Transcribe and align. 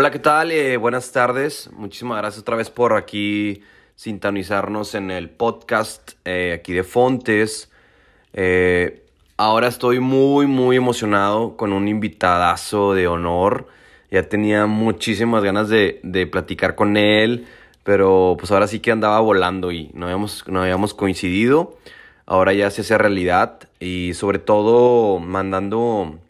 Hola, 0.00 0.12
¿qué 0.12 0.20
tal? 0.20 0.52
Eh, 0.52 0.76
buenas 0.76 1.10
tardes. 1.10 1.70
Muchísimas 1.72 2.18
gracias 2.18 2.42
otra 2.42 2.54
vez 2.54 2.70
por 2.70 2.94
aquí 2.94 3.64
sintonizarnos 3.96 4.94
en 4.94 5.10
el 5.10 5.28
podcast 5.28 6.12
eh, 6.24 6.52
aquí 6.56 6.72
de 6.72 6.84
Fontes. 6.84 7.68
Eh, 8.32 9.04
ahora 9.36 9.66
estoy 9.66 9.98
muy, 9.98 10.46
muy 10.46 10.76
emocionado 10.76 11.56
con 11.56 11.72
un 11.72 11.88
invitadazo 11.88 12.94
de 12.94 13.08
honor. 13.08 13.66
Ya 14.08 14.22
tenía 14.22 14.66
muchísimas 14.66 15.42
ganas 15.42 15.68
de, 15.68 15.98
de 16.04 16.28
platicar 16.28 16.76
con 16.76 16.96
él, 16.96 17.48
pero 17.82 18.36
pues 18.38 18.52
ahora 18.52 18.68
sí 18.68 18.78
que 18.78 18.92
andaba 18.92 19.18
volando 19.18 19.72
y 19.72 19.90
no 19.94 20.06
habíamos, 20.06 20.44
no 20.46 20.62
habíamos 20.62 20.94
coincidido. 20.94 21.76
Ahora 22.24 22.52
ya 22.52 22.70
se 22.70 22.82
hace 22.82 22.96
realidad 22.98 23.68
y 23.80 24.14
sobre 24.14 24.38
todo 24.38 25.18
mandando 25.18 26.20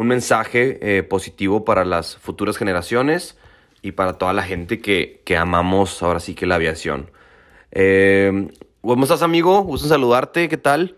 un 0.00 0.08
mensaje 0.08 0.78
eh, 0.80 1.02
positivo 1.02 1.62
para 1.62 1.84
las 1.84 2.16
futuras 2.16 2.56
generaciones 2.56 3.36
y 3.82 3.92
para 3.92 4.16
toda 4.16 4.32
la 4.32 4.42
gente 4.42 4.80
que, 4.80 5.20
que 5.26 5.36
amamos 5.36 6.02
ahora 6.02 6.20
sí 6.20 6.34
que 6.34 6.46
la 6.46 6.54
aviación. 6.54 7.12
Eh, 7.70 8.50
¿Cómo 8.80 9.02
estás, 9.02 9.20
amigo? 9.20 9.60
Gusto 9.60 9.88
saludarte, 9.88 10.48
¿qué 10.48 10.56
tal? 10.56 10.96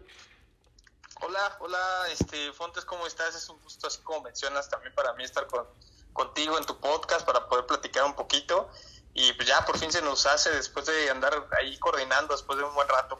Hola, 1.21 1.57
hola, 1.59 1.79
este, 2.13 2.53
Fontes, 2.53 2.85
¿cómo 2.85 3.05
estás? 3.09 3.35
Es 3.35 3.49
un 3.49 3.61
gusto, 3.65 3.89
así 3.89 4.01
como 4.05 4.21
mencionas, 4.23 4.71
también 4.71 4.95
para 4.95 5.13
mí 5.15 5.25
estar 5.25 5.49
con, 5.49 5.67
contigo 6.13 6.57
en 6.57 6.65
tu 6.65 6.79
podcast 6.79 7.27
para 7.27 7.49
poder 7.49 7.67
platicar 7.67 8.05
un 8.05 8.15
poquito. 8.15 8.71
Y 9.15 9.33
pues 9.33 9.49
ya 9.49 9.67
por 9.67 9.79
fin 9.79 9.91
se 9.91 10.01
nos 10.01 10.27
hace 10.27 10.51
después 10.51 10.87
de 10.87 11.11
andar 11.11 11.49
ahí 11.59 11.77
coordinando, 11.79 12.35
después 12.35 12.57
de 12.57 12.65
un 12.65 12.75
buen 12.77 12.87
rato. 12.87 13.19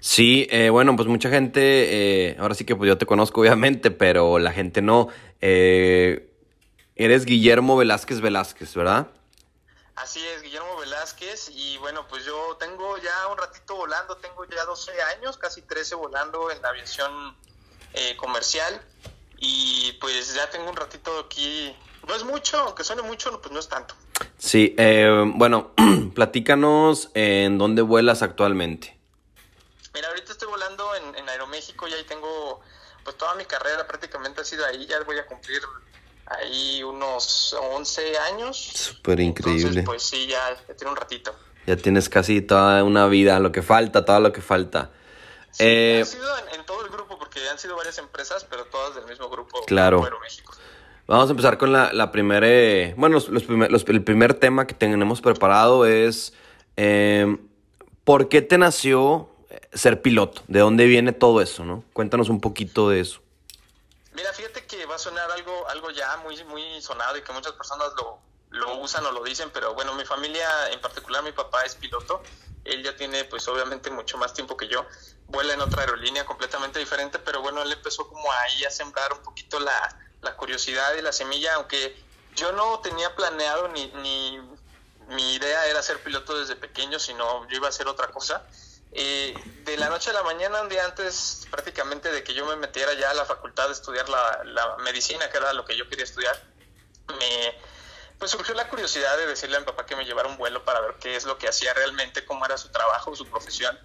Sí, 0.00 0.46
eh, 0.50 0.70
bueno, 0.70 0.96
pues 0.96 1.08
mucha 1.08 1.30
gente, 1.30 2.30
eh, 2.30 2.36
ahora 2.38 2.54
sí 2.54 2.64
que 2.64 2.76
pues 2.76 2.88
yo 2.88 2.98
te 2.98 3.06
conozco 3.06 3.40
obviamente, 3.42 3.90
pero 3.90 4.38
la 4.38 4.52
gente 4.52 4.82
no. 4.82 5.08
Eh, 5.40 6.30
eres 6.96 7.24
Guillermo 7.24 7.76
Velázquez 7.76 8.20
Velázquez, 8.20 8.74
¿verdad? 8.74 9.08
Así 9.96 10.20
es, 10.26 10.42
Guillermo 10.42 10.76
Velázquez, 10.78 11.50
y 11.54 11.78
bueno, 11.78 12.06
pues 12.08 12.24
yo 12.24 12.56
tengo 12.58 12.98
ya 12.98 13.28
un 13.30 13.38
ratito 13.38 13.76
volando, 13.76 14.16
tengo 14.16 14.44
ya 14.44 14.64
12 14.64 14.90
años, 15.16 15.38
casi 15.38 15.62
13 15.62 15.94
volando 15.94 16.50
en 16.50 16.60
la 16.62 16.70
aviación 16.70 17.36
comercial, 18.16 18.82
y 19.38 19.92
pues 20.00 20.34
ya 20.34 20.50
tengo 20.50 20.68
un 20.68 20.74
ratito 20.74 21.16
aquí, 21.20 21.72
no 22.08 22.16
es 22.16 22.24
mucho, 22.24 22.58
aunque 22.58 22.82
suene 22.82 23.02
mucho, 23.02 23.40
pues 23.40 23.52
no 23.52 23.60
es 23.60 23.68
tanto. 23.68 23.94
Sí, 24.36 24.74
bueno, 25.36 25.70
platícanos 26.14 27.10
en 27.14 27.56
dónde 27.56 27.82
vuelas 27.82 28.22
actualmente. 28.22 28.94
Mira, 29.94 30.08
ahorita 30.08 30.32
estoy 30.32 30.48
volando 30.48 30.92
en, 30.96 31.28
en 31.86 31.88
Aeroméxico 31.88 31.88
y 31.88 31.94
ahí 31.94 32.04
tengo, 32.04 32.60
pues 33.02 33.16
toda 33.16 33.34
mi 33.34 33.44
carrera 33.44 33.86
prácticamente 33.86 34.40
ha 34.40 34.44
sido 34.44 34.64
ahí, 34.66 34.86
ya 34.86 35.00
voy 35.04 35.18
a 35.18 35.26
cumplir 35.26 35.60
ahí 36.26 36.82
unos 36.82 37.54
11 37.54 38.18
años. 38.18 38.56
Súper 38.56 39.20
increíble. 39.20 39.80
Entonces, 39.80 39.84
pues 39.84 40.02
sí, 40.02 40.26
ya, 40.26 40.56
ya 40.68 40.74
tiene 40.74 40.90
un 40.90 40.96
ratito. 40.96 41.34
Ya 41.66 41.76
tienes 41.76 42.08
casi 42.08 42.42
toda 42.42 42.84
una 42.84 43.06
vida, 43.06 43.38
lo 43.40 43.52
que 43.52 43.62
falta, 43.62 44.04
todo 44.04 44.20
lo 44.20 44.32
que 44.32 44.42
falta. 44.42 44.90
Sí, 45.50 45.64
eh, 45.66 46.00
ha 46.02 46.04
sido 46.04 46.38
en, 46.38 46.60
en, 46.60 46.66
todo 46.66 46.84
el 46.84 46.90
grupo, 46.90 47.18
porque 47.18 47.40
han 47.48 47.58
sido 47.58 47.76
varias 47.76 47.98
empresas, 47.98 48.44
pero 48.48 48.64
todas 48.66 48.94
del 48.96 49.06
mismo 49.06 49.28
grupo. 49.28 49.62
Claro. 49.66 50.02
Aeroméxico. 50.02 50.54
Vamos 51.06 51.28
a 51.28 51.30
empezar 51.32 51.58
con 51.58 51.72
la, 51.72 51.92
la 51.92 52.10
primera. 52.10 52.46
Eh, 52.48 52.94
bueno, 52.96 53.14
los, 53.14 53.28
los, 53.28 53.44
primer, 53.44 53.70
los, 53.70 53.86
el 53.86 54.02
primer 54.02 54.34
tema 54.34 54.66
que 54.66 54.74
tenemos 54.74 55.20
preparado 55.20 55.86
es. 55.86 56.32
Eh, 56.76 57.36
¿Por 58.04 58.28
qué 58.28 58.42
te 58.42 58.58
nació 58.58 59.30
ser 59.74 60.00
piloto? 60.02 60.42
¿De 60.48 60.60
dónde 60.60 60.86
viene 60.86 61.12
todo 61.12 61.40
eso, 61.40 61.64
no? 61.64 61.84
Cuéntanos 61.92 62.28
un 62.28 62.40
poquito 62.40 62.88
de 62.88 63.00
eso. 63.00 63.20
Mira, 64.12 64.32
fíjate 64.32 64.64
que 64.66 64.86
va 64.86 64.94
a 64.94 64.98
sonar 64.98 65.30
algo, 65.30 65.68
algo 65.68 65.90
ya 65.90 66.16
muy, 66.18 66.42
muy 66.44 66.80
sonado 66.80 67.16
y 67.16 67.22
que 67.22 67.32
muchas 67.32 67.52
personas 67.52 67.88
lo, 67.96 68.18
lo 68.50 68.78
usan 68.78 69.04
o 69.06 69.12
lo 69.12 69.24
dicen, 69.24 69.50
pero 69.52 69.74
bueno, 69.74 69.94
mi 69.94 70.04
familia, 70.04 70.48
en 70.70 70.80
particular 70.80 71.22
mi 71.22 71.32
papá 71.32 71.64
es 71.64 71.74
piloto, 71.74 72.22
él 72.64 72.82
ya 72.82 72.96
tiene 72.96 73.24
pues 73.24 73.46
obviamente 73.48 73.90
mucho 73.90 74.16
más 74.16 74.32
tiempo 74.32 74.56
que 74.56 74.68
yo, 74.68 74.86
vuela 75.26 75.54
en 75.54 75.60
otra 75.60 75.82
aerolínea 75.82 76.24
completamente 76.24 76.78
diferente, 76.78 77.18
pero 77.18 77.42
bueno, 77.42 77.62
él 77.62 77.72
empezó 77.72 78.08
como 78.08 78.30
ahí 78.32 78.64
a 78.64 78.70
sembrar 78.70 79.12
un 79.12 79.22
poquito 79.22 79.58
la, 79.58 79.98
la 80.22 80.36
curiosidad 80.36 80.94
y 80.96 81.02
la 81.02 81.12
semilla, 81.12 81.54
aunque 81.56 81.96
yo 82.36 82.52
no 82.52 82.78
tenía 82.80 83.14
planeado 83.14 83.68
ni, 83.68 83.88
ni 84.02 84.40
mi 85.08 85.34
idea 85.34 85.66
era 85.66 85.82
ser 85.82 86.02
piloto 86.02 86.38
desde 86.38 86.56
pequeño, 86.56 86.98
sino 86.98 87.48
yo 87.48 87.56
iba 87.56 87.66
a 87.66 87.70
hacer 87.70 87.88
otra 87.88 88.08
cosa. 88.08 88.44
Eh, 88.96 89.34
de 89.64 89.76
la 89.76 89.88
noche 89.88 90.10
a 90.10 90.12
la 90.12 90.22
mañana, 90.22 90.62
un 90.62 90.68
día 90.68 90.84
antes 90.84 91.48
prácticamente 91.50 92.12
de 92.12 92.22
que 92.22 92.32
yo 92.32 92.46
me 92.46 92.54
metiera 92.54 92.94
ya 92.94 93.10
a 93.10 93.14
la 93.14 93.24
facultad 93.24 93.66
de 93.66 93.72
estudiar 93.72 94.08
la, 94.08 94.42
la 94.44 94.76
medicina, 94.76 95.28
que 95.28 95.36
era 95.36 95.52
lo 95.52 95.64
que 95.64 95.76
yo 95.76 95.88
quería 95.88 96.04
estudiar, 96.04 96.40
me 97.18 97.58
pues 98.20 98.30
surgió 98.30 98.54
la 98.54 98.68
curiosidad 98.68 99.16
de 99.16 99.26
decirle 99.26 99.56
a 99.56 99.60
mi 99.60 99.66
papá 99.66 99.84
que 99.84 99.96
me 99.96 100.04
llevara 100.04 100.28
un 100.28 100.36
vuelo 100.36 100.64
para 100.64 100.80
ver 100.80 100.94
qué 101.00 101.16
es 101.16 101.24
lo 101.24 101.36
que 101.38 101.48
hacía 101.48 101.74
realmente, 101.74 102.24
cómo 102.24 102.46
era 102.46 102.56
su 102.56 102.68
trabajo, 102.68 103.16
su 103.16 103.26
profesión. 103.26 103.76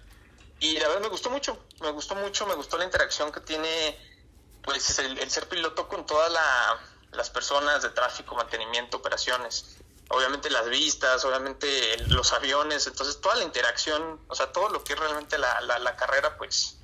Y 0.60 0.78
la 0.78 0.86
verdad 0.86 1.02
me 1.02 1.08
gustó 1.08 1.28
mucho, 1.28 1.58
me 1.80 1.90
gustó 1.90 2.14
mucho, 2.14 2.46
me 2.46 2.54
gustó 2.54 2.78
la 2.78 2.84
interacción 2.84 3.32
que 3.32 3.40
tiene 3.40 3.98
pues 4.62 4.96
el, 5.00 5.18
el 5.18 5.28
ser 5.28 5.48
piloto 5.48 5.88
con 5.88 6.06
todas 6.06 6.30
la, 6.30 6.80
las 7.10 7.30
personas 7.30 7.82
de 7.82 7.90
tráfico, 7.90 8.36
mantenimiento, 8.36 8.98
operaciones 8.98 9.78
obviamente 10.10 10.50
las 10.50 10.68
vistas, 10.68 11.24
obviamente 11.24 11.66
los 12.08 12.32
aviones, 12.32 12.86
entonces 12.86 13.20
toda 13.20 13.36
la 13.36 13.44
interacción, 13.44 14.20
o 14.26 14.34
sea, 14.34 14.52
todo 14.52 14.68
lo 14.68 14.82
que 14.82 14.92
es 14.94 14.98
realmente 14.98 15.38
la, 15.38 15.60
la, 15.62 15.78
la 15.78 15.96
carrera, 15.96 16.36
pues 16.36 16.78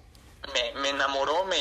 me, 0.54 0.80
me, 0.80 0.90
enamoró, 0.90 1.44
me 1.44 1.58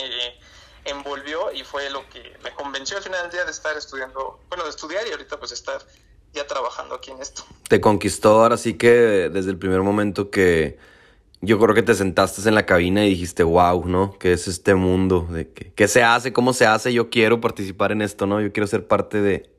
envolvió 0.86 1.52
y 1.52 1.64
fue 1.64 1.90
lo 1.90 2.08
que 2.10 2.38
me 2.44 2.54
convenció 2.54 2.98
al 2.98 3.04
final 3.04 3.24
del 3.24 3.32
día 3.32 3.46
de 3.46 3.52
estar 3.52 3.76
estudiando, 3.76 4.40
bueno, 4.48 4.64
de 4.64 4.70
estudiar 4.70 5.08
y 5.08 5.12
ahorita 5.12 5.40
pues 5.40 5.52
estar 5.52 5.82
ya 6.34 6.46
trabajando 6.46 6.96
aquí 6.96 7.10
en 7.10 7.22
esto. 7.22 7.44
Te 7.68 7.82
conquistó 7.82 8.44
ahora 8.44 8.58
sí 8.58 8.76
que 8.76 9.30
desde 9.34 9.50
el 9.50 9.58
primer 9.58 9.82
momento 9.82 10.30
que 10.30 10.78
yo 11.42 11.60
creo 11.60 11.74
que 11.74 11.82
te 11.82 11.96
sentaste 11.96 12.48
en 12.48 12.54
la 12.54 12.68
cabina 12.68 13.06
y 13.06 13.10
dijiste, 13.10 13.42
wow, 13.42 13.86
¿no? 13.88 14.18
¿Qué 14.20 14.34
es 14.34 14.48
este 14.48 14.76
mundo? 14.76 15.28
de 15.32 15.52
¿Qué, 15.52 15.74
qué 15.74 15.88
se 15.88 16.04
hace? 16.04 16.32
¿Cómo 16.32 16.54
se 16.54 16.68
hace? 16.68 16.94
Yo 16.94 17.10
quiero 17.10 17.42
participar 17.42 17.92
en 17.92 18.04
esto, 18.04 18.28
¿no? 18.28 18.40
Yo 18.40 18.54
quiero 18.54 18.68
ser 18.68 18.88
parte 18.88 19.22
de, 19.22 19.50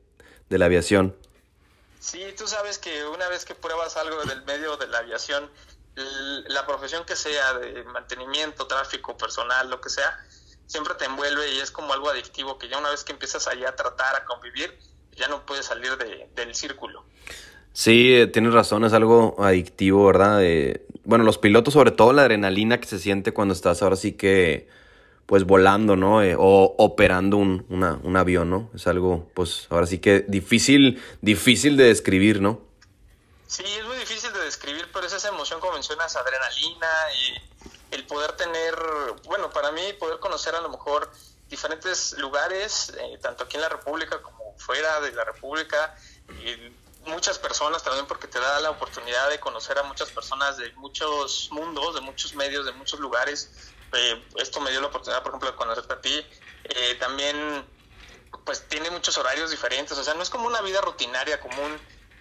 de 0.49 0.57
la 0.57 0.65
aviación. 0.65 1.13
Sí, 2.07 2.23
tú 2.37 2.47
sabes 2.47 2.77
que 2.77 3.05
una 3.05 3.27
vez 3.27 3.43
que 3.43 3.53
pruebas 3.53 3.97
algo 3.97 4.23
del 4.23 4.41
medio 4.45 4.77
de 4.77 4.87
la 4.87 4.99
aviación, 4.99 5.49
la 6.47 6.65
profesión 6.65 7.03
que 7.05 7.17
sea, 7.17 7.55
de 7.55 7.83
mantenimiento, 7.83 8.65
tráfico, 8.65 9.17
personal, 9.17 9.69
lo 9.69 9.81
que 9.81 9.89
sea, 9.89 10.17
siempre 10.67 10.93
te 10.95 11.03
envuelve 11.03 11.53
y 11.53 11.59
es 11.59 11.69
como 11.69 11.91
algo 11.91 12.09
adictivo 12.09 12.57
que 12.57 12.69
ya 12.69 12.77
una 12.77 12.91
vez 12.91 13.03
que 13.03 13.11
empiezas 13.11 13.45
ahí 13.49 13.65
a 13.65 13.75
tratar, 13.75 14.15
a 14.15 14.23
convivir, 14.23 14.79
ya 15.17 15.27
no 15.27 15.45
puedes 15.45 15.65
salir 15.65 15.97
de, 15.97 16.29
del 16.33 16.55
círculo. 16.55 17.03
Sí, 17.73 18.15
eh, 18.15 18.27
tienes 18.27 18.53
razón, 18.53 18.85
es 18.85 18.93
algo 18.93 19.35
adictivo, 19.43 20.05
¿verdad? 20.05 20.39
De, 20.39 20.85
bueno, 21.03 21.25
los 21.25 21.37
pilotos, 21.37 21.73
sobre 21.73 21.91
todo 21.91 22.13
la 22.13 22.21
adrenalina 22.21 22.79
que 22.79 22.87
se 22.87 22.99
siente 22.99 23.33
cuando 23.33 23.53
estás 23.53 23.81
ahora 23.81 23.97
sí 23.97 24.13
que 24.13 24.69
pues 25.27 25.43
volando, 25.43 25.95
¿no? 25.97 26.23
Eh, 26.23 26.35
o 26.37 26.73
operando 26.77 27.35
un, 27.37 27.65
un, 27.69 28.17
avión, 28.17 28.49
¿no? 28.49 28.71
Es 28.73 28.87
algo, 28.87 29.29
pues 29.35 29.67
ahora 29.69 29.85
sí 29.85 29.99
que 29.99 30.23
difícil, 30.27 31.03
difícil 31.21 31.75
de 31.75 31.83
describir, 31.83 32.41
¿no? 32.41 32.61
Sí, 33.45 33.63
es 33.63 33.85
muy 33.85 33.97
difícil 33.97 34.31
de 34.31 34.39
describir, 34.39 34.89
pero 34.93 35.05
es 35.05 35.13
esa 35.13 35.27
emoción, 35.27 35.59
como 35.59 35.73
mencionas, 35.73 36.15
adrenalina 36.15 36.87
y 37.13 37.95
el 37.95 38.05
poder 38.07 38.31
tener, 38.33 38.73
bueno, 39.25 39.49
para 39.49 39.71
mí 39.73 39.81
poder 39.99 40.19
conocer 40.19 40.55
a 40.55 40.61
lo 40.61 40.69
mejor 40.69 41.11
diferentes 41.49 42.17
lugares, 42.17 42.93
eh, 42.97 43.19
tanto 43.21 43.43
aquí 43.43 43.57
en 43.57 43.63
la 43.63 43.69
República 43.69 44.21
como 44.21 44.55
fuera 44.57 45.01
de 45.01 45.11
la 45.11 45.25
República, 45.25 45.93
y 46.29 46.73
muchas 47.09 47.37
personas 47.37 47.83
también 47.83 48.05
porque 48.05 48.27
te 48.27 48.39
da 48.39 48.61
la 48.61 48.69
oportunidad 48.69 49.29
de 49.29 49.41
conocer 49.41 49.77
a 49.77 49.83
muchas 49.83 50.09
personas 50.09 50.55
de 50.55 50.71
muchos 50.73 51.49
mundos, 51.51 51.95
de 51.95 52.01
muchos 52.01 52.33
medios, 52.33 52.65
de 52.65 52.71
muchos 52.71 52.99
lugares, 53.01 53.73
eh, 53.93 54.23
esto 54.37 54.59
me 54.59 54.71
dio 54.71 54.81
la 54.81 54.87
oportunidad, 54.87 55.21
por 55.23 55.31
ejemplo, 55.31 55.51
de 55.51 55.57
conocerte 55.57 55.93
a 55.93 56.01
ti. 56.01 56.25
Eh, 56.63 56.95
también, 56.99 57.65
pues 58.45 58.67
tiene 58.67 58.89
muchos 58.91 59.17
horarios 59.17 59.51
diferentes, 59.51 59.97
o 59.97 60.03
sea, 60.03 60.13
no 60.13 60.23
es 60.23 60.29
como 60.29 60.47
una 60.47 60.61
vida 60.61 60.81
rutinaria 60.81 61.39
común. 61.39 61.79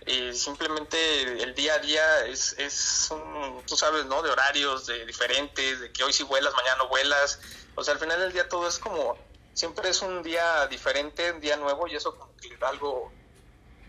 Eh, 0.09 0.33
simplemente 0.35 1.43
el 1.43 1.55
día 1.57 1.75
a 1.75 1.79
día 1.79 2.27
es, 2.27 2.53
es 2.59 3.09
un, 3.11 3.65
tú 3.67 3.77
sabes, 3.77 4.05
¿no? 4.07 4.23
De 4.23 4.31
horarios 4.31 4.87
de 4.87 5.05
diferentes, 5.05 5.81
de 5.81 5.93
que 5.93 6.05
hoy 6.05 6.13
sí 6.13 6.23
vuelas, 6.23 6.55
mañana 6.55 6.79
no 6.79 6.89
vuelas. 6.89 7.41
O 7.75 7.83
sea, 7.83 7.95
al 7.95 8.01
final 8.01 8.21
del 8.21 8.33
día 8.33 8.49
todo 8.49 8.69
es 8.69 8.79
como, 8.79 9.19
siempre 9.53 9.89
es 9.89 10.03
un 10.03 10.23
día 10.23 10.67
diferente, 10.69 11.33
un 11.33 11.41
día 11.41 11.57
nuevo 11.57 11.89
y 11.89 11.97
eso 11.97 12.17
como 12.17 12.37
que 12.37 12.49
le 12.49 12.57
da 12.57 12.69
algo 12.69 13.13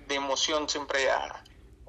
de 0.07 0.15
emoción 0.15 0.67
siempre 0.67 1.11
a, 1.11 1.43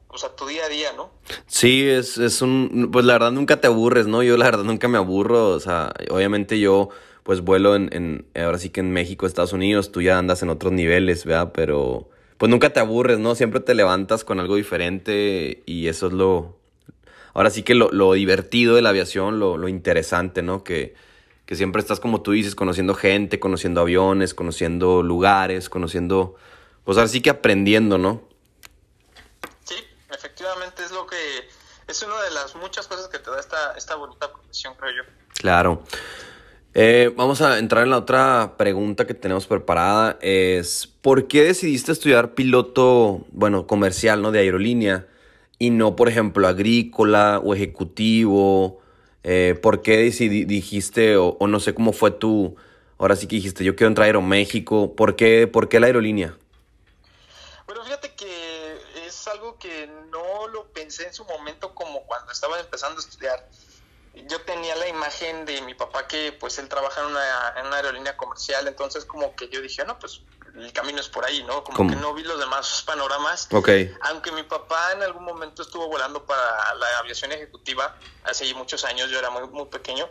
o 0.09 0.19
sea, 0.19 0.31
tu 0.31 0.47
día 0.47 0.65
a 0.65 0.69
día, 0.69 0.93
¿no? 0.97 1.11
Sí, 1.47 1.89
es, 1.89 2.19
es 2.19 2.43
un, 2.43 2.89
pues 2.93 3.05
la 3.05 3.15
verdad 3.15 3.33
nunca 3.33 3.61
te 3.61 3.67
aburres, 3.67 4.07
¿no? 4.07 4.23
Yo 4.23 4.37
la 4.37 4.47
verdad 4.47 4.65
nunca 4.65 4.89
me 4.89 4.99
aburro, 4.99 5.49
o 5.49 5.61
sea, 5.61 5.93
obviamente 6.11 6.59
yo 6.59 6.89
pues 7.23 7.43
vuelo 7.43 7.77
en, 7.77 7.91
en 7.93 8.27
ahora 8.43 8.59
sí 8.59 8.71
que 8.71 8.81
en 8.81 8.91
México, 8.91 9.27
Estados 9.27 9.53
Unidos, 9.53 9.93
tú 9.93 10.01
ya 10.01 10.19
andas 10.19 10.43
en 10.43 10.49
otros 10.49 10.73
niveles, 10.73 11.27
¿verdad? 11.27 11.53
Pero 11.53 12.09
pues 12.39 12.49
nunca 12.51 12.71
te 12.73 12.81
aburres, 12.81 13.19
¿no? 13.19 13.35
Siempre 13.35 13.61
te 13.61 13.75
levantas 13.75 14.25
con 14.25 14.41
algo 14.41 14.57
diferente 14.57 15.63
y 15.67 15.89
eso 15.89 16.07
es 16.07 16.15
lo, 16.15 16.57
ahora 17.35 17.51
sí 17.51 17.63
que 17.63 17.75
lo, 17.75 17.91
lo 17.91 18.15
divertido 18.15 18.77
de 18.77 18.83
la 18.83 18.89
aviación, 18.91 19.39
lo, 19.39 19.59
lo 19.59 19.69
interesante, 19.69 20.41
¿no? 20.41 20.65
Que, 20.65 20.95
que 21.45 21.55
siempre 21.55 21.81
estás 21.81 22.01
como 22.01 22.23
tú 22.23 22.33
dices, 22.33 22.55
conociendo 22.55 22.95
gente, 22.95 23.41
conociendo 23.41 23.83
aviones, 23.83 24.33
conociendo 24.33 25.03
lugares, 25.03 25.69
conociendo 25.69 26.37
pues 26.85 26.97
así 26.97 27.21
que 27.21 27.29
aprendiendo, 27.29 27.99
¿no? 27.99 28.28
Efectivamente 30.38 30.85
es 30.85 30.93
lo 30.93 31.05
que 31.05 31.17
es 31.88 32.00
una 32.05 32.23
de 32.23 32.31
las 32.31 32.55
muchas 32.55 32.87
cosas 32.87 33.08
que 33.08 33.19
te 33.19 33.29
da 33.29 33.40
esta, 33.40 33.73
esta 33.76 33.96
bonita 33.96 34.32
profesión, 34.32 34.73
creo 34.79 34.93
yo. 34.99 35.02
Claro. 35.35 35.82
Eh, 36.75 37.12
vamos 37.17 37.43
a 37.43 37.58
entrar 37.58 37.82
en 37.82 37.90
la 37.90 37.99
otra 37.99 38.55
pregunta 38.56 39.05
que 39.05 39.14
tenemos 39.14 39.49
preparada. 39.49 40.17
Es, 40.20 40.87
¿por 40.87 41.26
qué 41.26 41.43
decidiste 41.43 41.90
estudiar 41.90 42.35
piloto, 42.35 43.26
bueno, 43.32 43.67
comercial, 43.67 44.23
¿no? 44.23 44.31
De 44.31 44.38
aerolínea 44.38 45.08
y 45.58 45.70
no, 45.70 45.96
por 45.96 46.08
ejemplo, 46.08 46.46
agrícola 46.46 47.40
o 47.43 47.52
ejecutivo? 47.52 48.81
Eh, 49.25 49.58
¿Por 49.61 49.82
qué 49.82 49.96
dijiste, 49.99 51.17
o, 51.17 51.37
no 51.49 51.58
sé 51.58 51.75
cómo 51.75 51.93
fue 51.93 52.12
tu, 52.12 52.55
ahora 52.96 53.17
sí 53.17 53.26
que 53.26 53.35
dijiste, 53.35 53.64
yo 53.64 53.75
quiero 53.75 53.88
entrar 53.88 54.05
a 54.05 54.06
Aeroméxico? 54.06 54.94
¿Por 54.94 55.17
qué, 55.17 55.49
¿Por 55.49 55.69
qué 55.69 55.81
la 55.81 55.87
aerolínea? 55.87 56.37
Bueno, 57.67 57.82
fíjate 57.82 58.14
que 58.14 58.76
es 59.05 59.26
algo 59.26 59.58
que 59.58 59.90
no 60.38 60.49
lo 60.49 60.73
pensé 60.73 61.06
en 61.06 61.14
su 61.14 61.25
momento 61.25 61.75
como 61.75 62.06
cuando 62.06 62.32
estaba 62.32 62.61
empezando 62.61 63.00
a 63.00 63.05
estudiar 63.05 63.49
yo 64.26 64.40
tenía 64.43 64.75
la 64.76 64.88
imagen 64.88 65.44
de 65.44 65.61
mi 65.62 65.75
papá 65.75 66.06
que 66.06 66.32
pues 66.32 66.58
él 66.58 66.69
trabaja 66.69 67.00
en 67.02 67.08
una, 67.08 67.55
en 67.56 67.67
una 67.67 67.76
aerolínea 67.76 68.17
comercial, 68.17 68.67
entonces 68.67 69.05
como 69.05 69.37
que 69.37 69.49
yo 69.49 69.61
dije, 69.61 69.85
no, 69.85 69.99
pues 69.99 70.23
el 70.55 70.73
camino 70.73 71.00
es 71.00 71.08
por 71.08 71.25
ahí, 71.25 71.43
¿no? 71.44 71.62
Como 71.62 71.88
que 71.88 71.96
no 71.96 72.14
vi 72.14 72.25
los 72.25 72.38
demás 72.38 72.82
panoramas. 72.87 73.49
Ok. 73.52 73.69
Aunque 74.02 74.32
mi 74.32 74.43
papá 74.43 74.93
en 74.93 75.02
algún 75.02 75.25
momento 75.25 75.62
estuvo 75.62 75.87
volando 75.88 76.25
para 76.25 76.75
la 76.75 76.99
aviación 76.99 77.32
ejecutiva, 77.32 77.96
hace 78.25 78.52
muchos 78.55 78.85
años, 78.85 79.11
yo 79.11 79.19
era 79.19 79.31
muy, 79.31 79.46
muy 79.49 79.67
pequeño, 79.67 80.08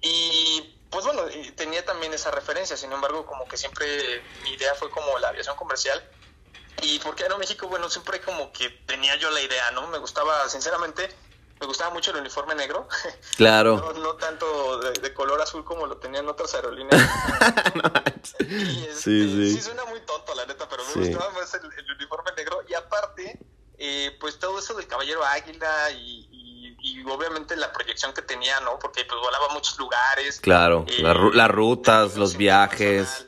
y 0.00 0.78
pues 0.90 1.06
bueno, 1.06 1.22
tenía 1.56 1.84
también 1.84 2.12
esa 2.12 2.30
referencia, 2.30 2.76
sin 2.76 2.92
embargo, 2.92 3.24
como 3.24 3.48
que 3.48 3.56
siempre 3.56 4.22
mi 4.42 4.52
idea 4.52 4.74
fue 4.74 4.90
como 4.90 5.18
la 5.18 5.28
aviación 5.28 5.56
comercial. 5.56 6.02
Y 6.82 6.98
porque 6.98 7.24
era 7.24 7.38
México, 7.38 7.68
bueno, 7.68 7.88
siempre 7.88 8.20
como 8.20 8.52
que 8.52 8.68
tenía 8.86 9.16
yo 9.16 9.30
la 9.30 9.40
idea, 9.40 9.70
¿no? 9.70 9.86
Me 9.88 9.98
gustaba, 9.98 10.48
sinceramente, 10.48 11.08
me 11.60 11.66
gustaba 11.66 11.94
mucho 11.94 12.10
el 12.10 12.18
uniforme 12.18 12.54
negro. 12.54 12.88
Claro. 13.36 13.92
No, 13.96 14.14
tanto 14.14 14.78
de, 14.78 15.14
color 15.14 15.40
azul 15.40 15.64
como 15.64 15.86
lo 15.86 15.96
tenían 15.96 16.28
otras 16.28 16.54
aerolíneas. 16.54 17.00
sí, 18.22 18.94
sí. 18.94 19.54
sí, 19.54 19.60
suena 19.60 19.84
muy 19.86 20.00
tonto, 20.00 20.34
la 20.34 20.44
neta, 20.44 20.68
pero 20.68 20.82
me 20.94 21.06
gustaba 21.06 21.30
más 21.30 21.54
el, 21.54 21.62
uniforme 21.96 22.30
negro. 22.36 22.62
Y 22.68 22.74
aparte, 22.74 23.38
eh, 23.78 24.16
pues 24.20 24.38
todo 24.38 24.58
eso 24.58 24.74
del 24.74 24.86
caballero 24.86 25.24
águila 25.24 25.90
y, 25.92 26.28
obviamente 27.06 27.56
la 27.56 27.72
proyección 27.72 28.12
que 28.12 28.22
tenía, 28.22 28.60
¿no? 28.60 28.78
Porque 28.78 29.04
pues 29.04 29.20
volaba 29.20 29.46
a 29.46 29.54
muchos 29.54 29.78
lugares. 29.78 30.40
Claro, 30.40 30.84
eh, 30.88 31.02
las 31.02 31.50
rutas, 31.50 32.16
los 32.16 32.36
viajes. 32.36 33.26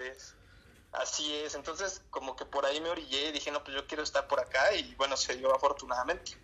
Así 0.94 1.34
es, 1.34 1.54
entonces 1.56 2.02
como 2.10 2.36
que 2.36 2.44
por 2.44 2.64
ahí 2.64 2.80
me 2.80 2.88
orillé 2.88 3.28
y 3.28 3.32
dije, 3.32 3.50
no, 3.50 3.64
pues 3.64 3.76
yo 3.76 3.86
quiero 3.86 4.04
estar 4.04 4.28
por 4.28 4.38
acá 4.38 4.74
y 4.76 4.94
bueno, 4.94 5.16
se 5.16 5.36
dio 5.36 5.54
afortunadamente. 5.54 6.38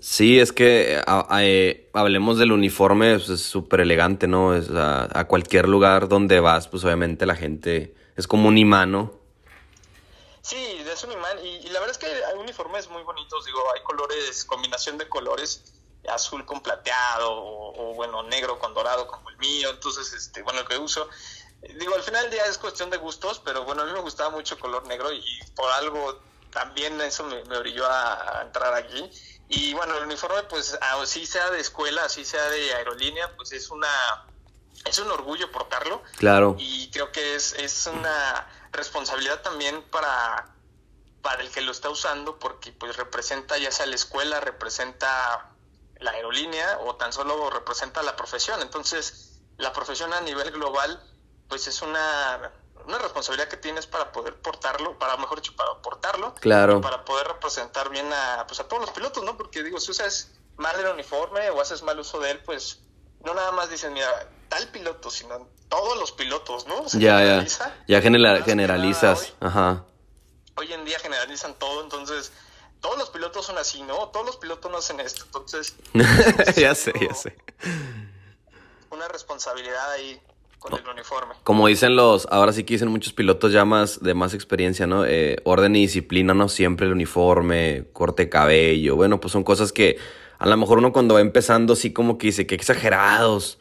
Sí, 0.00 0.38
es 0.38 0.52
que 0.52 1.02
eh, 1.40 1.90
hablemos 1.94 2.38
del 2.38 2.52
uniforme, 2.52 3.16
pues, 3.16 3.30
es 3.30 3.42
súper 3.42 3.80
elegante, 3.80 4.28
¿no? 4.28 4.54
Es 4.54 4.68
a, 4.70 5.24
cualquier 5.26 5.68
lugar 5.68 6.08
donde 6.08 6.38
vas, 6.40 6.68
pues 6.68 6.84
obviamente 6.84 7.24
la 7.24 7.34
gente 7.34 7.94
es 8.16 8.28
como 8.28 8.48
un 8.48 8.58
imán, 8.58 8.92
¿no? 8.92 9.12
Sí, 10.42 10.56
es 10.86 11.04
un 11.04 11.12
imán 11.12 11.38
y, 11.42 11.68
la 11.70 11.80
verdad 11.80 11.90
es 11.90 11.98
que 11.98 12.06
hay 12.06 12.36
uniformes 12.38 12.88
muy 12.90 13.02
bonitos, 13.02 13.44
digo, 13.46 13.60
hay 13.74 13.82
colores, 13.82 14.44
combinación 14.44 14.98
de 14.98 15.08
colores, 15.08 15.64
azul 16.12 16.44
con 16.44 16.62
plateado 16.62 17.32
o, 17.32 17.90
o 17.90 17.94
bueno, 17.94 18.22
negro 18.24 18.58
con 18.58 18.74
dorado 18.74 19.06
como 19.06 19.30
el 19.30 19.38
mío, 19.38 19.70
entonces, 19.70 20.12
este, 20.12 20.42
bueno, 20.42 20.60
el 20.60 20.66
que 20.66 20.76
uso 20.76 21.08
Digo, 21.62 21.94
al 21.94 22.02
final 22.02 22.22
del 22.22 22.32
día 22.32 22.46
es 22.46 22.58
cuestión 22.58 22.90
de 22.90 22.96
gustos, 22.96 23.40
pero 23.44 23.64
bueno, 23.64 23.82
a 23.82 23.84
mí 23.84 23.92
me 23.92 24.00
gustaba 24.00 24.30
mucho 24.30 24.54
el 24.54 24.60
color 24.60 24.86
negro 24.86 25.12
y 25.12 25.24
por 25.56 25.70
algo 25.72 26.20
también 26.50 27.00
eso 27.00 27.24
me, 27.24 27.44
me 27.44 27.56
orilló 27.56 27.86
a, 27.86 28.42
entrar 28.42 28.74
aquí. 28.74 29.10
Y 29.48 29.74
bueno, 29.74 29.96
el 29.96 30.04
uniforme, 30.04 30.42
pues 30.44 30.78
así 30.80 31.26
sea 31.26 31.50
de 31.50 31.60
escuela, 31.60 32.04
así 32.04 32.24
sea 32.24 32.48
de 32.50 32.74
aerolínea, 32.74 33.34
pues 33.36 33.52
es 33.52 33.70
una 33.70 33.88
es 34.84 34.98
un 34.98 35.10
orgullo 35.10 35.50
portarlo. 35.50 36.02
Claro. 36.16 36.54
Y 36.58 36.90
creo 36.90 37.10
que 37.10 37.34
es, 37.34 37.54
es 37.54 37.86
una 37.86 38.48
responsabilidad 38.72 39.42
también 39.42 39.82
para, 39.90 40.54
para 41.22 41.42
el 41.42 41.50
que 41.50 41.60
lo 41.60 41.72
está 41.72 41.90
usando, 41.90 42.38
porque 42.38 42.72
pues 42.72 42.96
representa 42.96 43.58
ya 43.58 43.72
sea 43.72 43.86
la 43.86 43.96
escuela, 43.96 44.40
representa 44.40 45.50
la 45.96 46.12
aerolínea 46.12 46.78
o 46.84 46.94
tan 46.94 47.12
solo 47.12 47.50
representa 47.50 48.02
la 48.02 48.16
profesión. 48.16 48.62
Entonces, 48.62 49.40
la 49.56 49.72
profesión 49.72 50.12
a 50.12 50.20
nivel 50.20 50.52
global 50.52 51.02
pues 51.48 51.66
es 51.66 51.82
una, 51.82 52.52
una 52.86 52.98
responsabilidad 52.98 53.48
que 53.48 53.56
tienes 53.56 53.86
para 53.86 54.12
poder 54.12 54.34
portarlo, 54.36 54.98
para 54.98 55.16
mejor 55.16 55.40
dicho, 55.40 55.54
para 55.56 55.74
portarlo. 55.82 56.34
Claro. 56.34 56.80
para 56.80 57.04
poder 57.04 57.26
representar 57.26 57.90
bien 57.90 58.10
a, 58.12 58.46
pues 58.46 58.60
a 58.60 58.68
todos 58.68 58.82
los 58.82 58.90
pilotos, 58.90 59.24
¿no? 59.24 59.36
Porque 59.36 59.62
digo, 59.62 59.80
si 59.80 59.90
usas 59.90 60.30
mal 60.56 60.78
el 60.78 60.86
uniforme 60.86 61.50
o 61.50 61.60
haces 61.60 61.82
mal 61.82 61.98
uso 61.98 62.20
de 62.20 62.32
él, 62.32 62.40
pues 62.44 62.80
no 63.24 63.34
nada 63.34 63.52
más 63.52 63.70
dicen, 63.70 63.92
mira, 63.92 64.28
tal 64.48 64.68
piloto, 64.68 65.10
sino 65.10 65.48
todos 65.68 65.98
los 65.98 66.12
pilotos, 66.12 66.66
¿no? 66.66 66.86
ya, 66.98 67.44
ya. 67.44 67.76
Ya 67.86 68.00
generalizas. 68.00 69.32
Ajá. 69.40 69.84
Hoy 70.56 70.72
en 70.72 70.84
día 70.84 70.98
generalizan 70.98 71.54
todo, 71.54 71.82
entonces 71.82 72.32
todos 72.80 72.98
los 72.98 73.10
pilotos 73.10 73.46
son 73.46 73.58
así, 73.58 73.82
¿no? 73.82 74.08
Todos 74.08 74.26
los 74.26 74.36
pilotos 74.36 74.70
no 74.70 74.78
hacen 74.78 75.00
esto, 75.00 75.24
entonces... 75.24 75.74
ya 76.56 76.74
sé, 76.74 76.92
ya 77.00 77.14
sé. 77.14 77.36
Una 78.90 79.08
responsabilidad 79.08 79.92
ahí 79.92 80.20
con 80.58 80.74
el 80.74 80.88
uniforme. 80.88 81.34
Como 81.44 81.66
dicen 81.66 81.96
los, 81.96 82.26
ahora 82.30 82.52
sí 82.52 82.64
que 82.64 82.74
dicen 82.74 82.88
muchos 82.88 83.12
pilotos 83.12 83.52
ya 83.52 83.64
más 83.64 84.00
de 84.00 84.14
más 84.14 84.34
experiencia, 84.34 84.86
¿no? 84.86 85.04
Eh, 85.04 85.36
orden 85.44 85.76
y 85.76 85.82
disciplina, 85.82 86.34
no 86.34 86.48
siempre 86.48 86.86
el 86.86 86.92
uniforme, 86.92 87.86
corte 87.92 88.24
de 88.24 88.28
cabello, 88.28 88.96
bueno, 88.96 89.20
pues 89.20 89.32
son 89.32 89.44
cosas 89.44 89.72
que 89.72 89.98
a 90.38 90.46
lo 90.46 90.56
mejor 90.56 90.78
uno 90.78 90.92
cuando 90.92 91.14
va 91.14 91.20
empezando 91.20 91.76
sí 91.76 91.92
como 91.92 92.18
que 92.18 92.28
dice 92.28 92.46
que 92.46 92.54
exagerados, 92.54 93.58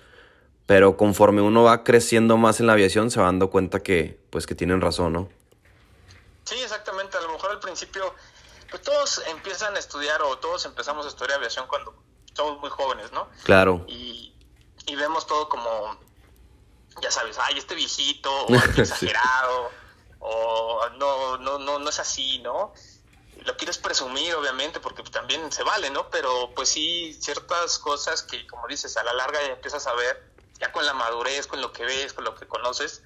pero 0.66 0.98
conforme 0.98 1.42
uno 1.42 1.64
va 1.64 1.84
creciendo 1.84 2.38
más 2.38 2.60
en 2.60 2.68
la 2.68 2.74
aviación 2.74 3.12
se 3.12 3.20
va 3.20 3.28
dando 3.28 3.50
cuenta 3.50 3.82
que 3.82 4.20
pues 4.30 4.46
que 4.46 4.56
tienen 4.56 4.82
razón, 4.82 5.14
¿no? 5.14 5.30
Sí, 6.44 6.56
exactamente, 6.62 7.18
a 7.18 7.22
lo 7.22 7.32
mejor 7.34 7.52
al 7.52 7.60
principio 7.60 8.14
pues 8.70 8.82
todos 8.82 9.22
empiezan 9.30 9.76
a 9.76 9.80
estudiar 9.80 10.22
o 10.22 10.38
todos 10.38 10.66
empezamos 10.66 11.06
a 11.06 11.10
estudiar 11.10 11.38
aviación 11.38 11.68
cuando 11.68 11.94
somos 12.34 12.60
muy 12.60 12.70
jóvenes, 12.70 13.12
¿no? 13.12 13.28
Claro. 13.44 13.86
Y, 13.88 14.34
y 14.86 14.96
vemos 14.96 15.26
todo 15.26 15.50
como 15.50 15.98
ya 17.02 17.12
sabes, 17.12 17.38
ay, 17.40 17.58
este 17.58 17.76
viejito, 17.76 18.32
o 18.46 18.56
exagerado, 18.78 19.72
o 20.20 20.90
no, 20.98 21.38
no, 21.38 21.60
no, 21.60 21.80
no 21.80 21.90
es 21.90 22.00
así, 22.00 22.40
¿no? 22.40 22.74
Lo 23.46 23.56
quieres 23.56 23.78
presumir, 23.78 24.34
obviamente, 24.36 24.80
porque 24.80 25.04
también 25.04 25.52
se 25.52 25.64
vale, 25.64 25.90
¿no? 25.90 26.10
Pero 26.10 26.52
pues 26.56 26.70
sí, 26.70 27.16
ciertas 27.20 27.78
cosas 27.80 28.24
que, 28.24 28.46
como 28.48 28.68
dices, 28.68 28.98
a 28.98 29.04
la 29.04 29.14
larga 29.14 29.40
ya 29.46 29.54
empiezas 29.54 29.86
a 29.88 29.94
ver, 29.94 30.24
ya 30.60 30.72
con 30.72 30.86
la 30.86 30.94
madurez, 30.94 31.48
con 31.48 31.62
lo 31.62 31.72
que 31.72 31.86
ves, 31.86 32.14
con 32.14 32.24
lo 32.24 32.36
que 32.36 32.48
conoces, 32.48 33.04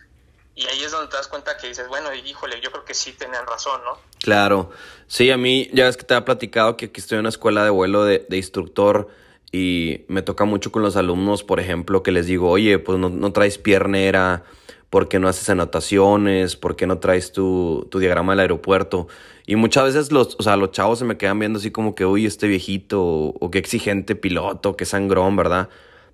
y 0.55 0.67
ahí 0.67 0.83
es 0.83 0.91
donde 0.91 1.09
te 1.09 1.17
das 1.17 1.27
cuenta 1.27 1.57
que 1.57 1.67
dices, 1.67 1.87
bueno, 1.87 2.13
híjole, 2.13 2.59
yo 2.61 2.71
creo 2.71 2.83
que 2.83 2.93
sí 2.93 3.13
tenían 3.13 3.45
razón, 3.47 3.81
¿no? 3.83 3.97
Claro, 4.19 4.71
sí, 5.07 5.31
a 5.31 5.37
mí, 5.37 5.69
ya 5.73 5.85
ves 5.85 5.95
que 5.97 6.03
te 6.03 6.13
ha 6.13 6.25
platicado 6.25 6.75
que 6.75 6.85
aquí 6.87 6.99
estoy 6.99 7.15
en 7.15 7.21
una 7.21 7.29
escuela 7.29 7.63
de 7.63 7.69
vuelo 7.69 8.03
de, 8.03 8.25
de 8.27 8.37
instructor, 8.37 9.09
y 9.51 10.05
me 10.07 10.21
toca 10.21 10.45
mucho 10.45 10.71
con 10.71 10.81
los 10.81 10.95
alumnos, 10.95 11.43
por 11.43 11.59
ejemplo, 11.59 12.03
que 12.03 12.11
les 12.11 12.25
digo, 12.25 12.49
oye, 12.49 12.79
pues 12.79 12.97
no, 12.97 13.33
traes 13.33 13.57
piernera, 13.57 14.43
¿por 14.89 15.09
qué 15.09 15.19
no 15.19 15.27
haces 15.27 15.49
anotaciones? 15.49 16.55
¿Por 16.55 16.75
qué 16.75 16.87
no 16.87 16.99
traes 16.99 17.33
tu, 17.33 17.87
tu, 17.91 17.99
diagrama 17.99 18.31
del 18.33 18.41
aeropuerto? 18.41 19.07
Y 19.45 19.57
muchas 19.57 19.85
veces 19.85 20.11
los, 20.11 20.37
o 20.39 20.43
sea, 20.43 20.55
los 20.55 20.71
chavos 20.71 20.99
se 20.99 21.05
me 21.05 21.17
quedan 21.17 21.39
viendo 21.39 21.59
así 21.59 21.71
como 21.71 21.95
que, 21.95 22.05
uy, 22.05 22.25
este 22.25 22.47
viejito, 22.47 23.01
o, 23.03 23.51
qué 23.51 23.59
exigente 23.59 24.15
piloto, 24.15 24.77
qué 24.77 24.85
sangrón, 24.85 25.35
¿verdad? 25.35 25.67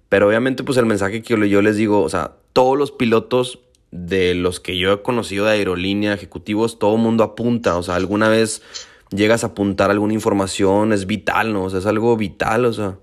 Pero 0.10 0.28
obviamente, 0.28 0.64
pues 0.64 0.78
el 0.78 0.86
mensaje 0.86 1.22
que 1.22 1.36
yo, 1.36 1.46
yo 1.46 1.62
les 1.62 1.76
digo, 1.76 2.02
o 2.02 2.10
sea, 2.10 2.34
todos 2.54 2.78
los 2.78 2.92
pilotos 2.92 3.60
de 3.92 4.34
los 4.34 4.60
que 4.60 4.78
yo 4.78 4.94
he 4.94 5.02
conocido 5.04 5.46
de 5.46 5.52
aerolínea, 5.52 6.14
ejecutivos, 6.14 6.80
todo 6.80 6.98
mundo 6.98 7.24
apunta, 7.24 7.78
o 7.78 7.84
sea, 7.84 7.96
alguna 7.96 8.30
vez 8.30 8.64
llegas 9.12 9.44
a 9.44 9.48
apuntar 9.48 9.92
alguna 9.92 10.14
información, 10.14 10.92
es 10.92 11.06
vital, 11.06 11.54
¿no? 11.54 11.66
O 11.66 11.70
sea, 11.70 11.80
es 11.80 11.86
algo 11.86 12.18
vital, 12.18 12.66
o 12.66 12.74
sea. 12.74 12.98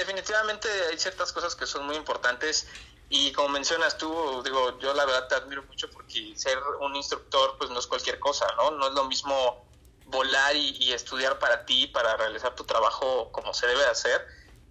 Definitivamente 0.00 0.66
hay 0.90 0.98
ciertas 0.98 1.30
cosas 1.30 1.54
que 1.54 1.66
son 1.66 1.84
muy 1.84 1.94
importantes 1.94 2.66
y 3.10 3.32
como 3.32 3.50
mencionas 3.50 3.98
tú, 3.98 4.42
digo, 4.42 4.78
yo 4.78 4.94
la 4.94 5.04
verdad 5.04 5.28
te 5.28 5.34
admiro 5.34 5.62
mucho 5.64 5.90
porque 5.90 6.32
ser 6.36 6.58
un 6.80 6.96
instructor 6.96 7.56
pues 7.58 7.68
no 7.68 7.78
es 7.78 7.86
cualquier 7.86 8.18
cosa, 8.18 8.46
¿no? 8.56 8.70
No 8.70 8.86
es 8.86 8.94
lo 8.94 9.04
mismo 9.04 9.62
volar 10.06 10.56
y, 10.56 10.90
estudiar 10.94 11.38
para 11.38 11.66
ti, 11.66 11.86
para 11.88 12.16
realizar 12.16 12.54
tu 12.54 12.64
trabajo 12.64 13.30
como 13.30 13.52
se 13.52 13.66
debe 13.66 13.84
hacer 13.84 14.26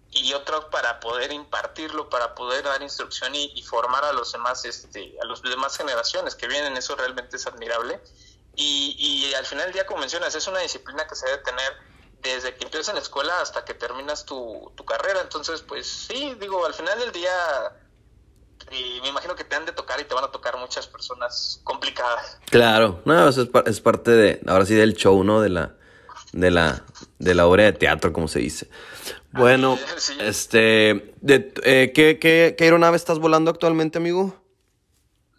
y 0.10 0.34
otro 0.34 0.72
para 0.72 1.00
poder 1.00 1.32
impartirlo, 1.32 2.10
para 2.10 2.34
poder 2.34 2.64
dar 2.64 2.82
instrucción 2.82 3.36
y, 3.36 3.62
formar 3.62 4.04
a 4.06 4.14
los 4.14 4.32
demás, 4.32 4.66
este, 4.66 5.16
a 5.22 5.26
las 5.26 5.44
demás 5.44 5.78
generaciones 5.78 6.34
que 6.34 6.48
vienen, 6.48 6.76
eso 6.76 6.96
realmente 6.96 7.36
es 7.36 7.46
admirable. 7.46 8.02
Y, 8.56 8.96
y 8.98 9.32
al 9.36 9.46
final 9.46 9.66
del 9.66 9.74
día, 9.74 9.86
como 9.86 10.00
mencionas, 10.00 10.34
es 10.34 10.48
una 10.48 10.60
disciplina 10.60 11.06
que 11.06 11.14
se 11.14 11.28
debe 11.28 11.44
tener 11.44 11.78
desde 12.22 12.56
que 12.56 12.66
empiezas 12.66 12.90
en 12.90 12.96
la 12.96 13.02
escuela 13.02 13.40
hasta 13.42 13.64
que 13.66 13.74
terminas 13.74 14.26
tu, 14.26 14.72
tu 14.76 14.86
carrera. 14.86 15.22
Entonces, 15.22 15.62
pues 15.62 15.88
sí, 15.88 16.36
digo, 16.40 16.66
al 16.66 16.74
final 16.74 17.00
del 17.00 17.12
día 17.12 17.32
y 18.72 19.00
me 19.02 19.08
imagino 19.08 19.36
que 19.36 19.44
te 19.44 19.56
han 19.56 19.66
de 19.66 19.72
tocar 19.72 20.00
y 20.00 20.04
te 20.04 20.14
van 20.14 20.26
a 20.26 20.32
tocar 20.32 20.58
muchas 20.58 20.86
personas 20.88 21.60
complicadas. 21.64 22.38
Claro, 22.52 23.02
no, 23.06 23.28
eso 23.30 23.44
es, 23.44 23.50
es 23.66 23.82
parte 23.82 24.12
de, 24.12 24.42
ahora 24.48 24.66
sí, 24.66 24.76
del 24.76 24.94
show, 24.96 25.24
¿no? 25.24 25.42
De 25.42 25.50
la, 25.50 25.76
de 26.34 26.52
la, 26.52 26.84
de 27.18 27.34
la 27.36 27.48
obra 27.48 27.64
de 27.64 27.74
teatro, 27.74 28.14
como 28.14 28.28
se 28.28 28.40
dice. 28.40 28.70
Bueno, 29.32 29.78
Sí. 29.98 30.18
este, 30.20 31.16
de, 31.22 31.54
eh, 31.64 31.92
¿qué, 31.96 32.20
qué, 32.20 32.56
¿qué 32.58 32.64
aeronave 32.64 32.98
estás 32.98 33.18
volando 33.20 33.50
actualmente, 33.50 33.98
amigo? 33.98 34.36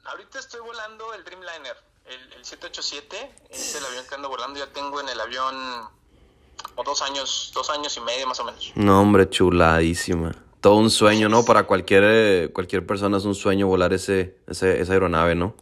Ahorita 0.05 0.39
estoy 0.39 0.61
volando 0.61 1.13
el 1.15 1.23
Dreamliner, 1.25 1.77
el, 2.07 2.33
el 2.33 2.45
787, 2.45 3.35
es 3.51 3.75
el 3.77 3.85
avión 3.85 4.05
que 4.09 4.15
ando 4.15 4.29
volando, 4.29 4.59
ya 4.59 4.73
tengo 4.73 5.01
en 5.01 5.09
el 5.09 5.21
avión 5.21 5.89
como 6.71 6.85
dos 6.85 7.03
años, 7.03 7.51
dos 7.55 7.71
años 7.71 7.97
y 7.97 8.01
medio 8.01 8.27
más 8.27 8.41
o 8.41 8.45
menos. 8.45 8.73
No, 8.75 9.01
hombre, 9.01 9.29
chuladísima. 9.29 10.35
Todo 10.61 10.75
un 10.75 10.91
sueño, 10.91 11.29
¿no? 11.29 11.45
Para 11.45 11.65
cualquier, 11.65 12.03
eh, 12.07 12.51
cualquier 12.53 12.87
persona 12.87 13.17
es 13.17 13.25
un 13.25 13.35
sueño 13.35 13.67
volar 13.67 13.93
ese, 13.93 14.37
ese, 14.47 14.81
esa 14.81 14.93
aeronave, 14.93 15.35
¿no? 15.35 15.55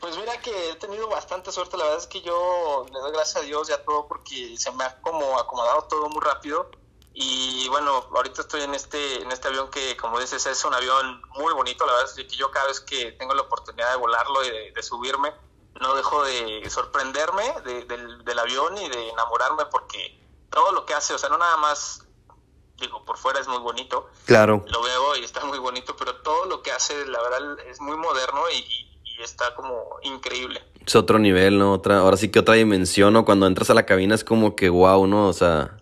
Pues 0.00 0.16
mira 0.18 0.40
que 0.40 0.70
he 0.70 0.74
tenido 0.76 1.08
bastante 1.08 1.50
suerte, 1.50 1.76
la 1.76 1.84
verdad 1.84 1.98
es 2.00 2.06
que 2.06 2.22
yo 2.22 2.86
le 2.92 3.00
doy 3.00 3.12
gracias 3.12 3.42
a 3.42 3.46
Dios 3.46 3.68
y 3.68 3.72
a 3.72 3.84
todo 3.84 4.06
porque 4.06 4.56
se 4.56 4.70
me 4.72 4.84
ha 4.84 5.00
como 5.00 5.38
acomodado 5.38 5.82
todo 5.88 6.08
muy 6.08 6.22
rápido 6.22 6.70
y 7.12 7.66
bueno, 7.70 8.04
ahorita 8.14 8.42
estoy 8.42 8.62
en 8.62 8.74
este 8.74 9.22
en 9.22 9.32
este 9.32 9.48
avión 9.48 9.70
que 9.70 9.96
como 9.96 10.20
dices 10.20 10.44
es 10.46 10.64
un 10.64 10.74
avión 10.74 11.22
muy 11.34 11.52
bonito, 11.54 11.86
la 11.86 11.92
verdad 11.92 12.10
es 12.10 12.24
que 12.24 12.36
yo 12.36 12.50
cada 12.50 12.66
vez 12.66 12.80
que 12.80 13.12
tengo 13.12 13.34
la 13.34 13.42
oportunidad 13.42 13.90
de 13.90 13.96
volarlo 13.96 14.44
y 14.44 14.50
de, 14.50 14.72
de 14.72 14.82
subirme, 14.82 15.32
no 15.80 15.94
dejo 15.94 16.24
de 16.24 16.68
sorprenderme 16.70 17.42
de- 17.64 17.84
del, 17.84 18.24
del 18.24 18.38
avión 18.38 18.76
y 18.78 18.88
de 18.88 19.10
enamorarme 19.10 19.64
porque 19.70 20.18
todo 20.50 20.72
lo 20.72 20.84
que 20.86 20.94
hace, 20.94 21.14
o 21.14 21.18
sea, 21.18 21.28
no 21.28 21.38
nada 21.38 21.56
más, 21.58 22.06
digo, 22.80 23.04
por 23.04 23.16
fuera 23.18 23.40
es 23.40 23.48
muy 23.48 23.58
bonito, 23.58 24.08
Claro. 24.24 24.64
lo 24.68 24.82
veo 24.82 25.16
y 25.16 25.24
está 25.24 25.44
muy 25.44 25.58
bonito, 25.58 25.94
pero 25.98 26.16
todo 26.16 26.46
lo 26.46 26.62
que 26.62 26.72
hace, 26.72 27.06
la 27.06 27.20
verdad, 27.22 27.58
es 27.68 27.80
muy 27.80 27.96
moderno 27.96 28.40
y, 28.52 28.56
y- 28.58 28.86
y 29.18 29.22
está 29.22 29.54
como 29.54 29.82
increíble. 30.02 30.62
Es 30.86 30.94
otro 30.94 31.18
nivel, 31.18 31.58
¿no? 31.58 31.72
Otra, 31.72 31.98
ahora 31.98 32.16
sí 32.16 32.30
que 32.30 32.38
otra 32.38 32.54
dimensión, 32.54 33.12
¿no? 33.12 33.24
Cuando 33.24 33.46
entras 33.46 33.70
a 33.70 33.74
la 33.74 33.86
cabina 33.86 34.14
es 34.14 34.24
como 34.24 34.54
que 34.54 34.68
wow, 34.68 35.06
¿no? 35.06 35.26
O 35.28 35.32
sea, 35.32 35.78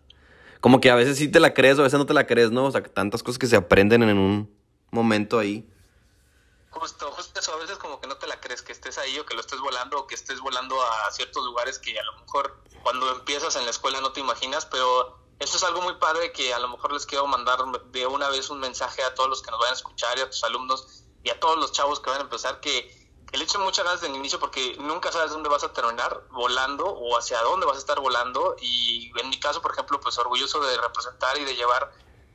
como 0.61 0.81
que 0.81 0.91
a 0.91 0.95
veces 0.95 1.19
sí 1.19 1.29
te 1.29 1.41
la 1.41 1.53
crees, 1.53 1.77
o 1.79 1.83
a 1.83 1.85
veces 1.85 1.99
no 1.99 2.07
te 2.07 2.15
la 2.15 2.27
crees, 2.27 2.51
¿no? 2.53 2.65
O 2.67 2.71
sea, 2.71 2.83
tantas 2.83 3.23
cosas 3.23 3.39
que 3.39 3.47
se 3.47 3.57
aprenden 3.57 4.03
en 4.05 4.17
un 4.19 4.57
momento 4.91 5.39
ahí. 5.39 5.69
Justo, 6.75 7.11
justo 7.13 7.41
eso, 7.41 7.53
a 7.55 7.57
veces 7.57 7.79
como 7.79 8.01
que 8.01 8.09
no 8.09 8.17
te 8.17 8.27
la 8.27 8.41
crees 8.41 8.63
que 8.63 8.73
estés 8.73 8.99
ahí 8.99 9.19
o 9.19 9.25
que 9.25 9.35
lo 9.35 9.41
estés 9.41 9.61
volando 9.61 10.01
o 10.01 10.07
que 10.07 10.17
estés 10.17 10.41
volando 10.41 10.83
a 10.83 11.11
ciertos 11.13 11.45
lugares 11.45 11.79
que 11.79 11.99
a 11.99 12.03
lo 12.03 12.19
mejor 12.19 12.59
cuando 12.83 13.11
empiezas 13.13 13.55
en 13.57 13.65
la 13.65 13.71
escuela 13.71 14.01
no 14.01 14.13
te 14.13 14.21
imaginas, 14.21 14.67
pero 14.67 15.19
eso 15.39 15.57
es 15.57 15.63
algo 15.63 15.83
muy 15.83 15.95
padre 15.95 16.33
que 16.33 16.53
a 16.53 16.59
lo 16.59 16.69
mejor 16.69 16.93
les 16.93 17.07
quiero 17.07 17.27
mandar 17.27 17.59
de 17.87 18.07
una 18.07 18.29
vez 18.29 18.51
un 18.51 18.59
mensaje 18.59 19.03
a 19.03 19.15
todos 19.15 19.29
los 19.31 19.43
que 19.43 19.51
nos 19.51 19.61
vayan 19.61 19.75
a 19.75 19.77
escuchar 19.77 20.19
y 20.19 20.23
a 20.23 20.31
tus 20.31 20.43
alumnos 20.45 21.05
y 21.23 21.31
a 21.31 21.39
todos 21.39 21.57
los 21.59 21.73
chavos 21.73 22.01
que 22.01 22.11
van 22.11 22.21
a 22.21 22.25
empezar 22.25 22.61
que, 22.61 23.03
le 23.33 23.43
echen 23.43 23.63
muchas 23.63 23.85
ganas 23.85 24.01
desde 24.01 24.13
el 24.13 24.21
inicio 24.21 24.39
porque 24.39 24.77
nunca 24.79 25.11
sabes 25.11 25.33
dónde 25.33 25.49
vas 25.49 25.65
a 25.65 25.73
terminar 25.73 26.23
volando 26.31 26.87
o 26.87 27.19
hacia 27.19 27.43
dónde 27.43 27.67
vas 27.67 27.77
a 27.77 27.81
estar 27.81 27.99
volando 27.99 28.55
y 28.61 29.11
en 29.19 29.29
mi 29.29 29.41
caso, 29.41 29.61
por 29.61 29.73
ejemplo, 29.73 29.99
pues 29.99 30.17
orgulloso 30.19 30.61
de 30.61 30.77
representar 30.77 31.37
y 31.39 31.45
de 31.45 31.57
llevar 31.57 31.91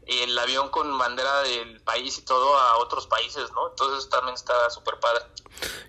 el 0.07 0.37
avión 0.37 0.69
con 0.69 0.97
bandera 0.97 1.43
del 1.43 1.79
país 1.81 2.17
y 2.17 2.21
todo 2.21 2.57
a 2.57 2.77
otros 2.77 3.07
países, 3.07 3.51
¿no? 3.53 3.69
Entonces 3.69 4.09
también 4.09 4.35
está 4.35 4.69
súper 4.69 4.99
padre. 4.99 5.23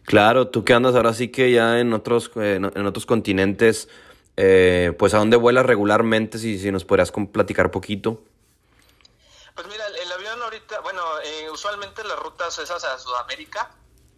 Claro, 0.04 0.48
tú 0.48 0.64
que 0.64 0.74
andas 0.74 0.94
ahora 0.94 1.14
sí 1.14 1.28
que 1.28 1.52
ya 1.52 1.78
en 1.78 1.92
otros, 1.92 2.30
en 2.36 2.64
en 2.64 2.86
otros 2.86 3.06
continentes, 3.06 3.88
eh, 4.36 4.92
pues 4.98 5.14
a 5.14 5.18
dónde 5.18 5.36
vuelas 5.36 5.66
regularmente, 5.66 6.38
si, 6.38 6.58
si 6.58 6.70
nos 6.70 6.84
podrías 6.84 7.12
platicar 7.32 7.70
poquito. 7.70 8.22
Pues 9.54 9.66
mira, 9.68 9.84
el, 9.86 10.12
avión 10.12 10.42
ahorita, 10.42 10.80
bueno, 10.80 11.02
eh, 11.24 11.50
usualmente 11.50 12.02
las 12.04 12.18
rutas 12.18 12.58
esas 12.58 12.84
a 12.84 12.98
Sudamérica, 12.98 13.70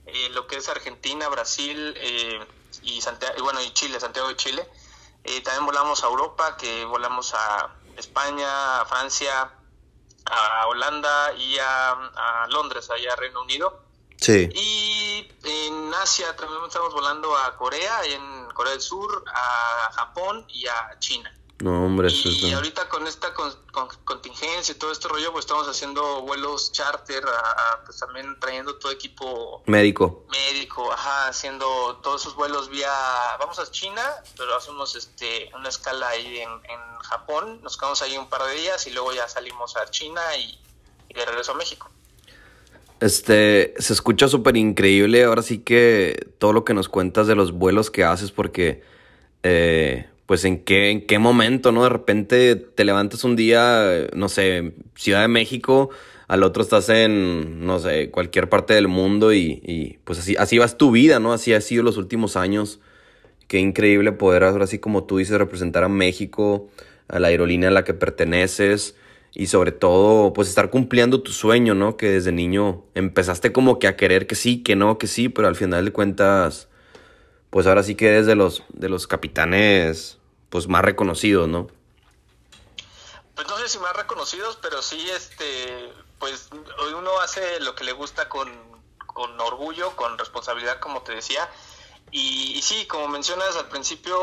eh, 0.06 0.28
lo 0.30 0.46
que 0.46 0.56
es 0.56 0.68
Argentina, 0.68 1.28
Brasil 1.28 1.94
eh, 1.96 2.44
y 2.82 3.00
Santiago, 3.00 3.34
y 3.38 3.40
bueno, 3.40 3.62
y 3.62 3.72
Chile, 3.72 4.00
Santiago 4.00 4.28
de 4.28 4.36
Chile. 4.36 4.68
Eh, 5.24 5.40
también 5.42 5.66
volamos 5.66 6.02
a 6.02 6.08
Europa, 6.08 6.56
que 6.56 6.84
volamos 6.84 7.34
a 7.34 7.74
España, 7.96 8.80
a 8.80 8.86
Francia, 8.86 9.52
a 10.32 10.66
Holanda 10.66 11.34
y 11.34 11.58
a, 11.58 11.90
a 11.90 12.46
Londres, 12.48 12.90
allá 12.90 13.12
a 13.12 13.16
Reino 13.16 13.42
Unido. 13.42 13.82
Sí. 14.16 14.48
Y 14.54 15.28
en 15.44 15.92
Asia 15.94 16.34
también 16.36 16.60
estamos 16.64 16.94
volando 16.94 17.36
a 17.36 17.56
Corea, 17.56 18.04
en 18.04 18.48
Corea 18.54 18.72
del 18.72 18.80
Sur, 18.80 19.24
a 19.26 19.90
Japón 19.92 20.44
y 20.48 20.66
a 20.66 20.96
China. 21.00 21.32
No, 21.62 21.84
hombre, 21.86 22.08
eso 22.08 22.28
Y 22.28 22.48
es... 22.48 22.54
ahorita 22.54 22.88
con 22.88 23.06
esta 23.06 23.32
con- 23.34 23.54
con- 23.70 23.86
contingencia 24.04 24.74
y 24.74 24.78
todo 24.78 24.90
este 24.90 25.06
rollo, 25.06 25.30
pues 25.30 25.44
estamos 25.44 25.68
haciendo 25.68 26.22
vuelos 26.22 26.72
charter, 26.72 27.22
a- 27.24 27.30
a, 27.78 27.84
pues 27.84 27.98
también 28.00 28.36
trayendo 28.40 28.74
todo 28.76 28.90
equipo 28.90 29.62
Médico. 29.66 30.24
médico, 30.32 30.92
ajá, 30.92 31.28
haciendo 31.28 32.00
todos 32.02 32.22
esos 32.22 32.34
vuelos 32.34 32.68
vía, 32.68 32.90
vamos 33.38 33.60
a 33.60 33.70
China, 33.70 34.02
pero 34.36 34.56
hacemos 34.56 34.96
este 34.96 35.50
una 35.54 35.68
escala 35.68 36.08
ahí 36.08 36.38
en, 36.40 36.50
en 36.50 36.80
Japón, 37.04 37.60
nos 37.62 37.76
quedamos 37.76 38.02
ahí 38.02 38.16
un 38.18 38.28
par 38.28 38.42
de 38.44 38.54
días 38.54 38.84
y 38.88 38.90
luego 38.90 39.12
ya 39.12 39.28
salimos 39.28 39.76
a 39.76 39.88
China 39.88 40.20
y, 40.36 40.58
y 41.10 41.14
de 41.14 41.24
regreso 41.24 41.52
a 41.52 41.54
México. 41.54 41.88
Este, 43.00 43.74
se 43.78 43.92
escucha 43.92 44.26
súper 44.28 44.56
increíble. 44.56 45.24
Ahora 45.24 45.42
sí 45.42 45.58
que 45.58 46.28
todo 46.38 46.52
lo 46.52 46.64
que 46.64 46.74
nos 46.74 46.88
cuentas 46.88 47.26
de 47.26 47.34
los 47.34 47.52
vuelos 47.52 47.90
que 47.90 48.04
haces, 48.04 48.30
porque, 48.30 48.84
eh, 49.42 50.08
pues, 50.32 50.46
en 50.46 50.64
qué, 50.64 50.88
en 50.88 51.06
qué 51.06 51.18
momento, 51.18 51.72
¿no? 51.72 51.82
De 51.82 51.90
repente 51.90 52.56
te 52.56 52.86
levantas 52.86 53.22
un 53.22 53.36
día, 53.36 54.08
no 54.16 54.30
sé, 54.30 54.72
Ciudad 54.94 55.20
de 55.20 55.28
México, 55.28 55.90
al 56.26 56.42
otro 56.42 56.62
estás 56.62 56.88
en, 56.88 57.66
no 57.66 57.78
sé, 57.80 58.08
cualquier 58.10 58.48
parte 58.48 58.72
del 58.72 58.88
mundo 58.88 59.34
y, 59.34 59.60
y, 59.62 59.98
pues 60.04 60.20
así, 60.20 60.34
así 60.38 60.56
vas 60.56 60.78
tu 60.78 60.90
vida, 60.90 61.20
¿no? 61.20 61.34
Así 61.34 61.52
ha 61.52 61.60
sido 61.60 61.82
los 61.82 61.98
últimos 61.98 62.36
años. 62.36 62.80
Qué 63.46 63.58
increíble 63.58 64.10
poder, 64.12 64.44
ahora 64.44 64.66
sí 64.66 64.78
como 64.78 65.04
tú 65.04 65.18
dices, 65.18 65.36
representar 65.36 65.84
a 65.84 65.88
México, 65.88 66.70
a 67.08 67.18
la 67.18 67.28
aerolínea 67.28 67.68
a 67.68 67.72
la 67.72 67.84
que 67.84 67.92
perteneces 67.92 68.96
y 69.34 69.48
sobre 69.48 69.70
todo, 69.70 70.32
pues 70.32 70.48
estar 70.48 70.70
cumpliendo 70.70 71.20
tu 71.22 71.32
sueño, 71.32 71.74
¿no? 71.74 71.98
Que 71.98 72.08
desde 72.08 72.32
niño 72.32 72.86
empezaste 72.94 73.52
como 73.52 73.78
que 73.78 73.86
a 73.86 73.96
querer 73.96 74.26
que 74.26 74.34
sí, 74.34 74.62
que 74.62 74.76
no, 74.76 74.96
que 74.96 75.08
sí, 75.08 75.28
pero 75.28 75.46
al 75.46 75.56
final 75.56 75.84
de 75.84 75.92
cuentas, 75.92 76.70
pues 77.50 77.66
ahora 77.66 77.82
sí 77.82 77.96
que 77.96 78.08
eres 78.08 78.24
de 78.24 78.34
los, 78.34 78.64
de 78.72 78.88
los 78.88 79.06
capitanes, 79.06 80.20
pues 80.52 80.68
más 80.68 80.82
reconocidos, 80.84 81.48
¿no? 81.48 81.66
Pues 83.34 83.48
no 83.48 83.56
sé 83.56 83.70
si 83.70 83.78
más 83.78 83.96
reconocidos, 83.96 84.58
pero 84.60 84.82
sí, 84.82 85.08
este, 85.10 85.90
pues 86.18 86.50
uno 86.94 87.20
hace 87.20 87.58
lo 87.60 87.74
que 87.74 87.84
le 87.84 87.92
gusta 87.92 88.28
con, 88.28 88.52
con 89.06 89.40
orgullo, 89.40 89.96
con 89.96 90.18
responsabilidad, 90.18 90.78
como 90.78 91.00
te 91.00 91.14
decía. 91.14 91.48
Y, 92.10 92.52
y 92.52 92.60
sí, 92.60 92.86
como 92.86 93.08
mencionas 93.08 93.56
al 93.56 93.68
principio, 93.70 94.14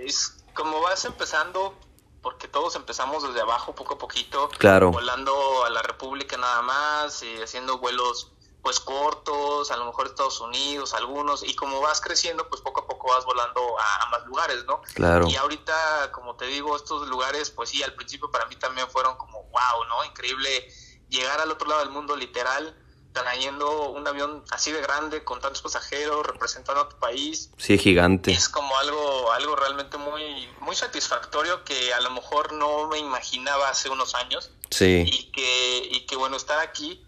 es 0.00 0.44
como 0.52 0.82
vas 0.82 1.06
empezando, 1.06 1.74
porque 2.20 2.46
todos 2.46 2.76
empezamos 2.76 3.22
desde 3.26 3.40
abajo, 3.40 3.74
poco 3.74 3.94
a 3.94 3.98
poquito, 3.98 4.50
Claro. 4.58 4.90
volando 4.90 5.64
a 5.64 5.70
la 5.70 5.80
República 5.80 6.36
nada 6.36 6.60
más, 6.60 7.22
y 7.22 7.40
haciendo 7.42 7.78
vuelos 7.78 8.30
pues 8.62 8.78
cortos, 8.80 9.70
a 9.70 9.76
lo 9.76 9.86
mejor 9.86 10.06
Estados 10.06 10.40
Unidos, 10.40 10.92
algunos, 10.94 11.42
y 11.42 11.54
como 11.54 11.80
vas 11.80 12.00
creciendo, 12.00 12.48
pues 12.48 12.60
poco 12.60 12.80
a 12.82 12.86
poco 12.86 13.08
vas 13.08 13.24
volando 13.24 13.78
a, 13.78 14.02
a 14.02 14.06
más 14.10 14.26
lugares, 14.26 14.64
¿no? 14.66 14.82
Claro. 14.94 15.26
Y 15.28 15.36
ahorita, 15.36 16.12
como 16.12 16.36
te 16.36 16.46
digo, 16.46 16.76
estos 16.76 17.08
lugares, 17.08 17.50
pues 17.50 17.70
sí, 17.70 17.82
al 17.82 17.94
principio 17.94 18.30
para 18.30 18.46
mí 18.46 18.56
también 18.56 18.88
fueron 18.90 19.16
como, 19.16 19.42
wow, 19.44 19.84
¿no? 19.88 20.04
Increíble 20.04 20.68
llegar 21.08 21.40
al 21.40 21.50
otro 21.50 21.68
lado 21.68 21.80
del 21.80 21.90
mundo 21.90 22.16
literal, 22.16 22.76
trayendo 23.12 23.90
un 23.90 24.06
avión 24.06 24.44
así 24.50 24.70
de 24.70 24.80
grande, 24.80 25.24
con 25.24 25.40
tantos 25.40 25.62
pasajeros, 25.62 26.24
representando 26.26 26.82
a 26.82 26.88
tu 26.88 26.96
país. 26.98 27.50
Sí, 27.56 27.76
gigante. 27.78 28.30
Es 28.30 28.48
como 28.48 28.76
algo, 28.78 29.32
algo 29.32 29.56
realmente 29.56 29.96
muy, 29.96 30.48
muy 30.60 30.76
satisfactorio 30.76 31.64
que 31.64 31.92
a 31.92 32.00
lo 32.00 32.10
mejor 32.10 32.52
no 32.52 32.86
me 32.88 32.98
imaginaba 32.98 33.68
hace 33.68 33.88
unos 33.88 34.14
años 34.14 34.50
Sí. 34.70 35.04
y 35.06 35.32
que, 35.32 35.78
y 35.90 36.06
que 36.06 36.14
bueno, 36.14 36.36
estar 36.36 36.60
aquí 36.60 37.04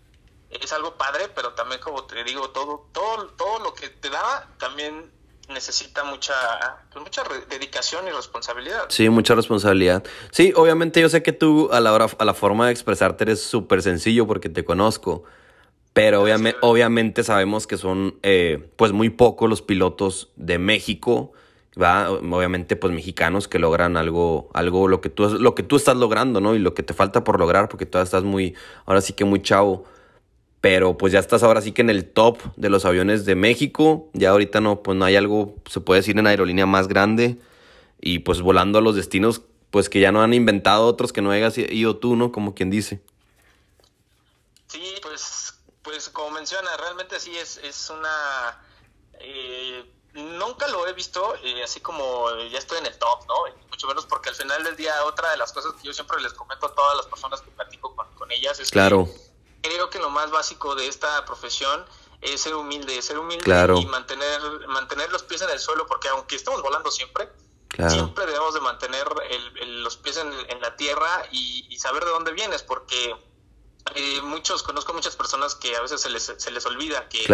es 0.61 0.73
algo 0.73 0.97
padre, 0.97 1.29
pero 1.35 1.53
también 1.55 1.81
como 1.81 2.05
te 2.05 2.23
digo, 2.25 2.51
todo, 2.51 2.89
todo, 2.93 3.27
todo 3.37 3.59
lo 3.61 3.75
que 3.75 3.89
te 3.89 4.11
da 4.11 4.49
también 4.59 5.11
necesita 5.49 6.05
mucha, 6.05 6.35
pues, 6.93 7.05
mucha 7.05 7.23
dedicación 7.49 8.07
y 8.07 8.11
responsabilidad. 8.11 8.87
Sí, 8.89 9.09
mucha 9.09 9.35
responsabilidad. 9.35 10.03
Sí, 10.31 10.53
obviamente 10.57 11.01
yo 11.01 11.09
sé 11.09 11.23
que 11.23 11.33
tú 11.33 11.69
a 11.73 11.81
la 11.81 11.93
hora, 11.93 12.07
a 12.19 12.25
la 12.25 12.35
forma 12.35 12.67
de 12.67 12.73
expresarte 12.73 13.25
eres 13.25 13.43
súper 13.43 13.83
sencillo 13.83 14.27
porque 14.27 14.49
te 14.49 14.65
conozco. 14.65 15.25
Pero 15.93 16.23
obviamente, 16.23 16.59
obviamente 16.63 17.23
sabemos 17.23 17.67
que 17.67 17.77
son 17.77 18.19
eh, 18.23 18.71
pues 18.77 18.93
muy 18.93 19.11
pocos 19.11 19.49
los 19.51 19.61
pilotos 19.61 20.31
de 20.37 20.59
México, 20.59 21.33
¿va? 21.81 22.11
Obviamente 22.11 22.77
pues 22.77 22.95
mexicanos 22.95 23.47
que 23.47 23.59
logran 23.59 23.99
algo, 23.99 24.49
algo 24.55 24.89
lo 24.89 25.03
que 25.03 25.11
tú 25.11 25.29
lo 25.29 25.55
que 25.55 25.63
tú 25.63 25.77
estás 25.77 25.97
logrando, 25.97 26.41
¿no? 26.41 26.55
Y 26.55 26.61
lo 26.61 26.73
que 26.73 26.83
te 26.83 26.95
falta 26.95 27.25
por 27.25 27.39
lograr, 27.39 27.69
porque 27.69 27.85
todavía 27.85 28.05
estás 28.05 28.25
muy, 28.25 28.55
ahora 28.87 29.03
sí 29.03 29.13
que 29.13 29.27
muy 29.27 29.43
chavo. 29.43 29.85
Pero 30.63 30.97
pues 30.97 31.13
ya 31.13 31.19
estás 31.19 31.43
ahora 31.43 31.61
sí 31.61 31.73
que 31.73 31.83
en 31.83 31.91
el 31.91 32.09
top 32.09 32.39
de 32.55 32.71
los 32.71 32.85
aviones 32.85 33.25
de 33.25 33.35
México. 33.35 34.09
Ya 34.13 34.31
ahorita 34.31 34.61
no, 34.61 34.81
pues 34.85 34.97
no 34.97 35.05
hay 35.05 35.17
algo, 35.17 35.57
se 35.69 35.81
puede 35.81 36.01
decir, 36.01 36.17
en 36.17 36.27
aerolínea 36.29 36.67
más 36.67 36.87
grande. 36.87 37.37
Y 38.01 38.21
pues 38.21 38.41
volando 38.41 38.79
a 38.79 38.81
los 38.81 38.95
destinos, 38.95 39.43
pues 39.73 39.89
que 39.89 39.99
ya 39.99 40.13
no 40.13 40.23
han 40.23 40.33
inventado 40.35 40.87
otros 40.87 41.13
que 41.13 41.21
no 41.21 41.33
hayas 41.33 41.59
ido 41.59 41.97
tú, 41.97 42.15
¿no? 42.15 42.31
Como 42.31 42.55
quien 42.55 42.71
dice. 42.71 43.03
Sí, 44.69 44.95
pues 45.03 45.55
Pues 45.83 46.09
como 46.11 46.31
menciona, 46.31 46.71
realmente 46.77 47.19
sí 47.19 47.37
es, 47.37 47.59
es 47.65 47.91
una... 47.91 48.63
Eh, 49.19 49.85
nunca 50.15 50.69
lo 50.69 50.87
he 50.87 50.93
visto 50.93 51.35
eh, 51.43 51.65
así 51.65 51.81
como 51.81 52.31
ya 52.53 52.59
estoy 52.59 52.79
en 52.79 52.87
el 52.87 52.97
top, 52.99 53.27
¿no? 53.27 53.35
Mucho 53.69 53.89
menos 53.89 54.07
porque 54.07 54.29
al 54.29 54.37
final 54.37 54.63
del 54.63 54.77
día 54.77 54.93
otra 55.07 55.33
de 55.33 55.39
las 55.39 55.53
cosas 55.53 55.73
que 55.73 55.89
yo 55.89 55.93
siempre 55.93 56.21
les 56.23 56.33
comento 56.35 56.67
a 56.67 56.73
todas 56.73 56.97
las 56.99 57.07
personas 57.07 57.41
que 57.41 57.51
platico 57.51 57.97
con, 57.97 58.07
con 58.15 58.31
ellas 58.31 58.61
es 58.61 58.71
claro. 58.71 59.07
que 59.07 59.32
creo 59.63 59.89
que 59.91 59.99
lo 59.99 60.11
más 60.11 60.31
básico 60.31 60.75
de 60.75 60.89
esta 60.89 61.25
profesión 61.25 61.85
es 62.21 62.41
ser 62.41 62.55
humilde, 62.55 63.01
ser 63.03 63.19
humilde 63.19 63.45
y 63.81 63.87
mantener, 63.87 64.41
mantener 64.69 65.11
los 65.11 65.23
pies 65.23 65.43
en 65.43 65.51
el 65.51 65.59
suelo, 65.59 65.87
porque 65.87 66.09
aunque 66.09 66.37
estamos 66.37 66.63
volando 66.63 66.91
siempre, 66.91 67.29
siempre 67.89 68.27
debemos 68.27 68.55
de 68.55 68.61
mantener 68.61 69.07
los 69.67 69.97
pies 69.97 70.19
en, 70.19 70.61
la 70.61 70.77
tierra 70.77 71.27
y, 71.33 71.77
saber 71.79 72.05
de 72.05 72.11
dónde 72.11 72.33
vienes, 72.33 72.63
porque 72.63 73.17
eh, 73.95 74.21
muchos, 74.23 74.63
conozco 74.63 74.93
muchas 74.95 75.17
personas 75.17 75.57
que 75.57 75.75
a 75.75 75.81
veces 75.81 76.01
se 76.01 76.11
les, 76.11 76.33
se 76.37 76.51
les 76.53 76.65
olvida 76.67 77.09
que 77.09 77.25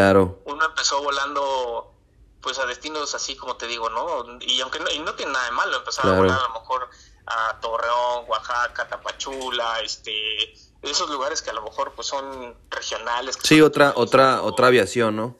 uno 0.44 0.64
empezó 0.64 1.02
volando 1.02 1.94
pues 2.40 2.58
a 2.58 2.66
destinos 2.66 3.14
así 3.14 3.36
como 3.36 3.56
te 3.56 3.66
digo, 3.66 3.90
¿no? 3.90 4.38
Y 4.40 4.60
aunque 4.60 4.78
no, 4.78 4.90
y 4.90 5.00
no 5.00 5.14
tiene 5.14 5.32
nada 5.32 5.44
de 5.46 5.50
malo 5.50 5.76
empezar 5.76 6.06
a 6.06 6.16
volar 6.16 6.38
a 6.38 6.48
lo 6.48 6.60
mejor 6.60 6.88
a 7.28 7.58
Torreón, 7.60 8.24
Oaxaca, 8.26 8.88
Tapachula, 8.88 9.80
este 9.80 10.54
esos 10.82 11.10
lugares 11.10 11.42
que 11.42 11.50
a 11.50 11.52
lo 11.52 11.62
mejor 11.62 11.92
pues 11.94 12.06
son 12.06 12.56
regionales. 12.70 13.36
sí, 13.42 13.60
otra 13.60 13.92
otra 13.96 14.42
otra 14.42 14.68
aviación, 14.68 15.16
¿no? 15.16 15.36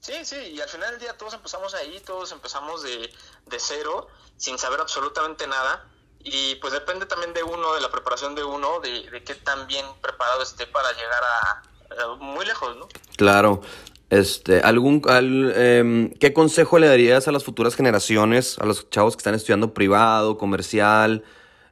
Sí, 0.00 0.24
sí, 0.24 0.36
y 0.36 0.60
al 0.60 0.68
final 0.68 0.90
del 0.90 1.00
día 1.00 1.16
todos 1.16 1.34
empezamos 1.34 1.74
ahí, 1.74 2.00
todos 2.04 2.32
empezamos 2.32 2.82
de, 2.82 3.08
de 3.46 3.60
cero, 3.60 4.08
sin 4.36 4.58
saber 4.58 4.80
absolutamente 4.80 5.46
nada. 5.46 5.86
Y 6.24 6.56
pues 6.56 6.72
depende 6.72 7.06
también 7.06 7.32
de 7.32 7.42
uno, 7.44 7.74
de 7.74 7.80
la 7.80 7.90
preparación 7.90 8.34
de 8.34 8.42
uno, 8.42 8.80
de, 8.80 9.08
de 9.10 9.24
qué 9.24 9.36
tan 9.36 9.66
bien 9.68 9.86
preparado 10.00 10.42
esté 10.42 10.66
para 10.66 10.90
llegar 10.92 11.22
a, 11.22 11.62
muy 12.18 12.44
lejos, 12.44 12.76
¿no? 12.76 12.88
Claro. 13.16 13.60
Este, 14.12 14.60
algún, 14.60 15.00
em, 15.08 16.12
¿Qué 16.12 16.34
consejo 16.34 16.78
le 16.78 16.86
darías 16.86 17.28
a 17.28 17.32
las 17.32 17.44
futuras 17.44 17.74
generaciones, 17.74 18.58
a 18.58 18.66
los 18.66 18.90
chavos 18.90 19.16
que 19.16 19.20
están 19.20 19.34
estudiando 19.34 19.72
privado, 19.72 20.36
comercial, 20.36 21.24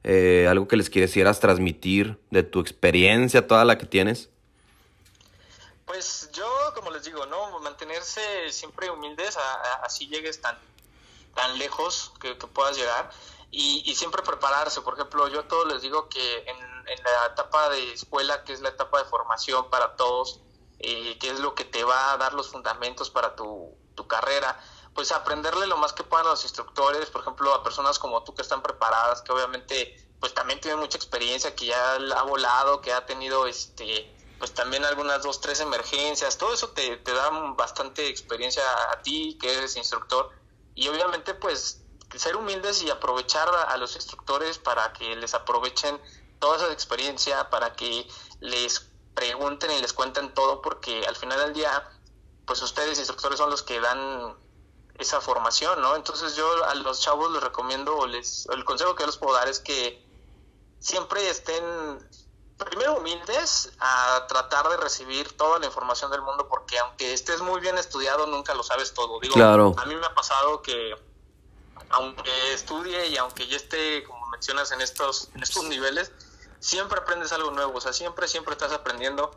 eh, 0.05 0.47
algo 0.49 0.67
que 0.67 0.79
les 0.79 0.89
quisieras 0.89 1.39
transmitir 1.39 2.19
de 2.31 2.43
tu 2.43 2.61
experiencia, 2.61 3.47
toda 3.47 3.67
la 3.67 3.77
que 3.77 3.85
tienes? 3.85 4.31
Pues 5.85 6.31
yo, 6.33 6.49
como 6.75 6.91
les 6.91 7.05
digo, 7.05 7.27
¿no? 7.27 7.61
Mantenerse 7.61 8.23
siempre 8.49 8.89
humildes, 8.89 9.37
así 9.83 10.09
llegues 10.09 10.41
tan, 10.41 10.57
tan 11.35 11.59
lejos 11.59 12.15
que, 12.23 12.37
puedas 12.37 12.75
llegar. 12.75 13.11
Y, 13.51 13.95
siempre 13.95 14.23
prepararse. 14.23 14.81
Por 14.81 14.95
ejemplo, 14.95 15.29
yo 15.29 15.41
a 15.41 15.47
todos 15.47 15.71
les 15.71 15.83
digo 15.83 16.09
que 16.09 16.39
en, 16.39 16.57
la 16.87 17.33
etapa 17.35 17.69
de 17.69 17.93
escuela, 17.93 18.45
que 18.45 18.55
es 18.55 18.63
la 18.63 18.71
etapa 18.71 18.99
de 18.99 19.05
formación 19.11 19.69
para 19.69 19.95
todos, 19.97 20.41
eh, 20.81 21.19
qué 21.19 21.31
es 21.31 21.41
lo 21.41 21.55
que 21.55 21.65
te 21.65 21.85
va 21.85 22.13
a 22.13 22.17
dar 22.17 22.33
los 22.35 22.49
fundamentos 22.51 23.11
para 23.11 23.37
tu, 23.37 23.77
carrera, 24.09 24.59
pues 24.95 25.13
aprenderle 25.13 25.67
lo 25.67 25.77
más 25.77 25.93
que 25.93 26.03
puedan 26.03 26.27
los 26.27 26.43
instructores, 26.43 27.11
por 27.11 27.21
ejemplo, 27.21 27.53
a 27.53 27.63
personas 27.63 27.99
como 27.99 28.25
tú 28.25 28.35
que 28.35 28.41
están 28.41 28.63
preparadas, 28.63 29.21
que 29.21 29.31
obviamente 29.31 29.95
pues 30.19 30.33
también 30.33 30.59
tienen 30.59 30.81
mucha 30.81 30.97
experiencia, 30.97 31.55
que 31.55 31.67
ya 31.67 31.97
ha 31.97 32.23
volado, 32.23 32.81
que 32.81 32.95
ha 32.95 33.05
tenido 33.05 33.47
este 33.47 34.17
pues 34.39 34.55
también 34.55 34.87
algunas 34.87 35.23
dos, 35.23 35.43
tres 35.43 35.61
emergencias, 35.61 36.39
todo 36.39 36.55
eso 36.55 36.71
te, 36.71 36.97
te 36.97 37.13
da 37.13 37.29
bastante 37.55 38.09
experiencia 38.09 38.63
a 38.91 39.03
ti 39.03 39.37
que 39.39 39.53
eres 39.53 39.77
instructor 39.77 40.31
y 40.75 40.89
obviamente 40.89 41.35
pues 41.35 41.83
ser 42.17 42.37
humildes 42.37 42.83
y 42.83 42.89
aprovechar 42.89 43.49
a 43.49 43.77
los 43.77 43.97
instructores 43.97 44.57
para 44.57 44.95
que 44.95 45.15
les 45.15 45.35
aprovechen 45.35 46.01
toda 46.41 46.57
esa 46.57 46.73
experiencia, 46.73 47.51
para 47.51 47.75
que 47.75 48.09
les 48.41 48.90
pregunten 49.15 49.71
y 49.73 49.81
les 49.81 49.93
cuenten 49.93 50.33
todo 50.35 50.63
porque 50.63 51.05
al 51.07 51.17
final 51.17 51.39
del 51.39 51.55
día, 51.55 51.89
pues 52.47 52.63
ustedes 52.63 52.99
instructores 52.99 53.39
son 53.39 53.51
los 53.51 53.63
que 53.63 53.81
dan 53.81 54.37
esa 54.99 55.21
formación, 55.21 55.81
¿no? 55.81 55.97
Entonces 55.97 56.37
yo 56.37 56.65
a 56.65 56.75
los 56.75 57.01
chavos 57.01 57.33
les 57.33 57.43
recomiendo, 57.43 57.97
o 57.97 58.07
les, 58.07 58.47
el 58.53 58.65
consejo 58.65 58.95
que 58.95 59.07
les 59.07 59.17
puedo 59.17 59.35
dar 59.35 59.49
es 59.49 59.59
que 59.59 60.05
siempre 60.79 61.29
estén 61.29 61.65
primero 62.65 62.99
humildes 62.99 63.73
a 63.81 64.27
tratar 64.29 64.69
de 64.69 64.77
recibir 64.77 65.35
toda 65.37 65.59
la 65.59 65.67
información 65.67 66.11
del 66.11 66.21
mundo 66.21 66.47
porque 66.49 66.79
aunque 66.79 67.15
estés 67.15 67.41
muy 67.41 67.59
bien 67.61 67.79
estudiado 67.79 68.27
nunca 68.27 68.55
lo 68.55 68.63
sabes 68.63 68.93
todo. 68.93 69.19
Digo, 69.21 69.35
claro. 69.35 69.75
a 69.79 69.87
mí 69.87 69.95
me 69.95 70.05
ha 70.05 70.15
pasado 70.15 70.61
que 70.61 70.95
aunque 71.91 72.53
estudie 72.53 73.09
y 73.09 73.17
aunque 73.17 73.47
ya 73.47 73.57
esté, 73.57 74.05
como 74.05 74.27
mencionas, 74.29 74.71
en 74.73 74.81
estos, 74.81 75.29
en 75.35 75.43
estos 75.43 75.65
niveles, 75.65 76.13
siempre 76.61 77.01
aprendes 77.01 77.33
algo 77.33 77.51
nuevo, 77.51 77.73
o 77.77 77.81
sea, 77.81 77.93
siempre, 77.93 78.29
siempre 78.29 78.53
estás 78.53 78.73
aprendiendo, 78.73 79.31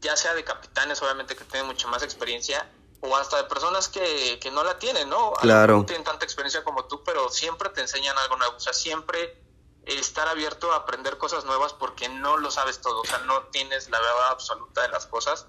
ya 0.00 0.16
sea 0.16 0.34
de 0.34 0.42
capitanes, 0.42 1.00
obviamente, 1.02 1.36
que 1.36 1.44
tienen 1.44 1.66
mucha 1.66 1.86
más 1.88 2.02
experiencia, 2.02 2.68
o 3.00 3.14
hasta 3.16 3.36
de 3.36 3.44
personas 3.44 3.88
que, 3.88 4.38
que 4.40 4.50
no 4.50 4.64
la 4.64 4.78
tienen, 4.78 5.08
¿no? 5.10 5.34
Claro. 5.34 5.76
No 5.78 5.86
tienen 5.86 6.04
tanta 6.04 6.24
experiencia 6.24 6.64
como 6.64 6.86
tú, 6.86 7.02
pero 7.04 7.28
siempre 7.28 7.68
te 7.68 7.82
enseñan 7.82 8.16
algo 8.18 8.36
nuevo, 8.36 8.56
o 8.56 8.60
sea, 8.60 8.72
siempre 8.72 9.42
estar 9.84 10.26
abierto 10.26 10.72
a 10.72 10.76
aprender 10.76 11.18
cosas 11.18 11.44
nuevas 11.44 11.74
porque 11.74 12.08
no 12.08 12.38
lo 12.38 12.50
sabes 12.50 12.80
todo, 12.80 13.02
o 13.02 13.04
sea, 13.04 13.18
no 13.18 13.42
tienes 13.44 13.90
la 13.90 14.00
verdad 14.00 14.30
absoluta 14.30 14.82
de 14.82 14.88
las 14.88 15.06
cosas. 15.06 15.46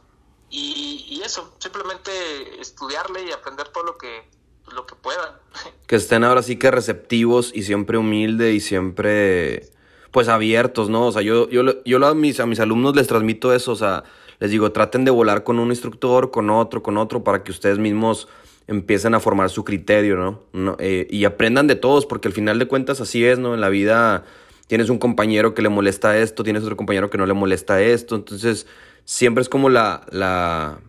Y, 0.50 1.06
y 1.10 1.24
eso, 1.24 1.56
simplemente 1.60 2.62
estudiarle 2.62 3.24
y 3.24 3.32
aprender 3.32 3.70
todo 3.70 3.84
lo 3.84 3.98
que, 3.98 4.30
lo 4.72 4.86
que 4.86 4.96
puedan. 4.96 5.40
Que 5.88 5.96
estén 5.96 6.24
ahora 6.24 6.44
sí 6.44 6.60
que 6.60 6.72
receptivos 6.72 7.52
y 7.54 7.64
siempre 7.64 7.98
humilde 7.98 8.52
y 8.52 8.60
siempre 8.60 9.72
pues 10.16 10.30
abiertos, 10.30 10.90
¿no? 10.90 11.08
O 11.08 11.12
sea, 11.12 11.22
yo, 11.22 11.50
yo, 11.50 11.84
yo 11.84 12.08
a, 12.08 12.16
mis, 12.16 12.40
a 12.40 12.46
mis 12.46 12.62
alumnos 12.62 12.96
les 12.96 13.06
transmito 13.06 13.54
eso, 13.54 13.74
o 13.74 13.76
sea, 13.76 14.06
les 14.40 14.50
digo, 14.50 14.72
traten 14.72 15.04
de 15.04 15.12
volar 15.12 15.44
con 15.44 15.60
un 15.60 15.72
instructor, 15.72 16.32
con 16.32 16.50
otro, 16.50 16.82
con 16.82 16.96
otro, 16.98 17.22
para 17.26 17.44
que 17.44 17.52
ustedes 17.52 17.80
mismos 17.80 18.30
empiecen 18.66 19.14
a 19.14 19.20
formar 19.20 19.50
su 19.50 19.66
criterio, 19.66 20.16
¿no? 20.16 20.40
no 20.54 20.78
eh, 20.80 21.06
y 21.10 21.26
aprendan 21.26 21.68
de 21.68 21.76
todos, 21.76 22.06
porque 22.06 22.30
al 22.30 22.34
final 22.34 22.60
de 22.60 22.66
cuentas 22.66 23.02
así 23.02 23.26
es, 23.26 23.40
¿no? 23.40 23.56
En 23.56 23.60
la 23.60 23.68
vida 23.68 24.24
tienes 24.68 24.90
un 24.90 25.00
compañero 25.00 25.54
que 25.54 25.62
le 25.62 25.68
molesta 25.68 26.18
esto, 26.18 26.46
tienes 26.46 26.64
otro 26.64 26.78
compañero 26.78 27.10
que 27.10 27.18
no 27.18 27.26
le 27.26 27.34
molesta 27.34 27.82
esto, 27.82 28.16
entonces 28.16 28.68
siempre 29.04 29.42
es 29.42 29.50
como 29.50 29.68
la, 29.68 30.06
la, 30.12 30.80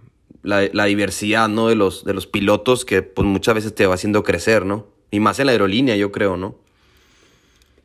la, 0.45 0.69
la 0.73 0.85
diversidad, 0.85 1.49
¿no? 1.49 1.67
De 1.67 1.75
los, 1.75 2.05
de 2.05 2.15
los 2.15 2.29
pilotos 2.29 2.85
que 2.85 3.03
pues 3.03 3.27
muchas 3.27 3.57
veces 3.57 3.75
te 3.75 3.89
va 3.89 3.95
haciendo 3.95 4.23
crecer, 4.23 4.65
¿no? 4.65 4.87
Y 5.11 5.19
más 5.19 5.41
en 5.41 5.47
la 5.47 5.53
aerolínea, 5.53 5.97
yo 5.97 6.13
creo, 6.13 6.37
¿no? 6.37 6.65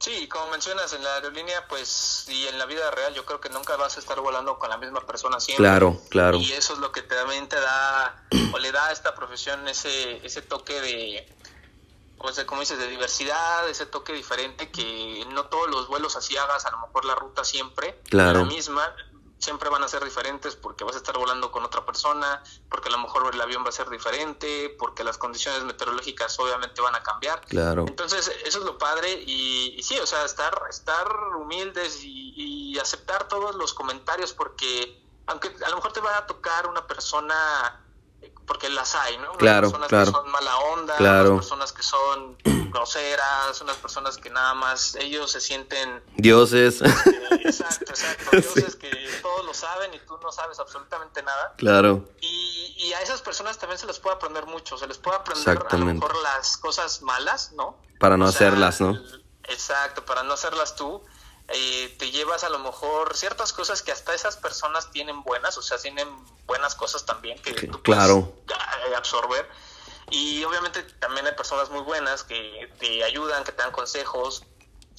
Sí, 0.02 0.28
como 0.28 0.48
mencionas, 0.50 0.92
en 0.94 1.04
la 1.04 1.14
aerolínea, 1.16 1.68
pues, 1.68 2.26
y 2.28 2.48
en 2.48 2.58
la 2.58 2.66
vida 2.66 2.90
real, 2.90 3.14
yo 3.14 3.24
creo 3.24 3.40
que 3.40 3.50
nunca 3.50 3.76
vas 3.76 3.98
a 3.98 4.00
estar 4.00 4.20
volando 4.20 4.58
con 4.58 4.72
la 4.72 4.78
misma 4.78 5.06
persona 5.06 5.40
siempre. 5.40 5.64
Claro, 5.64 6.02
claro. 6.10 6.38
Y 6.38 6.52
eso 6.54 6.74
es 6.74 6.80
lo 6.80 6.92
que 6.92 7.04
también 7.04 7.48
te 7.48 7.62
da, 7.62 8.26
o 8.52 8.58
le 8.58 8.72
da 8.72 8.88
a 8.88 8.92
esta 8.92 9.14
profesión 9.14 9.68
ese, 9.68 10.26
ese 10.26 10.42
toque 10.42 10.82
de, 10.82 11.32
pues, 12.18 12.44
como 12.46 12.62
dices, 12.62 12.80
de 12.80 12.88
diversidad, 12.88 13.70
ese 13.70 13.86
toque 13.86 14.12
diferente 14.14 14.72
que 14.72 15.24
no 15.30 15.46
todos 15.46 15.70
los 15.70 15.88
vuelos 15.88 16.16
así 16.16 16.36
hagas, 16.36 16.66
a 16.66 16.72
lo 16.72 16.80
mejor 16.80 17.06
la 17.06 17.14
ruta 17.14 17.44
siempre, 17.44 18.02
claro. 18.10 18.40
la 18.40 18.46
misma, 18.46 18.96
siempre 19.42 19.70
van 19.70 19.84
a 19.84 19.88
ser 19.88 20.04
diferentes 20.04 20.56
porque 20.56 20.84
vas 20.84 20.96
a 20.96 21.00
estar 21.00 21.18
volando 21.18 21.52
con 21.52 21.64
otra 21.66 21.84
persona, 21.86 22.44
porque 22.70 22.90
a 22.90 22.92
lo 22.92 23.00
mejor 23.00 23.30
el 23.34 23.42
avión 23.42 23.64
va 23.66 23.70
a 23.70 23.72
ser 23.72 23.90
diferente, 23.90 24.76
porque 24.78 25.04
las 25.04 25.18
condiciones 25.18 25.64
meteorológicas 25.64 26.40
obviamente 26.40 26.80
van 26.80 26.96
a 26.96 27.02
cambiar. 27.02 27.42
Claro. 27.48 27.86
Entonces, 27.88 28.32
eso 28.46 28.60
es 28.60 28.66
lo 28.66 28.78
padre 28.78 29.12
y, 29.14 29.82
sí, 29.84 29.98
o 30.00 30.06
sea, 30.06 30.24
estar, 30.26 30.54
estar 30.70 31.08
humildes 31.36 32.00
y, 32.04 32.32
aceptar 32.82 33.28
todos 33.28 33.54
los 33.56 33.74
comentarios 33.74 34.34
porque 34.34 35.00
aunque 35.28 35.54
a 35.64 35.70
lo 35.70 35.76
mejor 35.76 35.94
te 35.94 36.00
va 36.00 36.18
a 36.18 36.26
tocar 36.26 36.66
una 36.66 36.88
persona 36.88 37.86
porque 38.52 38.68
las 38.68 38.96
hay, 38.96 39.18
¿no? 39.18 39.32
Claro, 39.38 39.70
unas 39.70 39.88
personas 39.88 40.10
que 40.10 40.12
son 40.12 40.30
mala 40.30 40.58
onda, 40.58 40.98
claro. 40.98 41.32
unas 41.32 41.46
personas 41.46 41.72
que 41.72 41.84
son 41.84 42.38
groseras, 42.70 43.62
unas 43.62 43.78
personas 43.78 44.18
que 44.18 44.30
nada 44.30 44.54
más 44.56 44.96
ellos 44.96 45.32
se 45.32 45.40
sienten 45.40 46.04
dioses. 46.18 46.82
exacto, 47.46 47.92
exacto, 47.92 48.30
dioses 48.34 48.76
que 48.76 48.92
todos 49.22 49.46
lo 49.46 49.54
saben 49.54 49.94
y 49.94 50.00
tú 50.00 50.18
no 50.22 50.34
sabes 50.34 50.60
absolutamente 50.60 51.24
nada. 51.24 51.54
Claro. 51.56 52.10
Y, 52.20 52.76
y 52.78 52.92
a 52.92 53.02
esas 53.02 53.22
personas 53.22 53.58
también 53.58 53.80
se 53.80 53.88
les 53.88 54.00
puede 54.00 54.18
aprender 54.18 54.46
mucho, 54.46 54.78
se 54.78 54.86
les 54.86 54.98
puede 54.98 55.16
aprender 55.16 55.58
a 55.70 55.78
lo 55.78 55.86
mejor 55.86 56.14
las 56.22 56.58
cosas 56.58 57.02
malas, 57.04 57.54
¿no? 57.54 57.78
Para 58.02 58.18
no 58.18 58.26
hacerlas, 58.26 58.82
¿no? 58.82 59.02
Exacto, 59.46 60.04
para 60.04 60.24
no 60.24 60.34
hacerlas 60.34 60.76
tú 60.76 61.02
eh, 61.54 61.96
te 61.98 62.12
llevas 62.12 62.44
a 62.44 62.50
lo 62.50 62.60
mejor 62.60 63.16
ciertas 63.16 63.54
cosas 63.54 63.82
que 63.82 63.92
hasta 63.92 64.14
esas 64.14 64.38
personas 64.38 64.92
tienen 64.92 65.24
buenas, 65.24 65.58
o 65.58 65.62
sea, 65.62 65.78
tienen 65.78 66.08
buenas 66.46 66.76
cosas 66.76 67.06
también 67.06 67.40
que 67.40 67.54
tú 67.54 67.82
claro. 67.82 68.34
puedes 68.46 68.98
absorber. 68.98 69.48
Y 70.12 70.44
obviamente 70.44 70.84
también 71.00 71.26
hay 71.26 71.34
personas 71.34 71.70
muy 71.70 71.82
buenas 71.82 72.24
que 72.24 72.70
te 72.80 73.04
ayudan, 73.04 73.44
que 73.44 73.52
te 73.54 73.62
dan 73.62 73.72
consejos. 73.72 74.44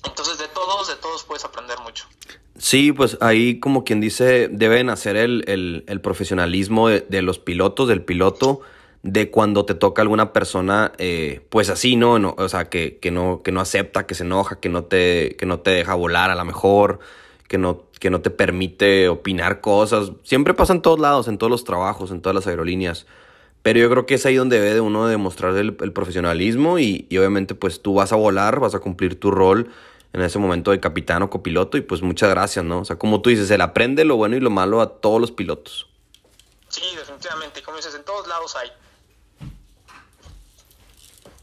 Entonces 0.05 0.39
de 0.39 0.49
todos, 0.49 0.89
de 0.89 0.97
todos 0.97 1.23
puedes 1.25 1.45
aprender 1.45 1.79
mucho. 1.81 2.07
Sí, 2.59 2.93
pues 2.93 3.19
ahí 3.21 3.61
como 3.61 3.85
quien 3.85 4.01
dice, 4.01 4.49
deben 4.51 4.91
hacer 4.91 5.17
el, 5.17 5.45
el, 5.49 5.85
el 5.87 6.01
profesionalismo 6.01 6.89
de, 6.89 7.01
de, 7.01 7.23
los 7.23 7.39
pilotos, 7.39 7.89
del 7.89 8.05
piloto 8.05 8.63
de 9.03 9.31
cuando 9.31 9.65
te 9.65 9.75
toca 9.75 10.03
alguna 10.03 10.33
persona, 10.33 10.93
eh, 10.99 11.45
pues 11.51 11.71
así, 11.71 11.97
¿no? 11.97 12.35
O 12.37 12.49
sea, 12.49 12.69
que, 12.69 12.99
que, 12.99 13.11
no, 13.11 13.43
que 13.43 13.51
no 13.51 13.61
acepta, 13.61 14.07
que 14.07 14.15
se 14.15 14.23
enoja, 14.23 14.61
que 14.61 14.69
no, 14.69 14.85
te, 14.85 15.37
que 15.37 15.47
no 15.47 15.61
te 15.61 15.71
deja 15.71 15.95
volar 15.95 16.31
a 16.31 16.37
lo 16.37 16.45
mejor, 16.45 17.01
que 17.49 17.59
no, 17.59 17.85
que 17.99 18.11
no 18.11 18.21
te 18.21 18.31
permite 18.31 19.09
opinar 19.09 19.61
cosas. 19.61 20.13
Siempre 20.23 20.55
pasa 20.55 20.73
en 20.73 20.83
todos 20.83 21.01
lados, 21.01 21.27
en 21.29 21.39
todos 21.39 21.51
los 21.51 21.65
trabajos, 21.65 22.11
en 22.13 22.21
todas 22.23 22.35
las 22.35 22.47
aerolíneas. 22.47 23.07
Pero 23.63 23.79
yo 23.79 23.91
creo 23.91 24.07
que 24.07 24.15
es 24.15 24.27
ahí 24.27 24.37
donde 24.37 24.59
debe 24.59 24.75
de 24.75 24.81
uno 24.81 25.07
demostrar 25.07 25.57
el, 25.57 25.75
profesionalismo 25.75 26.79
y, 26.79 27.07
y, 27.09 27.19
obviamente 27.19 27.55
pues 27.55 27.81
tú 27.81 27.95
vas 27.95 28.13
a 28.13 28.17
volar, 28.17 28.59
vas 28.59 28.75
a 28.75 28.81
cumplir 28.81 29.19
tu 29.21 29.31
rol 29.31 29.71
en 30.13 30.21
ese 30.21 30.39
momento 30.39 30.73
de 30.73 30.81
capitán 30.81 31.23
o 31.23 31.31
copiloto 31.31 31.77
y 31.77 31.81
pues 31.81 32.03
muchas 32.03 32.31
gracias, 32.31 32.65
¿no? 32.65 32.81
O 32.81 32.85
sea, 32.85 32.97
como 32.97 33.23
tú 33.23 33.31
dices, 33.31 33.49
le 33.49 33.63
aprende 33.63 34.05
lo 34.05 34.17
bueno 34.17 34.37
y 34.37 34.41
lo 34.41 34.51
malo 34.51 34.81
a 34.81 35.01
todos 35.01 35.21
los 35.21 35.31
pilotos. 35.31 35.89
Sí, 36.69 36.83
definitivamente, 36.97 37.63
como 37.63 37.77
dices, 37.77 37.95
en 37.95 38.05
todos 38.05 38.27
lados 38.27 38.57
hay. 38.57 38.71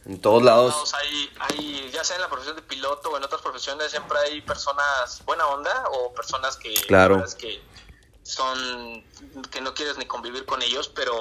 En 0.09 0.19
todos 0.19 0.41
lados. 0.41 0.91
Hay, 0.95 1.29
hay, 1.39 1.91
ya 1.93 2.03
sea 2.03 2.15
en 2.15 2.23
la 2.23 2.29
profesión 2.29 2.55
de 2.55 2.63
piloto 2.63 3.11
o 3.11 3.17
en 3.17 3.23
otras 3.23 3.43
profesiones, 3.43 3.91
siempre 3.91 4.17
hay 4.17 4.41
personas 4.41 5.23
buena 5.23 5.45
onda 5.45 5.83
o 5.91 6.11
personas 6.15 6.57
que, 6.57 6.73
claro. 6.87 7.23
que 7.37 7.61
son 8.23 9.03
que 9.51 9.61
no 9.61 9.75
quieres 9.75 9.99
ni 9.99 10.05
convivir 10.05 10.47
con 10.47 10.63
ellos, 10.63 10.89
pero 10.89 11.13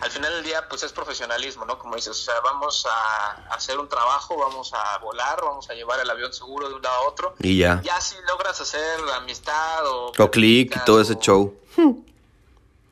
al 0.00 0.10
final 0.10 0.32
del 0.32 0.42
día 0.42 0.68
pues 0.68 0.82
es 0.82 0.92
profesionalismo, 0.92 1.64
¿no? 1.66 1.78
Como 1.78 1.94
dices, 1.94 2.10
o 2.10 2.14
sea, 2.14 2.34
vamos 2.40 2.84
a 2.90 3.54
hacer 3.54 3.78
un 3.78 3.88
trabajo, 3.88 4.36
vamos 4.36 4.72
a 4.74 4.98
volar, 4.98 5.40
vamos 5.40 5.70
a 5.70 5.74
llevar 5.74 6.00
el 6.00 6.10
avión 6.10 6.32
seguro 6.32 6.68
de 6.68 6.74
un 6.74 6.82
lado 6.82 6.96
a 6.96 7.08
otro. 7.08 7.36
Y 7.38 7.58
ya. 7.58 7.80
Ya 7.84 8.00
si 8.00 8.16
logras 8.28 8.60
hacer 8.60 8.98
amistad 9.14 9.86
o... 9.86 10.12
O 10.18 10.30
clic 10.32 10.74
y 10.74 10.84
todo 10.84 11.00
ese 11.00 11.16
show. 11.16 11.56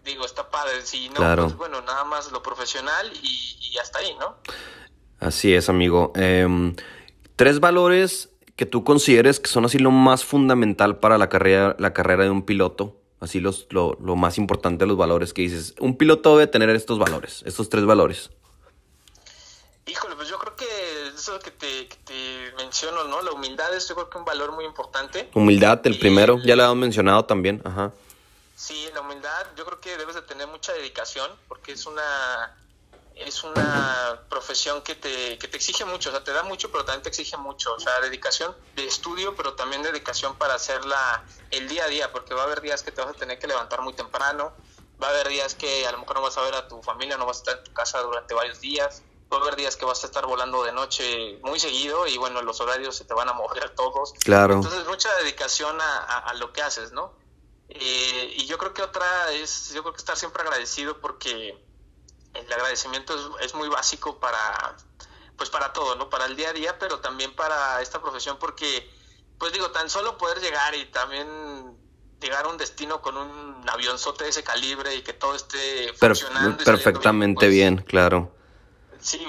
Digo, 0.04 0.24
está 0.24 0.48
padre, 0.48 0.86
si 0.86 1.08
no, 1.08 1.16
Claro. 1.16 1.42
pues 1.44 1.56
bueno, 1.56 1.80
nada 1.82 2.04
más 2.04 2.30
lo 2.30 2.40
profesional 2.40 3.12
y, 3.12 3.58
y 3.60 3.78
hasta 3.78 3.98
ahí, 3.98 4.14
¿no? 4.14 4.36
Así 5.20 5.54
es, 5.54 5.68
amigo. 5.68 6.12
Em, 6.16 6.74
tres 7.36 7.60
valores 7.60 8.30
que 8.56 8.66
tú 8.66 8.84
consideres 8.84 9.38
que 9.40 9.48
son 9.48 9.64
así 9.64 9.78
lo 9.78 9.90
más 9.90 10.24
fundamental 10.24 10.98
para 10.98 11.18
la 11.18 11.28
carrera, 11.28 11.76
la 11.78 11.92
carrera 11.92 12.24
de 12.24 12.30
un 12.30 12.42
piloto. 12.42 12.96
Así 13.20 13.38
los, 13.38 13.66
lo, 13.70 13.98
lo 14.02 14.16
más 14.16 14.38
importante 14.38 14.84
de 14.84 14.88
los 14.88 14.96
valores 14.96 15.34
que 15.34 15.42
dices. 15.42 15.74
Un 15.78 15.96
piloto 15.98 16.36
debe 16.38 16.50
tener 16.50 16.70
estos 16.70 16.98
valores, 16.98 17.42
estos 17.44 17.68
tres 17.68 17.84
valores. 17.84 18.30
Híjole, 19.86 20.14
pues 20.16 20.28
yo 20.28 20.38
creo 20.38 20.56
que 20.56 20.64
eso 21.14 21.38
que 21.40 21.50
te, 21.50 21.86
que 21.88 21.96
te 22.04 22.52
menciono, 22.56 23.04
¿no? 23.04 23.20
La 23.20 23.32
humildad 23.32 23.74
es 23.74 23.86
yo 23.88 23.94
creo 23.94 24.08
que 24.08 24.16
un 24.18 24.24
valor 24.24 24.52
muy 24.52 24.64
importante. 24.64 25.28
Humildad, 25.34 25.80
el 25.86 25.96
Y 25.96 25.98
primero, 25.98 26.34
el- 26.36 26.44
ya 26.46 26.56
lo 26.56 26.62
habíamos 26.62 26.80
mencionado 26.80 27.24
también. 27.26 27.60
Ajá. 27.64 27.92
Sí, 28.56 28.86
la 28.94 29.00
humildad, 29.02 29.46
yo 29.56 29.64
creo 29.66 29.80
que 29.80 29.96
debes 29.98 30.14
de 30.14 30.22
tener 30.22 30.46
mucha 30.46 30.72
dedicación 30.72 31.30
porque 31.48 31.72
es 31.72 31.84
una 31.86 32.56
es 33.20 33.44
una 33.44 34.22
profesión 34.28 34.82
que 34.82 34.94
te, 34.94 35.38
que 35.38 35.48
te 35.48 35.56
exige 35.56 35.84
mucho, 35.84 36.08
o 36.10 36.12
sea, 36.12 36.24
te 36.24 36.32
da 36.32 36.42
mucho, 36.42 36.70
pero 36.72 36.84
también 36.84 37.02
te 37.02 37.08
exige 37.10 37.36
mucho, 37.36 37.74
o 37.74 37.78
sea, 37.80 38.00
dedicación 38.00 38.56
de 38.74 38.86
estudio, 38.86 39.34
pero 39.36 39.54
también 39.54 39.82
dedicación 39.82 40.36
para 40.36 40.54
hacerla 40.54 41.24
el 41.50 41.68
día 41.68 41.84
a 41.84 41.88
día, 41.88 42.12
porque 42.12 42.34
va 42.34 42.42
a 42.42 42.44
haber 42.44 42.60
días 42.60 42.82
que 42.82 42.92
te 42.92 43.00
vas 43.02 43.10
a 43.10 43.14
tener 43.14 43.38
que 43.38 43.46
levantar 43.46 43.80
muy 43.82 43.92
temprano, 43.94 44.52
va 45.02 45.08
a 45.08 45.10
haber 45.10 45.28
días 45.28 45.54
que 45.54 45.86
a 45.86 45.92
lo 45.92 45.98
mejor 45.98 46.16
no 46.16 46.22
vas 46.22 46.36
a 46.38 46.42
ver 46.42 46.54
a 46.54 46.66
tu 46.68 46.82
familia, 46.82 47.16
no 47.16 47.26
vas 47.26 47.38
a 47.38 47.40
estar 47.40 47.58
en 47.58 47.64
tu 47.64 47.72
casa 47.72 48.00
durante 48.02 48.34
varios 48.34 48.60
días, 48.60 49.02
va 49.32 49.38
a 49.38 49.40
haber 49.42 49.56
días 49.56 49.76
que 49.76 49.84
vas 49.84 50.02
a 50.02 50.06
estar 50.06 50.26
volando 50.26 50.62
de 50.64 50.72
noche 50.72 51.38
muy 51.42 51.60
seguido 51.60 52.06
y 52.06 52.16
bueno, 52.18 52.42
los 52.42 52.60
horarios 52.60 52.96
se 52.96 53.04
te 53.04 53.14
van 53.14 53.28
a 53.28 53.32
mover 53.32 53.70
todos. 53.76 54.12
Claro. 54.24 54.54
Entonces, 54.54 54.86
mucha 54.86 55.14
dedicación 55.16 55.80
a, 55.80 55.98
a- 55.98 56.18
a 56.30 56.34
lo 56.34 56.52
que 56.52 56.62
haces, 56.62 56.92
¿no? 56.92 57.14
Eh, 57.68 58.34
y 58.36 58.46
yo 58.46 58.58
creo 58.58 58.74
que 58.74 58.82
otra 58.82 59.30
es, 59.32 59.70
yo 59.72 59.82
creo 59.82 59.92
que 59.92 59.98
estar 60.00 60.16
siempre 60.16 60.42
agradecido 60.42 61.00
porque 61.00 61.69
el 62.34 62.52
agradecimiento 62.52 63.14
es, 63.14 63.46
es 63.46 63.54
muy 63.54 63.68
básico 63.68 64.18
para, 64.20 64.76
pues 65.36 65.50
para 65.50 65.72
todo, 65.72 65.96
¿no? 65.96 66.08
Para 66.10 66.26
el 66.26 66.36
día 66.36 66.50
a 66.50 66.52
día, 66.52 66.78
pero 66.78 67.00
también 67.00 67.34
para 67.34 67.80
esta 67.82 68.00
profesión 68.00 68.38
porque, 68.38 68.90
pues 69.38 69.52
digo, 69.52 69.70
tan 69.70 69.88
solo 69.90 70.16
poder 70.18 70.40
llegar 70.40 70.74
y 70.74 70.86
también 70.86 71.76
llegar 72.20 72.44
a 72.44 72.48
un 72.48 72.58
destino 72.58 73.00
con 73.00 73.16
un 73.16 73.68
avionzote 73.68 74.24
de 74.24 74.30
ese 74.30 74.44
calibre 74.44 74.94
y 74.94 75.02
que 75.02 75.12
todo 75.14 75.34
esté 75.34 75.92
funcionando. 75.94 76.62
perfectamente 76.64 77.40
pues, 77.46 77.50
bien, 77.50 77.78
claro. 77.78 78.34
Sí, 79.00 79.26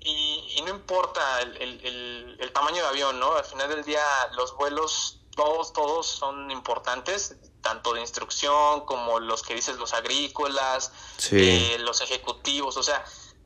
y, 0.00 0.54
y 0.56 0.62
no 0.62 0.70
importa 0.70 1.40
el, 1.42 1.56
el- 1.56 1.86
el- 1.86 2.36
el 2.40 2.52
tamaño 2.52 2.82
de 2.82 2.88
avión, 2.88 3.20
¿no? 3.20 3.34
Al 3.36 3.44
final 3.44 3.68
del 3.68 3.84
día 3.84 4.02
los 4.32 4.56
vuelos, 4.56 5.20
todos, 5.36 5.72
todos 5.72 6.06
son 6.06 6.50
importantes, 6.50 7.36
tanto 7.62 7.92
de 7.94 8.00
instrucción 8.00 8.84
como 8.86 9.20
los 9.20 9.42
que 9.42 9.54
dices 9.54 9.76
los 9.76 9.92
agrícolas, 9.94 10.92
Sí. 11.16 11.36
eh, 11.74 11.78
los 11.80 12.00
ejecutivos, 12.00 12.76
o 12.76 12.82
sea, 12.82 13.04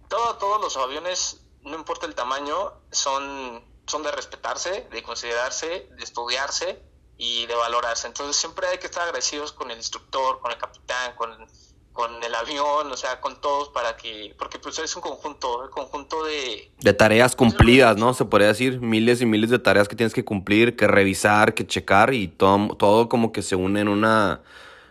todo, 0.08 0.36
todos 0.36 0.60
los 0.60 0.76
aviones, 0.76 1.40
no 1.62 1.76
importa 1.76 2.06
el 2.06 2.14
tamaño, 2.14 2.72
son, 2.90 3.64
son 3.86 4.02
de 4.02 4.10
respetarse, 4.12 4.88
de 4.90 5.02
considerarse, 5.02 5.88
de 5.90 6.04
estudiarse 6.04 6.82
y 7.16 7.46
de 7.46 7.54
valorarse. 7.54 8.06
Entonces 8.06 8.36
siempre 8.36 8.66
hay 8.68 8.78
que 8.78 8.86
estar 8.86 9.02
agradecidos 9.04 9.52
con 9.52 9.70
el 9.70 9.76
instructor, 9.78 10.40
con 10.40 10.50
el 10.50 10.58
capitán, 10.58 11.14
con, 11.16 11.46
con 11.92 12.22
el 12.22 12.34
avión, 12.34 12.90
o 12.90 12.96
sea, 12.96 13.20
con 13.20 13.40
todos 13.40 13.68
para 13.68 13.96
que, 13.96 14.34
porque 14.38 14.58
pues 14.58 14.78
es 14.78 14.96
un 14.96 15.02
conjunto, 15.02 15.64
el 15.64 15.70
conjunto 15.70 16.24
de, 16.24 16.70
De 16.80 16.92
tareas 16.94 17.36
cumplidas, 17.36 17.96
¿no? 17.98 18.14
Se 18.14 18.24
podría 18.24 18.48
decir 18.48 18.80
miles 18.80 19.20
y 19.20 19.26
miles 19.26 19.50
de 19.50 19.58
tareas 19.58 19.88
que 19.88 19.96
tienes 19.96 20.14
que 20.14 20.24
cumplir, 20.24 20.74
que 20.76 20.86
revisar, 20.86 21.52
que 21.54 21.66
checar 21.66 22.14
y 22.14 22.28
todo, 22.28 22.74
todo 22.76 23.08
como 23.08 23.30
que 23.32 23.42
se 23.42 23.56
une 23.56 23.80
en 23.80 23.88
una... 23.88 24.40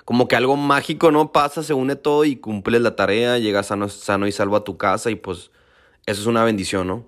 Como 0.05 0.27
que 0.27 0.35
algo 0.35 0.57
mágico, 0.57 1.09
¿no? 1.11 1.31
Pasa, 1.31 1.63
se 1.63 1.73
une 1.73 1.95
todo 1.95 2.25
y 2.25 2.35
cumples 2.35 2.81
la 2.81 2.95
tarea, 2.95 3.37
llegas 3.37 3.67
sano, 3.67 3.87
sano 3.87 4.27
y 4.27 4.31
salvo 4.31 4.55
a 4.57 4.63
tu 4.63 4.77
casa 4.77 5.09
y 5.09 5.15
pues 5.15 5.51
eso 6.05 6.21
es 6.21 6.27
una 6.27 6.43
bendición, 6.43 6.87
¿no? 6.87 7.05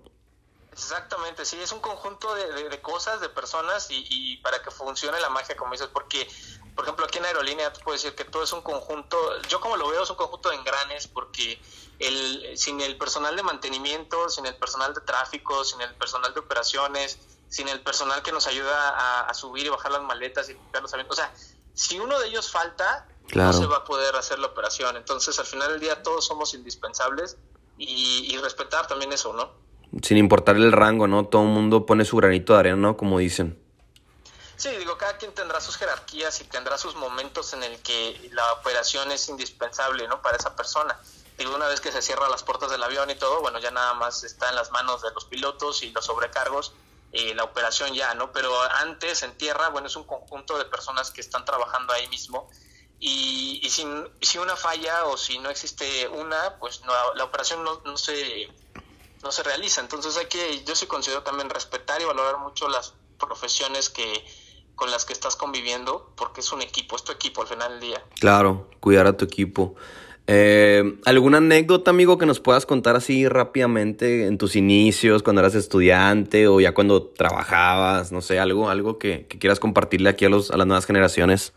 Exactamente, 0.71 1.45
sí, 1.45 1.58
es 1.62 1.71
un 1.71 1.79
conjunto 1.79 2.34
de, 2.34 2.51
de- 2.53 2.69
de 2.69 2.82
cosas, 2.82 3.21
de 3.21 3.29
personas 3.29 3.91
y, 3.91 4.06
y 4.10 4.38
para 4.38 4.62
que 4.63 4.71
funcione 4.71 5.19
la 5.19 5.29
magia, 5.29 5.56
como 5.56 5.71
dices, 5.73 5.88
porque, 5.93 6.27
por 6.75 6.86
ejemplo, 6.86 7.05
aquí 7.05 7.17
en 7.19 7.25
aerolínea 7.25 7.71
te 7.71 7.79
puedo 7.81 7.95
decir 7.95 8.15
que 8.15 8.25
todo 8.25 8.43
es 8.43 8.51
un 8.53 8.62
conjunto, 8.62 9.17
yo 9.49 9.59
como 9.62 9.77
lo 9.77 9.89
veo 9.89 10.03
es 10.03 10.09
un 10.09 10.15
conjunto 10.15 10.49
de 10.49 10.55
engranes, 10.55 11.07
porque 11.07 11.62
el, 11.99 12.57
sin 12.57 12.81
el 12.81 12.97
personal 12.97 13.36
de 13.36 13.43
mantenimiento, 13.43 14.29
sin 14.29 14.45
el 14.45 14.55
personal 14.55 14.93
de 14.93 15.01
tráfico, 15.01 15.63
sin 15.63 15.81
el 15.81 15.93
personal 15.95 16.33
de 16.33 16.39
operaciones, 16.39 17.19
sin 17.49 17.67
el 17.67 17.81
personal 17.81 18.23
que 18.23 18.31
nos 18.31 18.47
ayuda 18.47 18.89
a, 18.89 19.21
a 19.29 19.33
subir 19.33 19.65
y 19.65 19.69
bajar 19.69 19.91
las 19.91 20.01
maletas 20.01 20.49
y 20.49 20.53
limpiar 20.53 20.81
los 20.83 20.93
aviones, 20.93 21.12
o 21.12 21.15
sea, 21.15 21.31
si 21.73 21.99
uno 21.99 22.19
de 22.19 22.27
ellos 22.27 22.51
falta, 22.51 23.07
Claro. 23.27 23.53
no 23.53 23.57
se 23.57 23.65
va 23.67 23.77
a 23.77 23.83
poder 23.86 24.15
hacer 24.17 24.38
la 24.39 24.47
operación, 24.47 24.97
entonces 24.97 25.39
al 25.39 25.45
final 25.45 25.69
del 25.71 25.79
día 25.79 26.03
todos 26.03 26.25
somos 26.25 26.53
indispensables 26.53 27.38
y, 27.77 28.27
y 28.29 28.38
respetar 28.38 28.86
también 28.88 29.13
eso, 29.13 29.31
¿no? 29.33 29.51
Sin 30.01 30.17
importar 30.17 30.57
el 30.57 30.71
rango, 30.71 31.07
¿no? 31.07 31.25
Todo 31.27 31.43
el 31.43 31.47
mundo 31.49 31.86
pone 31.86 32.03
su 32.03 32.17
granito 32.17 32.53
de 32.53 32.59
arena, 32.59 32.75
¿no? 32.75 32.97
Como 32.97 33.19
dicen. 33.19 33.62
Sí, 34.55 34.69
digo, 34.69 34.97
cada 34.97 35.17
quien 35.17 35.33
tendrá 35.33 35.59
sus 35.59 35.77
jerarquías 35.77 36.39
y 36.41 36.45
tendrá 36.45 36.77
sus 36.77 36.95
momentos 36.95 37.53
en 37.53 37.63
el 37.63 37.81
que 37.81 38.29
la 38.33 38.53
operación 38.53 39.11
es 39.11 39.27
indispensable, 39.29 40.07
¿no? 40.07 40.21
Para 40.21 40.37
esa 40.37 40.55
persona. 40.55 40.99
Digo, 41.37 41.55
una 41.55 41.67
vez 41.67 41.81
que 41.81 41.91
se 41.91 42.01
cierran 42.01 42.29
las 42.29 42.43
puertas 42.43 42.69
del 42.69 42.83
avión 42.83 43.09
y 43.09 43.15
todo, 43.15 43.41
bueno, 43.41 43.59
ya 43.59 43.71
nada 43.71 43.93
más 43.95 44.23
está 44.23 44.49
en 44.49 44.55
las 44.55 44.71
manos 44.71 45.01
de 45.01 45.11
los 45.11 45.25
pilotos 45.25 45.81
y 45.81 45.89
los 45.91 46.05
sobrecargos, 46.05 46.73
eh, 47.11 47.33
la 47.33 47.43
operación 47.43 47.93
ya, 47.93 48.13
¿no? 48.13 48.31
Pero 48.31 48.61
antes, 48.61 49.23
en 49.23 49.37
tierra, 49.37 49.69
bueno, 49.69 49.87
es 49.87 49.95
un 49.95 50.03
conjunto 50.03 50.57
de 50.57 50.65
personas 50.65 51.11
que 51.11 51.21
están 51.21 51.45
trabajando 51.45 51.93
ahí 51.93 52.07
mismo 52.07 52.49
y, 52.99 53.59
y 53.61 53.69
si, 53.69 53.85
si 54.21 54.37
una 54.37 54.55
falla 54.55 55.05
o 55.05 55.17
si 55.17 55.37
no 55.39 55.49
existe 55.49 56.07
una, 56.07 56.57
pues 56.59 56.81
no, 56.81 57.13
la 57.15 57.23
operación 57.25 57.63
no, 57.63 57.81
no 57.83 57.97
se 57.97 58.49
no 59.23 59.31
se 59.31 59.43
realiza. 59.43 59.81
Entonces 59.81 60.15
hay 60.17 60.27
que, 60.27 60.63
yo 60.63 60.75
sí 60.75 60.85
considero 60.85 61.23
también 61.23 61.49
respetar 61.49 62.01
y 62.01 62.05
valorar 62.05 62.37
mucho 62.37 62.67
las 62.67 62.93
profesiones 63.17 63.89
que 63.89 64.25
con 64.75 64.91
las 64.91 65.05
que 65.05 65.13
estás 65.13 65.36
conviviendo, 65.36 66.12
porque 66.15 66.41
es 66.41 66.51
un 66.51 66.62
equipo, 66.62 66.95
es 66.95 67.03
tu 67.03 67.12
equipo 67.12 67.41
al 67.41 67.47
final 67.47 67.71
del 67.71 67.79
día. 67.79 68.03
Claro, 68.19 68.67
cuidar 68.79 69.07
a 69.07 69.17
tu 69.17 69.25
equipo. 69.25 69.75
Eh, 70.25 70.97
¿Alguna 71.05 71.39
anécdota, 71.39 71.91
amigo, 71.91 72.17
que 72.17 72.25
nos 72.25 72.39
puedas 72.39 72.65
contar 72.65 72.95
así 72.95 73.27
rápidamente 73.27 74.25
en 74.25 74.38
tus 74.38 74.55
inicios, 74.55 75.21
cuando 75.21 75.41
eras 75.41 75.55
estudiante 75.55 76.47
o 76.47 76.62
ya 76.62 76.73
cuando 76.73 77.03
trabajabas? 77.03 78.12
No 78.12 78.21
sé, 78.21 78.39
algo, 78.39 78.69
algo 78.69 78.97
que, 78.97 79.25
que 79.27 79.38
quieras 79.38 79.59
compartirle 79.59 80.09
aquí 80.09 80.25
a, 80.25 80.29
los, 80.29 80.49
a 80.51 80.57
las 80.57 80.65
nuevas 80.65 80.86
generaciones. 80.86 81.53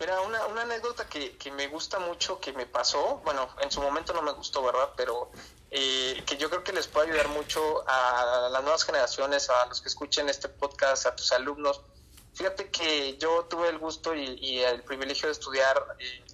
Mira, 0.00 0.20
una, 0.20 0.45
que, 1.38 1.50
me 1.52 1.68
gusta 1.68 1.98
mucho, 1.98 2.40
que 2.40 2.52
me 2.52 2.66
pasó, 2.66 3.20
bueno, 3.24 3.48
en 3.60 3.70
su 3.70 3.80
momento 3.80 4.12
no 4.12 4.22
me 4.22 4.32
gustó, 4.32 4.62
¿verdad? 4.62 4.90
Pero 4.96 5.30
eh, 5.70 6.22
que 6.26 6.36
yo 6.36 6.48
creo 6.48 6.64
que 6.64 6.72
les 6.72 6.86
puede 6.86 7.08
ayudar 7.08 7.28
mucho 7.28 7.84
a 7.86 8.48
las 8.50 8.62
nuevas 8.62 8.84
generaciones, 8.84 9.50
a 9.50 9.66
los 9.66 9.80
que 9.80 9.88
escuchen 9.88 10.28
este 10.28 10.48
podcast, 10.48 11.06
a 11.06 11.16
tus 11.16 11.32
alumnos. 11.32 11.80
Fíjate 12.34 12.70
que 12.70 13.16
yo 13.18 13.44
tuve 13.44 13.68
el 13.68 13.78
gusto 13.78 14.14
y, 14.14 14.38
y 14.40 14.60
el 14.60 14.82
privilegio 14.82 15.26
de 15.26 15.32
estudiar 15.32 15.96
eh, 15.98 16.24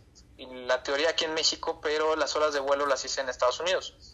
la 0.66 0.82
teoría 0.82 1.10
aquí 1.10 1.24
en 1.24 1.34
México, 1.34 1.80
pero 1.80 2.16
las 2.16 2.34
horas 2.36 2.52
de 2.52 2.60
vuelo 2.60 2.86
las 2.86 3.04
hice 3.04 3.20
en 3.20 3.28
Estados 3.28 3.60
Unidos. 3.60 4.11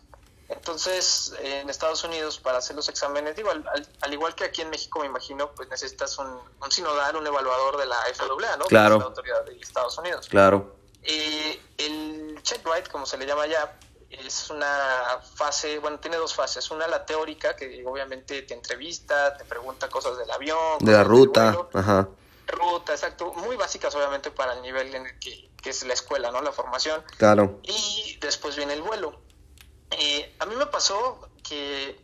Entonces, 0.49 1.35
en 1.41 1.69
Estados 1.69 2.03
Unidos, 2.05 2.39
para 2.39 2.59
hacer 2.59 2.75
los 2.75 2.89
exámenes, 2.89 3.37
digo, 3.37 3.51
al, 3.51 3.67
al- 3.69 3.87
al 4.01 4.13
igual 4.13 4.35
que 4.35 4.45
aquí 4.45 4.63
en 4.63 4.71
México, 4.71 5.01
me 5.01 5.07
imagino, 5.07 5.51
pues 5.53 5.69
necesitas 5.69 6.17
un, 6.19 6.27
un 6.27 6.71
sinodal, 6.71 7.17
un 7.17 7.27
evaluador 7.27 7.77
de 7.77 7.87
la 7.87 7.97
FAA, 8.15 8.57
¿no? 8.57 8.65
Que 8.65 8.69
Claro. 8.69 8.95
es 8.97 9.01
la 9.01 9.07
autoridad 9.07 9.45
de 9.45 9.59
Estados 9.61 9.99
Unidos. 9.99 10.27
Claro. 10.29 10.75
Eh, 11.03 11.61
el 11.79 12.39
check 12.43 12.65
ride, 12.67 12.89
como 12.91 13.05
se 13.07 13.19
le 13.19 13.27
llama 13.27 13.47
ya, 13.47 13.79
es 14.11 14.49
una 14.49 15.21
fase, 15.35 15.79
bueno, 15.81 16.01
tiene 16.01 16.17
dos 16.17 16.35
fases. 16.35 16.71
Una, 16.71 16.87
la 16.89 17.05
teórica, 17.05 17.55
que 17.55 17.85
obviamente 17.87 18.41
te 18.43 18.55
entrevista, 18.55 19.37
te 19.37 19.45
pregunta 19.45 19.89
cosas 19.91 20.17
del 20.17 20.31
avión. 20.31 20.79
De 20.81 20.93
la 20.93 21.05
ruta. 21.05 21.45
vuelo. 21.53 21.71
Ajá. 21.75 22.09
Ruta, 22.47 22.93
exacto. 22.95 23.35
Muy 23.35 23.57
básicas, 23.57 23.95
obviamente, 23.95 24.31
para 24.31 24.55
el 24.55 24.63
nivel 24.63 24.95
en 24.95 25.05
el 25.07 25.19
que, 25.19 25.51
que 25.63 25.69
es 25.71 25.83
la 25.85 25.93
escuela, 25.93 26.31
¿no? 26.31 26.41
La 26.41 26.53
formación. 26.53 27.05
Claro. 27.19 27.61
Y 27.65 28.17
después 28.21 28.57
viene 28.57 28.73
el 28.73 28.81
vuelo. 28.83 29.21
Eh, 29.91 30.35
a 30.39 30.47
mí 30.47 30.55
me 30.57 30.67
pasó 30.67 31.29
que, 31.43 31.99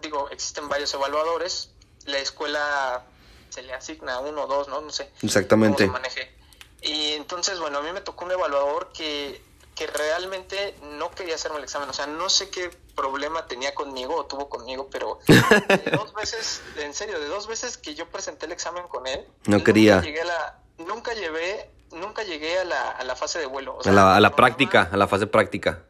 digo, 0.00 0.28
existen 0.30 0.68
varios 0.68 0.92
evaluadores. 0.94 1.70
La 2.06 2.18
escuela 2.18 3.04
se 3.50 3.62
le 3.62 3.72
asigna 3.72 4.20
uno 4.20 4.44
o 4.44 4.46
dos, 4.46 4.68
¿no? 4.68 4.80
No 4.80 4.90
sé. 4.90 5.10
Exactamente. 5.22 5.86
Cómo 5.86 5.98
se 5.98 6.02
maneje. 6.02 6.36
Y 6.82 7.12
entonces, 7.12 7.58
bueno, 7.58 7.78
a 7.78 7.82
mí 7.82 7.92
me 7.92 8.00
tocó 8.00 8.24
un 8.24 8.32
evaluador 8.32 8.92
que, 8.92 9.42
que 9.74 9.86
realmente 9.86 10.74
no 10.82 11.10
quería 11.10 11.34
hacerme 11.34 11.58
el 11.58 11.64
examen. 11.64 11.88
O 11.88 11.92
sea, 11.92 12.06
no 12.06 12.28
sé 12.28 12.50
qué 12.50 12.70
problema 12.94 13.46
tenía 13.46 13.74
conmigo 13.74 14.16
o 14.16 14.26
tuvo 14.26 14.48
conmigo, 14.48 14.88
pero 14.90 15.18
de 15.26 15.90
dos 15.90 16.14
veces, 16.14 16.62
en 16.78 16.94
serio, 16.94 17.18
de 17.20 17.26
dos 17.26 17.46
veces 17.46 17.76
que 17.76 17.94
yo 17.94 18.08
presenté 18.08 18.46
el 18.46 18.52
examen 18.52 18.88
con 18.88 19.06
él, 19.06 19.26
no 19.46 19.62
quería. 19.62 19.96
Nunca, 19.96 20.06
llegué 20.06 20.20
a 20.20 20.24
la, 20.24 20.58
nunca 20.78 21.14
llevé, 21.14 21.70
nunca 21.92 22.22
llegué 22.22 22.58
a 22.58 22.64
la, 22.64 22.90
a 22.90 23.04
la 23.04 23.16
fase 23.16 23.38
de 23.38 23.46
vuelo. 23.46 23.76
O 23.76 23.82
sea, 23.82 23.92
a 23.92 23.94
la, 23.94 24.16
a 24.16 24.20
la 24.20 24.34
práctica, 24.34 24.88
a 24.90 24.96
la 24.96 25.06
fase 25.08 25.26
práctica. 25.26 25.82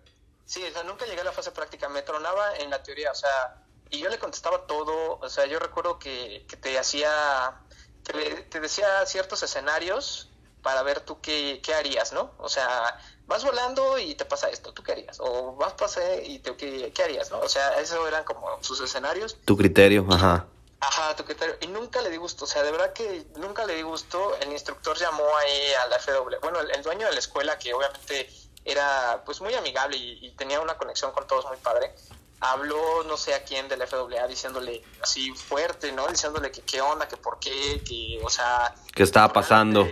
Sí, 0.47 0.63
o 0.65 0.73
sea, 0.73 0.85
nunca 0.85 1.05
llegué 1.07 1.21
a 1.21 1.25
la 1.25 1.33
fase 1.33 1.51
práctica, 1.51 1.89
me 1.89 2.03
tronaba 2.03 2.57
en 2.57 2.71
la 2.71 2.83
teoría, 2.83 3.11
o 3.11 3.15
sea, 3.15 3.59
y 3.91 3.99
yo 3.99 4.09
le 4.09 4.19
contestaba 4.19 4.67
todo, 4.67 5.19
o 5.21 5.29
sea, 5.29 5.45
yo 5.47 5.59
recuerdo 5.59 5.99
que, 5.99 6.47
que 6.49 6.57
te 6.57 6.79
hacía, 6.79 7.61
te, 8.05 8.13
le- 8.15 8.43
te 8.45 8.61
decía 8.61 9.05
ciertos 9.07 9.43
escenarios 9.43 10.31
para 10.63 10.83
ver 10.83 11.01
tú 11.01 11.21
qué, 11.21 11.61
qué 11.65 11.75
harías, 11.75 12.13
¿no? 12.13 12.33
O 12.39 12.49
sea, 12.49 12.97
vas 13.27 13.45
volando 13.45 13.99
y 13.99 14.15
te 14.15 14.25
pasa 14.25 14.49
esto, 14.49 14.73
¿tú 14.73 14.83
qué 14.83 14.93
harías? 14.93 15.19
O 15.21 15.55
vas 15.57 15.73
pasé 15.75 16.23
y 16.25 16.39
te, 16.39 16.57
¿qué, 16.57 16.93
qué 16.93 17.03
harías, 17.03 17.31
no? 17.31 17.39
O 17.41 17.49
sea, 17.49 17.81
esos 17.81 18.07
eran 18.07 18.25
como 18.25 18.63
sus 18.63 18.81
escenarios. 18.81 19.37
Tu 19.45 19.57
criterio, 19.57 20.07
ajá. 20.11 20.47
Ajá, 20.81 21.17
tu 21.17 21.25
criterio. 21.25 21.57
Y 21.61 21.69
nunca 21.69 22.03
le 22.03 22.11
di 22.11 22.17
gusto, 22.19 22.45
o 22.45 22.49
sea, 22.49 22.63
de 22.63 22.71
verdad 22.71 22.93
que 22.93 23.27
nunca 23.37 23.65
le 23.65 23.75
di 23.75 23.83
gusto. 23.83 24.37
El 24.41 24.53
instructor 24.53 24.97
llamó 24.97 25.25
ahí 25.39 25.73
a 25.85 25.87
la 25.87 25.97
FW, 25.99 26.39
bueno, 26.43 26.61
el, 26.61 26.71
el 26.73 26.83
dueño 26.83 27.07
de 27.07 27.13
la 27.15 27.19
escuela, 27.19 27.59
que 27.59 27.73
obviamente 27.73 28.29
era 28.67 29.23
pues 29.25 29.41
muy 29.41 29.55
amigable 29.55 29.97
y, 29.97 30.27
y 30.27 30.31
tenía 30.33 30.61
una 30.61 30.77
conexión 30.77 31.13
con 31.13 31.27
todos 31.27 31.47
muy 31.47 31.57
padre, 31.59 31.95
habló 32.41 33.05
no 33.05 33.17
sé 33.17 33.35
a 33.35 33.45
quién 33.45 33.69
de 33.69 33.77
la 33.77 33.87
FAA 33.87 34.27
diciéndole 34.29 34.83
así 35.03 35.33
fuerte, 35.33 35.93
¿no? 35.93 36.07
Diciéndole 36.09 36.51
que 36.51 36.63
qué 36.63 36.81
onda, 36.81 37.09
que 37.09 37.17
por 37.17 37.39
qué, 37.39 37.83
que, 37.85 38.21
o 38.23 38.31
sea... 38.31 38.75
¿Qué 38.95 39.03
estaba 39.03 39.33
pasando? 39.33 39.87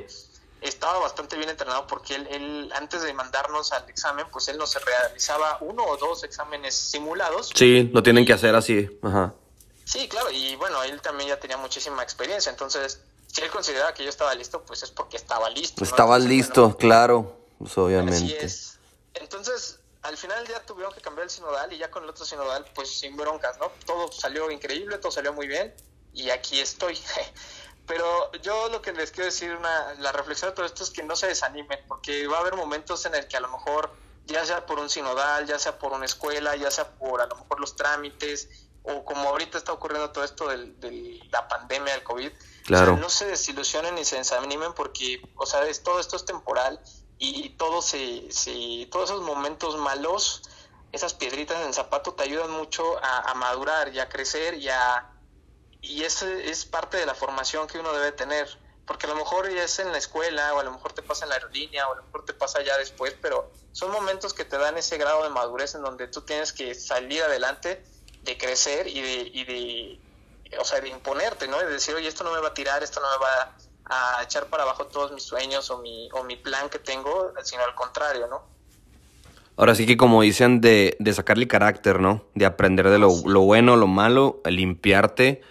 Estaba 0.60 0.98
bastante 0.98 1.36
bien 1.36 1.50
entrenado 1.50 1.86
porque 1.86 2.14
él, 2.14 2.26
él, 2.30 2.72
antes 2.74 3.02
de 3.02 3.12
mandarnos 3.12 3.72
al 3.72 3.88
examen, 3.88 4.26
pues 4.32 4.48
él 4.48 4.56
nos 4.56 4.74
realizaba 4.82 5.58
uno 5.60 5.84
o 5.84 5.96
dos 5.98 6.24
exámenes 6.24 6.74
simulados. 6.74 7.50
Sí, 7.54 7.90
lo 7.92 8.02
tienen 8.02 8.24
que 8.24 8.32
hacer 8.32 8.54
así, 8.54 8.88
ajá. 9.02 9.34
Sí, 9.84 10.08
claro, 10.08 10.30
y 10.30 10.56
bueno, 10.56 10.82
él 10.82 11.02
también 11.02 11.28
ya 11.28 11.38
tenía 11.38 11.58
muchísima 11.58 12.02
experiencia, 12.02 12.50
entonces, 12.50 13.02
si 13.26 13.42
él 13.42 13.50
consideraba 13.50 13.92
que 13.92 14.04
yo 14.04 14.08
estaba 14.08 14.34
listo, 14.34 14.62
pues 14.62 14.82
es 14.82 14.90
porque 14.90 15.18
estaba 15.18 15.50
listo. 15.50 15.84
Entonces, 15.84 16.24
listo, 16.24 16.62
bueno, 16.62 16.78
claro, 16.78 17.33
pues 17.64 17.72
Así 17.72 17.80
obviamente. 17.80 18.44
es. 18.44 18.78
Entonces, 19.14 19.78
al 20.02 20.16
final 20.16 20.46
ya 20.46 20.60
tuvieron 20.66 20.92
que 20.92 21.00
cambiar 21.00 21.24
el 21.24 21.30
sinodal 21.30 21.72
y 21.72 21.78
ya 21.78 21.90
con 21.90 22.04
el 22.04 22.10
otro 22.10 22.24
sinodal, 22.24 22.64
pues 22.74 22.90
sin 22.98 23.16
broncas, 23.16 23.58
¿no? 23.58 23.70
Todo 23.86 24.12
salió 24.12 24.50
increíble, 24.50 24.98
todo 24.98 25.10
salió 25.12 25.32
muy 25.32 25.46
bien 25.46 25.74
y 26.12 26.30
aquí 26.30 26.60
estoy. 26.60 26.98
Pero 27.86 28.32
yo 28.42 28.68
lo 28.70 28.80
que 28.80 28.92
les 28.92 29.10
quiero 29.10 29.26
decir, 29.26 29.54
una, 29.54 29.94
la 29.94 30.10
reflexión 30.12 30.50
de 30.50 30.54
todo 30.56 30.64
esto 30.66 30.84
es 30.84 30.90
que 30.90 31.02
no 31.02 31.16
se 31.16 31.26
desanimen, 31.26 31.78
porque 31.86 32.26
va 32.26 32.38
a 32.38 32.40
haber 32.40 32.54
momentos 32.56 33.04
en 33.04 33.14
el 33.14 33.28
que 33.28 33.36
a 33.36 33.40
lo 33.40 33.48
mejor, 33.48 33.90
ya 34.26 34.44
sea 34.46 34.64
por 34.64 34.78
un 34.78 34.88
sinodal, 34.88 35.46
ya 35.46 35.58
sea 35.58 35.78
por 35.78 35.92
una 35.92 36.06
escuela, 36.06 36.56
ya 36.56 36.70
sea 36.70 36.88
por 36.96 37.20
a 37.20 37.26
lo 37.26 37.36
mejor 37.36 37.60
los 37.60 37.76
trámites, 37.76 38.48
o 38.84 39.04
como 39.04 39.28
ahorita 39.28 39.58
está 39.58 39.72
ocurriendo 39.72 40.10
todo 40.12 40.24
esto 40.24 40.48
del- 40.48 40.78
de 40.80 41.20
la 41.30 41.46
pandemia 41.48 41.92
del 41.92 42.02
COVID, 42.04 42.32
Claro. 42.64 42.92
o 42.92 42.94
sea, 42.96 43.02
no 43.02 43.08
se 43.10 43.26
desilusionen 43.26 43.94
ni 43.94 44.04
se 44.06 44.16
desanimen 44.16 44.72
porque, 44.74 45.20
o 45.36 45.44
sea, 45.46 45.66
es, 45.66 45.82
todo 45.82 46.00
esto 46.00 46.16
es 46.16 46.24
temporal 46.24 46.80
y 47.30 47.50
todo 47.50 47.82
se, 47.82 48.28
todos 48.90 49.10
esos 49.10 49.22
momentos 49.22 49.76
malos, 49.76 50.42
esas 50.92 51.14
piedritas 51.14 51.60
en 51.60 51.68
el 51.68 51.74
zapato 51.74 52.14
te 52.14 52.24
ayudan 52.24 52.50
mucho 52.50 52.98
a, 53.02 53.32
madurar 53.34 53.92
y 53.94 54.00
a 54.00 54.08
crecer 54.08 54.54
y 54.54 54.68
a 54.68 55.10
y 55.80 56.02
eso 56.04 56.26
es 56.26 56.64
parte 56.64 56.96
de 56.96 57.04
la 57.04 57.14
formación 57.14 57.66
que 57.66 57.78
uno 57.78 57.92
debe 57.92 58.10
tener, 58.12 58.48
porque 58.86 59.06
a 59.06 59.10
lo 59.10 59.16
mejor 59.16 59.52
ya 59.52 59.64
es 59.64 59.78
en 59.78 59.92
la 59.92 59.98
escuela 59.98 60.54
o 60.54 60.60
a 60.60 60.64
lo 60.64 60.72
mejor 60.72 60.94
te 60.94 61.02
pasa 61.02 61.24
en 61.24 61.28
la 61.28 61.34
aerolínea 61.34 61.86
o 61.88 61.92
a 61.92 61.96
lo 61.96 62.04
mejor 62.04 62.24
te 62.24 62.32
pasa 62.32 62.62
ya 62.62 62.78
después, 62.78 63.14
pero 63.20 63.50
son 63.72 63.90
momentos 63.90 64.32
que 64.32 64.46
te 64.46 64.56
dan 64.56 64.78
ese 64.78 64.96
grado 64.96 65.24
de 65.24 65.28
madurez 65.28 65.74
en 65.74 65.82
donde 65.82 66.08
tú 66.08 66.22
tienes 66.22 66.54
que 66.54 66.74
salir 66.74 67.22
adelante, 67.22 67.84
de 68.22 68.38
crecer 68.38 68.86
y 68.86 69.02
de, 69.02 69.30
y 69.34 69.44
de 69.44 70.00
o 70.58 70.64
sea, 70.64 70.80
de 70.80 70.88
imponerte, 70.88 71.48
¿no? 71.48 71.58
De 71.58 71.66
decir, 71.66 71.94
oye, 71.94 72.08
esto 72.08 72.24
no 72.24 72.32
me 72.32 72.40
va 72.40 72.48
a 72.48 72.54
tirar, 72.54 72.82
esto 72.82 73.00
no 73.00 73.10
me 73.10 73.18
va 73.18 73.56
a 73.86 74.22
echar 74.22 74.46
para 74.46 74.62
abajo 74.62 74.86
todos 74.86 75.12
mis 75.12 75.22
sueños 75.22 75.70
o 75.70 75.78
mi, 75.78 76.08
o 76.12 76.24
mi 76.24 76.36
plan 76.36 76.68
que 76.68 76.78
tengo, 76.78 77.32
sino 77.42 77.62
al 77.64 77.74
contrario, 77.74 78.26
¿no? 78.28 78.42
Ahora 79.56 79.74
sí 79.74 79.86
que 79.86 79.96
como 79.96 80.22
dicen 80.22 80.60
de, 80.60 80.96
de 80.98 81.12
sacarle 81.12 81.46
carácter, 81.46 82.00
¿no? 82.00 82.24
De 82.34 82.44
aprender 82.44 82.88
de 82.88 82.98
lo, 82.98 83.10
lo 83.26 83.40
bueno, 83.42 83.76
lo 83.76 83.86
malo, 83.86 84.40
limpiarte 84.44 85.42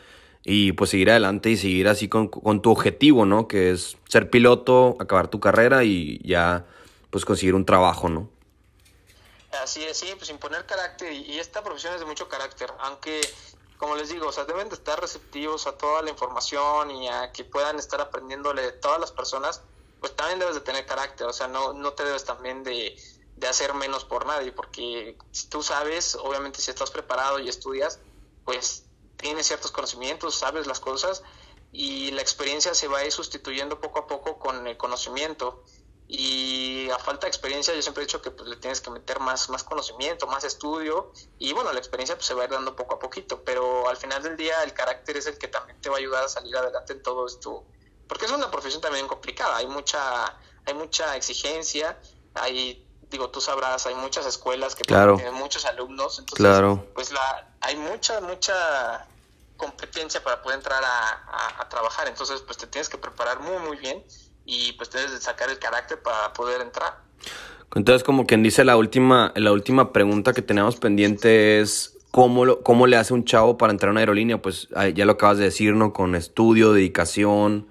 y 0.43 0.73
pues 0.73 0.89
seguir 0.89 1.09
adelante 1.09 1.51
y 1.51 1.57
seguir 1.57 1.87
así 1.87 2.09
con, 2.09 2.27
con 2.27 2.61
tu 2.61 2.71
objetivo, 2.71 3.25
¿no? 3.25 3.47
Que 3.47 3.71
es 3.71 3.97
ser 4.09 4.29
piloto, 4.29 4.97
acabar 4.99 5.29
tu 5.29 5.39
carrera 5.39 5.83
y 5.83 6.19
ya 6.27 6.65
pues 7.11 7.23
conseguir 7.23 7.55
un 7.55 7.65
trabajo, 7.65 8.09
¿no? 8.09 8.29
Así 9.63 9.83
es, 9.83 9.97
sí, 9.97 10.07
pues 10.17 10.29
imponer 10.31 10.65
carácter 10.65 11.13
y, 11.13 11.21
y 11.31 11.39
esta 11.39 11.63
profesión 11.63 11.93
es 11.93 11.99
de 11.99 12.05
mucho 12.05 12.27
carácter, 12.27 12.71
aunque 12.79 13.21
como 13.83 13.97
les 13.97 14.07
digo, 14.07 14.27
o 14.27 14.31
sea, 14.31 14.45
deben 14.45 14.69
de 14.69 14.75
estar 14.75 14.97
receptivos 15.01 15.67
a 15.67 15.77
toda 15.77 16.01
la 16.01 16.09
información 16.09 16.89
y 16.89 17.09
a 17.09 17.33
que 17.33 17.43
puedan 17.43 17.77
estar 17.77 17.99
aprendiéndole 17.99 18.71
todas 18.71 18.97
las 18.97 19.11
personas, 19.11 19.61
pues 19.99 20.15
también 20.15 20.39
debes 20.39 20.55
de 20.55 20.61
tener 20.61 20.85
carácter, 20.85 21.27
o 21.27 21.33
sea, 21.33 21.49
no, 21.49 21.73
no 21.73 21.91
te 21.91 22.05
debes 22.05 22.23
también 22.23 22.63
de, 22.63 22.95
de 23.35 23.45
hacer 23.45 23.73
menos 23.73 24.05
por 24.05 24.25
nadie, 24.25 24.53
porque 24.53 25.17
si 25.31 25.47
tú 25.49 25.61
sabes, 25.61 26.15
obviamente 26.15 26.61
si 26.61 26.71
estás 26.71 26.91
preparado 26.91 27.39
y 27.39 27.49
estudias, 27.49 27.99
pues 28.45 28.85
tienes 29.17 29.47
ciertos 29.47 29.73
conocimientos, 29.73 30.33
sabes 30.33 30.65
las 30.65 30.79
cosas 30.79 31.21
y 31.73 32.11
la 32.11 32.21
experiencia 32.21 32.73
se 32.75 32.87
va 32.87 32.99
a 32.99 33.05
ir 33.05 33.11
sustituyendo 33.11 33.81
poco 33.81 33.99
a 33.99 34.07
poco 34.07 34.39
con 34.39 34.65
el 34.65 34.77
conocimiento 34.77 35.61
y 36.15 36.91
a 36.91 36.99
falta 36.99 37.25
de 37.25 37.29
experiencia 37.29 37.73
yo 37.73 37.81
siempre 37.81 38.03
he 38.03 38.05
dicho 38.05 38.21
que 38.21 38.29
pues, 38.29 38.47
le 38.47 38.57
tienes 38.57 38.81
que 38.81 38.91
meter 38.91 39.19
más, 39.19 39.49
más 39.49 39.63
conocimiento, 39.63 40.27
más 40.27 40.43
estudio 40.43 41.11
y 41.39 41.53
bueno, 41.53 41.73
la 41.73 41.79
experiencia 41.79 42.15
pues, 42.15 42.27
se 42.27 42.35
va 42.35 42.43
a 42.43 42.45
ir 42.45 42.51
dando 42.51 42.75
poco 42.75 42.93
a 42.93 42.99
poquito, 42.99 43.43
pero 43.43 43.89
al 43.89 43.97
final 43.97 44.21
del 44.21 44.37
día 44.37 44.61
el 44.61 44.73
carácter 44.75 45.17
es 45.17 45.25
el 45.25 45.39
que 45.39 45.47
también 45.47 45.81
te 45.81 45.89
va 45.89 45.95
a 45.95 45.97
ayudar 45.97 46.23
a 46.23 46.27
salir 46.29 46.55
adelante 46.55 46.93
en 46.93 47.01
todo 47.01 47.25
esto, 47.25 47.65
porque 48.05 48.25
es 48.25 48.31
una 48.31 48.51
profesión 48.51 48.79
también 48.79 49.07
complicada, 49.07 49.57
hay 49.57 49.65
mucha, 49.65 50.25
hay 50.65 50.73
mucha 50.75 51.15
exigencia, 51.15 51.99
hay, 52.35 52.87
digo, 53.09 53.31
tú 53.31 53.41
sabrás, 53.41 53.87
hay 53.87 53.95
muchas 53.95 54.27
escuelas 54.27 54.75
que 54.75 54.83
Claro. 54.83 55.15
tienen 55.15 55.33
muchos 55.33 55.65
alumnos, 55.65 56.19
entonces 56.19 56.37
Claro. 56.45 56.91
pues 56.93 57.11
la, 57.11 57.57
hay 57.61 57.75
mucha, 57.75 58.21
mucha 58.21 59.09
competencia 59.55 60.23
para 60.23 60.43
poder 60.43 60.57
entrar 60.59 60.83
a, 60.83 61.09
a- 61.09 61.61
a 61.61 61.69
trabajar, 61.69 62.07
entonces 62.07 62.41
pues 62.41 62.57
te 62.59 62.67
tienes 62.67 62.87
que 62.87 62.99
preparar 62.99 63.39
muy, 63.39 63.57
muy 63.57 63.77
bien 63.77 64.05
y 64.45 64.73
pues 64.73 64.89
debes 64.91 65.11
de 65.11 65.19
sacar 65.21 65.49
el 65.49 65.59
carácter 65.59 66.01
para 66.01 66.33
poder 66.33 66.61
entrar. 66.61 66.97
Entonces, 67.75 68.03
como 68.03 68.25
quien 68.27 68.43
dice, 68.43 68.63
la 68.63 68.77
última, 68.77 69.31
la 69.35 69.51
última 69.51 69.91
pregunta 69.93 70.33
que 70.33 70.41
tenemos 70.43 70.75
pendiente 70.75 71.59
es 71.59 71.97
¿cómo, 72.11 72.45
lo- 72.45 72.61
cómo 72.61 72.85
le 72.85 72.97
hace 72.97 73.13
un 73.13 73.25
chavo 73.25 73.57
para 73.57 73.71
entrar 73.71 73.89
a 73.89 73.91
una 73.91 74.01
aerolínea? 74.01 74.39
Pues 74.41 74.67
ya 74.93 75.05
lo 75.05 75.13
acabas 75.13 75.39
de 75.39 75.45
decir, 75.45 75.73
¿no? 75.73 75.91
Con 75.93 76.13
estudio, 76.15 76.71
dedicación. 76.73 77.67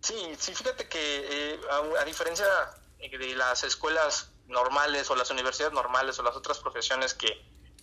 Sí, 0.00 0.16
sí, 0.38 0.54
fíjate 0.54 0.88
que 0.88 0.98
eh, 0.98 1.60
a, 1.70 2.02
a 2.02 2.04
diferencia 2.04 2.44
de 2.98 3.36
las 3.36 3.64
escuelas 3.64 4.30
normales 4.48 5.10
o 5.10 5.16
las 5.16 5.30
universidades 5.30 5.72
normales 5.72 6.18
o 6.18 6.22
las 6.22 6.36
otras 6.36 6.58
profesiones 6.58 7.14
que 7.14 7.28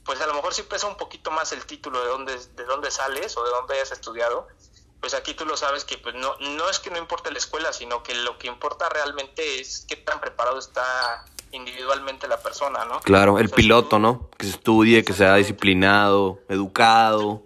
pues 0.06 0.20
a 0.22 0.28
lo 0.28 0.34
mejor 0.34 0.54
sí 0.54 0.64
pesa 0.64 0.88
un 0.88 0.98
poquito 0.98 1.30
más 1.32 1.52
el 1.52 1.66
título 1.66 2.02
de 2.02 2.08
dónde, 2.08 2.38
de 2.56 2.66
dónde 2.66 2.90
sales 2.92 3.36
o 3.38 3.44
de 3.44 3.50
dónde 3.52 3.76
hayas 3.76 3.92
estudiado, 3.92 4.48
pues 5.00 5.14
aquí 5.14 5.34
tú 5.34 5.46
lo 5.46 5.56
sabes 5.58 5.86
que 5.86 5.98
pues 5.98 6.16
no, 6.16 6.36
no 6.40 6.70
es 6.70 6.80
que 6.80 6.90
no 6.92 6.98
importe 6.98 7.32
la 7.32 7.38
escuela, 7.38 7.72
sino 7.74 8.04
que 8.04 8.14
lo 8.16 8.38
que 8.38 8.48
importa 8.48 8.90
realmente 8.90 9.60
es 9.60 9.86
qué 9.88 9.96
tan 9.96 10.20
preparado 10.20 10.60
está 10.60 11.26
individualmente 11.52 12.28
la 12.28 12.40
persona, 12.42 12.86
¿no? 12.86 13.00
Claro, 13.02 13.40
el 13.40 13.46
O 13.46 13.50
sea, 13.50 13.56
piloto, 13.56 13.98
¿no? 14.00 14.30
Que 14.38 14.46
se 14.46 14.52
estudie, 14.54 15.04
que 15.04 15.14
sea 15.14 15.36
disciplinado, 15.36 16.40
educado. 16.50 17.42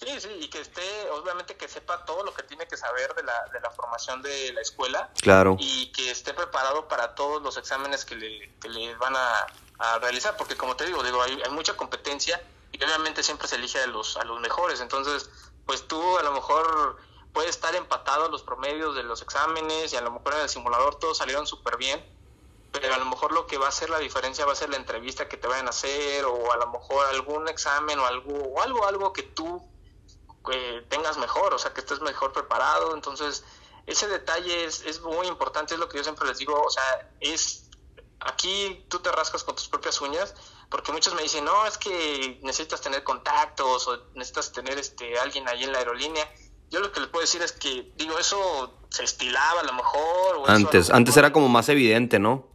Sí, 0.00 0.20
sí, 0.20 0.28
y 0.40 0.48
que 0.48 0.60
esté, 0.60 0.82
obviamente 1.12 1.56
que 1.56 1.66
sepa 1.66 2.04
todo 2.04 2.24
lo 2.24 2.34
que 2.34 2.42
tiene 2.42 2.66
que 2.68 2.76
saber 2.76 3.14
de 3.14 3.22
la, 3.22 3.32
de 3.52 3.60
la 3.60 3.70
formación 3.70 4.20
de 4.22 4.52
la 4.52 4.60
escuela 4.60 5.10
Claro. 5.22 5.56
y 5.58 5.90
que 5.92 6.10
esté 6.10 6.34
preparado 6.34 6.88
para 6.88 7.14
todos 7.14 7.42
los 7.42 7.56
exámenes 7.56 8.04
que 8.04 8.14
le, 8.16 8.52
que 8.60 8.68
le 8.68 8.94
van 8.96 9.16
a, 9.16 9.46
a 9.78 9.98
realizar, 10.00 10.36
porque 10.36 10.56
como 10.56 10.76
te 10.76 10.84
digo, 10.84 11.02
digo 11.02 11.22
hay, 11.22 11.40
hay 11.42 11.50
mucha 11.50 11.74
competencia 11.76 12.40
y 12.70 12.82
obviamente 12.84 13.22
siempre 13.22 13.48
se 13.48 13.56
elige 13.56 13.78
a 13.80 13.86
los, 13.86 14.16
a 14.18 14.24
los 14.24 14.40
mejores, 14.40 14.80
entonces 14.80 15.30
pues 15.66 15.86
tú 15.86 16.18
a 16.18 16.22
lo 16.22 16.32
mejor 16.32 16.96
puedes 17.32 17.50
estar 17.50 17.74
empatado 17.74 18.26
a 18.26 18.28
los 18.28 18.42
promedios 18.42 18.94
de 18.94 19.02
los 19.02 19.22
exámenes 19.22 19.92
y 19.92 19.96
a 19.96 20.00
lo 20.00 20.10
mejor 20.10 20.34
en 20.34 20.40
el 20.40 20.48
simulador 20.48 20.96
todos 20.96 21.18
salieron 21.18 21.46
súper 21.46 21.76
bien, 21.76 22.04
pero 22.72 22.94
a 22.94 22.98
lo 22.98 23.06
mejor 23.06 23.32
lo 23.32 23.46
que 23.46 23.58
va 23.58 23.66
a 23.66 23.68
hacer 23.70 23.90
la 23.90 23.98
diferencia 23.98 24.46
va 24.46 24.52
a 24.52 24.56
ser 24.56 24.70
la 24.70 24.76
entrevista 24.76 25.28
que 25.28 25.36
te 25.36 25.46
vayan 25.46 25.66
a 25.66 25.70
hacer 25.70 26.24
o 26.24 26.52
a 26.52 26.56
lo 26.56 26.70
mejor 26.70 27.06
algún 27.06 27.48
examen 27.48 27.98
o 27.98 28.06
algo 28.06 28.32
o 28.32 28.60
algo 28.62 28.86
algo 28.86 29.12
que 29.12 29.22
tú 29.22 29.62
eh, 30.52 30.84
tengas 30.88 31.16
mejor, 31.16 31.54
o 31.54 31.58
sea, 31.58 31.72
que 31.72 31.80
estés 31.80 32.00
mejor 32.00 32.32
preparado. 32.32 32.94
Entonces, 32.94 33.44
ese 33.86 34.08
detalle 34.08 34.64
es, 34.64 34.82
es 34.82 35.00
muy 35.00 35.26
importante, 35.26 35.74
es 35.74 35.80
lo 35.80 35.88
que 35.88 35.98
yo 35.98 36.04
siempre 36.04 36.26
les 36.26 36.38
digo, 36.38 36.60
o 36.60 36.70
sea, 36.70 37.10
es 37.20 37.64
aquí 38.20 38.84
tú 38.88 38.98
te 39.00 39.10
rascas 39.12 39.44
con 39.44 39.54
tus 39.54 39.68
propias 39.68 40.00
uñas, 40.00 40.34
porque 40.74 40.90
muchos 40.90 41.14
me 41.14 41.22
dicen, 41.22 41.44
no, 41.44 41.66
es 41.66 41.78
que 41.78 42.40
necesitas 42.42 42.80
tener 42.80 43.04
contactos 43.04 43.86
o 43.86 43.96
necesitas 44.14 44.50
tener 44.50 44.76
este 44.76 45.16
alguien 45.20 45.48
ahí 45.48 45.62
en 45.62 45.70
la 45.70 45.78
aerolínea. 45.78 46.28
Yo 46.68 46.80
lo 46.80 46.90
que 46.90 46.98
les 46.98 47.08
puedo 47.10 47.20
decir 47.20 47.40
es 47.42 47.52
que, 47.52 47.92
digo, 47.94 48.18
eso 48.18 48.74
se 48.88 49.04
estilaba 49.04 49.60
a 49.60 49.62
lo 49.62 49.72
mejor. 49.72 50.50
antes, 50.50 50.90
antes 50.90 51.16
era 51.16 51.32
como 51.32 51.48
más 51.48 51.68
evidente, 51.68 52.18
¿no? 52.18 52.48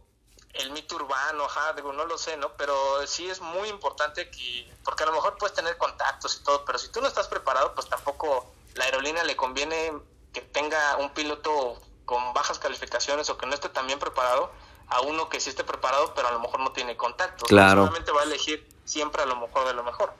El 0.52 0.70
mito 0.72 0.96
urbano, 0.96 1.44
ajá, 1.44 1.72
digo, 1.72 1.94
no 1.94 2.04
lo 2.04 2.18
sé, 2.18 2.36
¿no? 2.36 2.52
Pero 2.58 2.74
sí 3.06 3.26
es 3.26 3.40
muy 3.40 3.70
importante 3.70 4.30
que, 4.30 4.70
porque 4.84 5.04
a 5.04 5.06
lo 5.06 5.12
mejor 5.12 5.38
puedes 5.38 5.56
tener 5.56 5.78
contactos 5.78 6.36
y 6.38 6.44
todo, 6.44 6.66
pero 6.66 6.78
si 6.78 6.92
tú 6.92 7.00
no 7.00 7.08
estás 7.08 7.26
preparado, 7.26 7.74
pues 7.74 7.88
tampoco 7.88 8.52
la 8.74 8.84
aerolínea 8.84 9.24
le 9.24 9.34
conviene 9.34 9.94
que 10.34 10.42
tenga 10.42 10.98
un 10.98 11.08
piloto 11.14 11.80
con 12.04 12.34
bajas 12.34 12.58
calificaciones 12.58 13.30
o 13.30 13.38
que 13.38 13.46
no 13.46 13.54
esté 13.54 13.70
tan 13.70 13.86
bien 13.86 13.98
preparado 13.98 14.52
a 14.90 15.00
uno 15.02 15.28
que 15.28 15.40
sí 15.40 15.50
esté 15.50 15.64
preparado, 15.64 16.12
pero 16.14 16.28
a 16.28 16.32
lo 16.32 16.40
mejor 16.40 16.60
no 16.60 16.72
tiene 16.72 16.96
contactos. 16.96 17.48
Claro. 17.48 17.86
Solamente 17.86 18.12
va 18.12 18.22
a 18.22 18.24
elegir 18.24 18.66
siempre 18.84 19.22
a 19.22 19.26
lo 19.26 19.36
mejor 19.36 19.66
de 19.66 19.74
lo 19.74 19.84
mejor. 19.84 20.12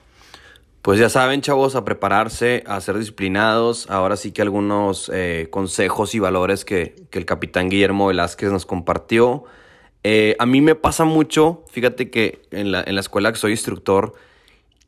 Pues 0.83 0.99
ya 0.99 1.11
saben, 1.11 1.43
chavos, 1.43 1.75
a 1.75 1.85
prepararse, 1.85 2.65
a 2.67 2.81
ser 2.81 2.97
disciplinados. 2.97 3.91
Ahora 3.91 4.17
sí 4.17 4.33
que 4.33 4.41
algunos 4.41 5.11
eh, 5.13 5.49
consejos 5.51 6.15
y 6.15 6.21
valores 6.21 6.65
que, 6.65 6.95
que, 7.11 7.19
el 7.19 7.27
capitán 7.27 7.69
Guillermo 7.69 8.07
Velázquez 8.07 8.51
nos 8.51 8.65
compartió. 8.65 9.45
Eh, 10.05 10.37
a 10.39 10.47
mí 10.47 10.63
me 10.63 10.75
pasa 10.75 11.05
mucho, 11.05 11.63
fíjate 11.71 12.11
que 12.11 12.41
en 12.51 12.73
la, 12.73 12.83
en 12.83 12.95
la 12.95 13.03
escuela 13.03 13.31
que 13.33 13.39
soy 13.39 13.51
instructor, 13.51 14.15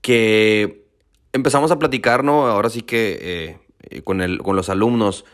que 0.00 0.86
empezamos 1.32 1.70
a 1.70 1.78
platicar, 1.78 2.24
¿no? 2.24 2.46
Ahora 2.46 2.70
sí 2.70 2.80
que 2.80 3.58
eh, 3.90 4.02
con, 4.02 4.22
el, 4.22 4.38
con 4.38 4.56
los 4.56 4.70
alumnos 4.70 5.26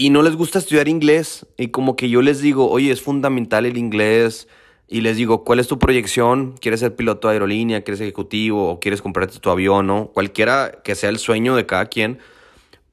y 0.00 0.10
no 0.10 0.22
les 0.22 0.36
gusta 0.36 0.60
estudiar 0.60 0.88
inglés. 0.88 1.44
Y 1.58 1.68
como 1.68 1.96
que 1.96 2.08
yo 2.08 2.22
les 2.22 2.40
digo, 2.40 2.70
oye, 2.70 2.92
es 2.92 3.02
fundamental 3.02 3.66
el 3.66 3.76
inglés. 3.76 4.48
Y 4.86 5.02
les 5.02 5.16
digo, 5.16 5.44
¿cuál 5.44 5.58
es 5.58 5.66
tu 5.66 5.78
proyección? 5.78 6.56
¿Quieres 6.56 6.80
ser 6.80 6.94
piloto 6.94 7.28
de 7.28 7.34
aerolínea? 7.34 7.82
¿Quieres 7.82 8.00
ejecutivo? 8.00 8.70
¿O 8.70 8.80
quieres 8.80 9.02
comprarte 9.02 9.40
tu 9.40 9.50
avión? 9.50 9.88
¿no? 9.88 10.06
Cualquiera 10.14 10.80
que 10.84 10.94
sea 10.94 11.10
el 11.10 11.18
sueño 11.18 11.56
de 11.56 11.66
cada 11.66 11.86
quien. 11.86 12.20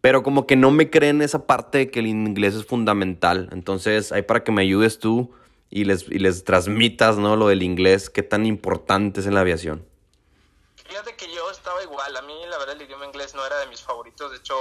Pero 0.02 0.24
como 0.24 0.48
que 0.48 0.56
no 0.56 0.72
me 0.72 0.90
creen 0.90 1.22
esa 1.22 1.46
parte 1.46 1.78
de 1.78 1.92
que 1.92 2.00
el 2.00 2.08
inglés 2.08 2.56
es 2.56 2.66
fundamental. 2.66 3.50
Entonces, 3.52 4.12
hay 4.12 4.24
para 4.24 4.44
que 4.44 4.52
me 4.52 4.64
ayudes 4.64 4.98
tú 4.98 5.32
y 5.70 5.86
les, 5.86 6.10
y 6.10 6.18
les 6.18 6.44
transmitas, 6.44 7.18
¿no? 7.18 7.36
Lo 7.36 7.48
del 7.48 7.62
inglés, 7.62 8.10
qué 8.10 8.24
tan 8.24 8.48
importante 8.48 9.20
es 9.20 9.28
en 9.28 9.36
la 9.36 9.42
aviación. 9.42 9.86
Fíjate 10.88 11.16
que 11.16 11.28
yo 11.34 11.52
estaba 11.52 11.82
igual. 11.84 12.18
A 12.18 12.22
mí, 12.24 12.34
la 12.50 12.58
verdad, 12.58 12.76
el 12.76 12.82
idioma 12.82 13.06
inglés 13.06 13.36
no 13.36 13.46
era 13.46 13.60
de 13.60 13.68
mis 13.68 13.82
favoritos. 13.82 14.32
De 14.32 14.38
hecho, 14.38 14.56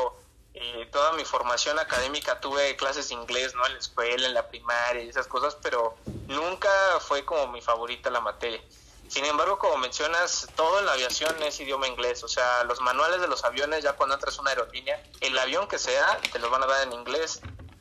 eh, 0.54 0.88
toda 0.92 1.12
mi 1.12 1.24
formación 1.24 1.78
académica 1.80 2.40
tuve 2.40 2.76
clases 2.76 3.08
de 3.08 3.14
inglés, 3.14 3.54
¿no? 3.56 3.66
En 3.66 3.72
la 3.72 3.78
escuela, 3.80 4.26
en 4.28 4.34
la 4.34 4.48
primaria 4.48 5.02
y 5.02 5.08
esas 5.08 5.26
cosas, 5.26 5.56
pero 5.60 5.96
nunca 6.28 6.70
fue 7.00 7.24
como 7.24 7.48
mi 7.48 7.60
favorita 7.60 8.08
la 8.08 8.20
materia. 8.20 8.62
Sin 9.08 9.24
embargo, 9.24 9.58
como 9.58 9.76
mencionas, 9.78 10.48
todo 10.54 10.78
en 10.78 10.86
la 10.86 10.92
aviación 10.92 11.42
es 11.42 11.58
idioma 11.58 11.88
inglés, 11.88 12.22
o 12.22 12.28
sea, 12.28 12.64
los 12.64 12.80
manuales 12.80 13.20
de 13.20 13.26
los 13.26 13.44
aviones, 13.44 13.82
ya 13.82 13.94
cuando 13.94 14.14
entras 14.14 14.38
a 14.38 14.42
una 14.42 14.50
aerolínea, 14.50 15.02
el 15.20 15.36
avión 15.38 15.66
que 15.66 15.78
sea, 15.78 16.18
te 16.32 16.38
los 16.38 16.50
van 16.50 16.62
a 16.62 16.66
dar 16.66 16.86
en 16.86 16.92
inglés. 16.92 17.40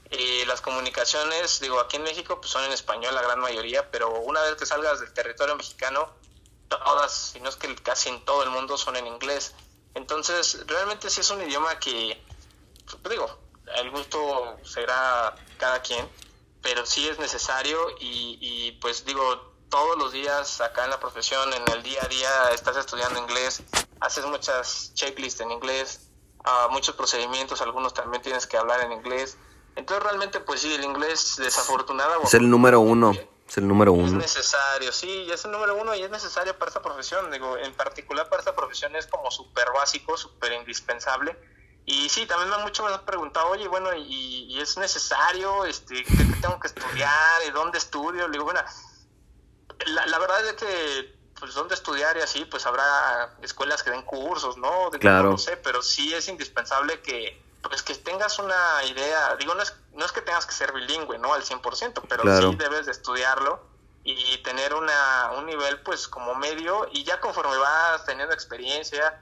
Eh, 0.09 0.43
las 0.47 0.61
comunicaciones, 0.61 1.59
digo, 1.59 1.79
aquí 1.79 1.95
en 1.97 2.03
México 2.03 2.39
pues 2.39 2.51
son 2.51 2.63
en 2.65 2.71
español 2.71 3.15
la 3.15 3.21
gran 3.21 3.39
mayoría, 3.39 3.89
pero 3.89 4.11
una 4.19 4.41
vez 4.41 4.55
que 4.55 4.65
salgas 4.65 4.99
del 4.99 5.13
territorio 5.13 5.55
mexicano, 5.55 6.09
todas, 6.67 7.31
si 7.31 7.39
no 7.39 7.49
es 7.49 7.55
que 7.55 7.73
casi 7.75 8.09
en 8.09 8.23
todo 8.25 8.43
el 8.43 8.49
mundo 8.49 8.77
son 8.77 8.95
en 8.95 9.07
inglés. 9.07 9.53
Entonces, 9.95 10.65
realmente 10.67 11.09
sí 11.09 11.21
es 11.21 11.29
un 11.29 11.41
idioma 11.41 11.79
que 11.79 12.21
digo, 13.09 13.27
el 13.75 13.91
gusto 13.91 14.57
será 14.63 15.35
cada 15.57 15.81
quien, 15.81 16.07
pero 16.61 16.85
sí 16.85 17.07
es 17.07 17.19
necesario 17.19 17.77
y, 17.99 18.71
pues 18.81 19.05
digo, 19.05 19.53
todos 19.69 19.97
los 19.97 20.11
días 20.11 20.61
acá 20.61 20.83
en 20.83 20.91
la 20.91 20.99
profesión, 20.99 21.51
en 21.53 21.63
el 21.73 21.83
día 21.83 22.01
a 22.03 22.07
día, 22.07 22.51
estás 22.53 22.77
estudiando 22.77 23.19
inglés, 23.19 23.63
haces 23.99 24.25
muchas 24.25 24.91
checklists 24.93 25.41
en 25.41 25.51
inglés, 25.51 26.09
uh, 26.45 26.71
muchos 26.71 26.95
procedimientos, 26.95 27.61
algunos 27.61 27.93
también 27.93 28.21
tienes 28.21 28.45
que 28.45 28.57
hablar 28.57 28.81
en 28.81 28.91
inglés. 28.91 29.37
Entonces 29.75 30.03
realmente 30.03 30.39
pues 30.39 30.61
sí, 30.61 30.73
el 30.73 30.83
inglés 30.83 31.35
desafortunado... 31.37 32.21
Es 32.23 32.33
el 32.35 32.47
número 32.49 32.79
uno. 32.79 33.11
Es 33.47 33.57
el 33.57 33.67
número 33.67 33.91
uno. 33.91 34.05
Es 34.05 34.13
necesario, 34.13 34.91
sí, 34.91 35.27
es 35.31 35.43
el 35.45 35.51
número 35.51 35.75
uno 35.75 35.95
y 35.95 36.03
es 36.03 36.09
necesario 36.11 36.57
para 36.57 36.69
esta 36.69 36.81
profesión. 36.81 37.31
Digo, 37.31 37.57
en 37.57 37.73
particular 37.73 38.29
para 38.29 38.39
esta 38.39 38.55
profesión 38.55 38.95
es 38.95 39.07
como 39.07 39.31
súper 39.31 39.65
básico, 39.73 40.15
súper 40.17 40.53
indispensable 40.53 41.35
y 41.85 42.07
sí, 42.09 42.25
también 42.25 42.49
me 42.49 42.55
han 42.55 42.61
mucho 42.61 42.83
me 42.83 42.93
han 42.93 43.05
preguntado, 43.05 43.49
oye, 43.49 43.67
bueno, 43.67 43.93
¿y, 43.93 44.59
es 44.59 44.77
necesario? 44.77 45.65
Este, 45.65 46.03
¿qué, 46.03 46.25
tengo 46.41 46.59
que 46.59 46.67
estudiar? 46.67 47.41
¿Y 47.45 47.51
dónde 47.51 47.77
estudio? 47.77 48.27
Le 48.27 48.33
digo, 48.33 48.45
bueno, 48.45 48.61
la, 49.87 50.19
verdad 50.19 50.45
es 50.45 50.53
que, 50.53 51.15
pues, 51.37 51.53
dónde 51.53 51.75
estudiar 51.75 52.15
y 52.15 52.21
así, 52.21 52.45
pues 52.45 52.65
habrá 52.65 53.35
escuelas 53.41 53.83
que 53.83 53.91
den 53.91 54.03
cursos, 54.03 54.57
¿no? 54.57 54.89
De 54.91 54.99
claro. 54.99 55.31
No 55.31 55.37
sé, 55.37 55.57
pero 55.57 55.81
sí 55.81 56.13
es 56.13 56.29
indispensable 56.29 57.01
que, 57.01 57.43
pues, 57.63 57.83
que 57.83 57.95
tengas 57.95 58.39
una 58.39 58.83
idea. 58.85 59.35
Digo, 59.35 59.53
no 59.53 59.63
es, 59.63 59.75
no 59.91 60.05
es 60.05 60.13
que 60.13 60.21
tengas 60.21 60.45
que 60.45 60.53
ser 60.53 60.71
bilingüe, 60.71 61.17
¿no? 61.17 61.33
Al 61.33 61.43
100%, 61.43 62.01
pero 62.07 62.23
sí 62.23 62.55
debes 62.55 62.85
de 62.85 62.93
estudiarlo 62.93 63.61
y 64.05 64.37
tener 64.43 64.73
una, 64.73 65.31
un 65.37 65.47
nivel, 65.47 65.81
pues, 65.81 66.07
como 66.07 66.33
medio. 66.33 66.87
Y 66.93 67.03
ya 67.03 67.19
conforme 67.19 67.57
vas 67.57 68.05
teniendo 68.05 68.33
experiencia 68.33 69.21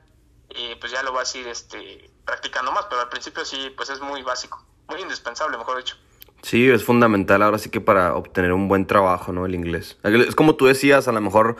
y 0.53 0.75
pues 0.75 0.91
ya 0.91 1.01
lo 1.01 1.13
vas 1.13 1.33
a 1.33 1.37
ir 1.37 1.47
este, 1.47 2.10
practicando 2.25 2.71
más, 2.71 2.85
pero 2.89 3.01
al 3.01 3.09
principio 3.09 3.45
sí, 3.45 3.73
pues 3.75 3.89
es 3.89 3.99
muy 3.99 4.23
básico, 4.23 4.65
muy 4.87 5.01
indispensable, 5.01 5.57
mejor 5.57 5.77
dicho. 5.77 5.95
Sí, 6.41 6.69
es 6.69 6.83
fundamental 6.83 7.41
ahora 7.43 7.57
sí 7.57 7.69
que 7.69 7.81
para 7.81 8.15
obtener 8.15 8.51
un 8.53 8.67
buen 8.67 8.87
trabajo, 8.87 9.31
¿no? 9.31 9.45
El 9.45 9.53
inglés. 9.53 9.97
Es 10.03 10.35
como 10.35 10.55
tú 10.55 10.65
decías, 10.65 11.07
a 11.07 11.11
lo 11.11 11.21
mejor 11.21 11.57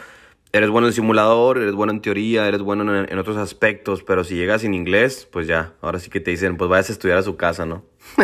eres 0.54 0.70
bueno 0.70 0.88
en 0.88 0.94
simulador, 0.94 1.60
eres 1.60 1.74
bueno 1.74 1.94
en 1.94 2.02
teoría, 2.02 2.48
eres 2.48 2.62
bueno 2.62 3.04
en, 3.04 3.20
otros 3.20 3.38
aspectos, 3.38 4.04
pero 4.04 4.24
si 4.24 4.36
llegas 4.36 4.62
sin 4.62 4.74
inglés, 4.74 5.28
pues 5.32 5.48
ya, 5.48 5.74
ahora 5.82 6.00
sí 6.00 6.10
que 6.10 6.20
te 6.20 6.32
dicen, 6.32 6.58
pues 6.58 6.70
vayas 6.70 6.90
a 6.90 6.94
estudiar 6.94 7.18
a 7.18 7.24
su 7.24 7.38
casa, 7.38 7.66
¿no? 7.66 7.86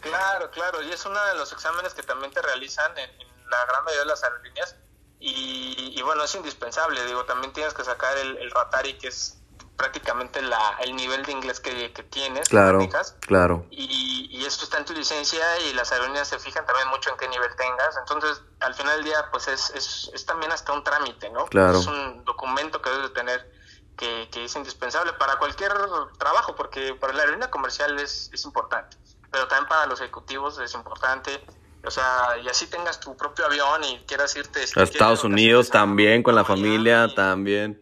claro, 0.00 0.50
claro, 0.50 0.82
y 0.82 0.90
es 0.90 1.04
uno 1.06 1.22
de 1.26 1.34
los 1.36 1.52
exámenes 1.52 1.94
que 1.94 2.02
también 2.02 2.32
te 2.32 2.42
realizan 2.42 2.90
en, 2.98 3.10
la 3.48 3.64
gran 3.68 3.84
mayoría 3.84 4.02
de 4.02 4.08
las 4.08 4.24
aerolíneas, 4.24 4.76
y, 5.18 6.00
bueno, 6.02 6.22
es 6.24 6.34
indispensable, 6.34 7.04
digo, 7.06 7.24
también 7.24 7.52
tienes 7.52 7.74
que 7.74 7.82
sacar 7.82 8.16
el, 8.18 8.36
el 8.36 8.50
Ratari, 8.50 8.94
que 8.94 9.08
es 9.08 9.40
prácticamente 9.76 10.40
la, 10.42 10.76
el 10.80 10.96
nivel 10.96 11.22
de 11.24 11.32
inglés 11.32 11.60
que, 11.60 11.90
tienes. 12.10 12.48
Claro, 12.48 12.88
claro. 13.20 13.66
Y, 13.70 14.28
y, 14.30 14.44
esto 14.44 14.64
está 14.64 14.78
en 14.78 14.84
tu 14.84 14.92
licencia 14.92 15.44
y 15.60 15.74
las 15.74 15.92
aerolíneas 15.92 16.28
se 16.28 16.38
fijan 16.38 16.64
también 16.64 16.88
mucho 16.88 17.10
en 17.10 17.16
qué 17.16 17.28
nivel 17.28 17.54
tengas. 17.56 17.96
Entonces, 17.98 18.42
al 18.60 18.74
final 18.74 18.96
del 18.96 19.04
día, 19.04 19.26
pues 19.30 19.48
es, 19.48 19.70
es, 19.70 20.10
es 20.14 20.24
también 20.24 20.52
hasta 20.52 20.72
un 20.72 20.82
trámite, 20.82 21.30
¿no? 21.30 21.46
Claro. 21.46 21.78
Es 21.78 21.86
un 21.86 22.24
documento 22.24 22.80
que 22.80 22.90
debes 22.90 23.08
de 23.08 23.14
tener 23.14 23.52
que, 23.96 24.28
que, 24.30 24.44
es 24.44 24.56
indispensable 24.56 25.12
para 25.14 25.36
cualquier 25.36 25.72
trabajo, 26.18 26.54
porque 26.54 26.94
para 26.94 27.12
la 27.12 27.20
aerolínea 27.20 27.50
comercial 27.50 27.98
es, 27.98 28.30
es 28.32 28.44
importante, 28.44 28.96
pero 29.30 29.46
también 29.48 29.68
para 29.68 29.86
los 29.86 30.00
ejecutivos 30.00 30.58
es 30.58 30.74
importante. 30.74 31.44
O 31.84 31.90
sea, 31.90 32.36
y 32.42 32.48
así 32.48 32.66
tengas 32.66 32.98
tu 32.98 33.16
propio 33.16 33.46
avión 33.46 33.84
y 33.84 33.98
quieras 34.06 34.34
irte... 34.34 34.60
a 34.60 34.82
Estados 34.82 35.22
Unidos 35.22 35.70
también, 35.70 36.22
con 36.22 36.34
la 36.34 36.44
familia 36.44 37.14
también 37.14 37.80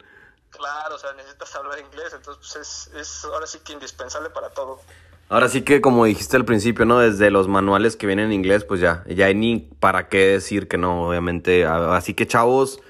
Claro, 0.56 0.94
o 0.94 0.98
sea, 0.98 1.12
necesitas 1.12 1.54
hablar 1.56 1.78
inglés, 1.78 2.12
entonces 2.14 2.38
pues 2.52 2.56
es, 2.56 2.94
es 2.94 3.24
ahora 3.24 3.46
sí 3.46 3.58
que 3.64 3.72
indispensable 3.72 4.30
para 4.30 4.50
todo. 4.50 4.80
Ahora 5.28 5.48
sí 5.48 5.62
que 5.62 5.80
como 5.80 6.04
dijiste 6.04 6.36
al 6.36 6.44
principio, 6.44 6.84
¿no? 6.84 6.98
Desde 6.98 7.30
los 7.30 7.48
manuales 7.48 7.96
que 7.96 8.06
vienen 8.06 8.26
en 8.26 8.32
inglés, 8.32 8.64
pues 8.64 8.80
ya, 8.80 9.04
ya 9.06 9.26
hay 9.26 9.34
ni 9.34 9.58
para 9.58 10.08
qué 10.08 10.28
decir 10.28 10.68
que 10.68 10.76
no, 10.76 11.08
obviamente. 11.08 11.64
Así 11.64 12.14
que 12.14 12.26
chavos, 12.26 12.80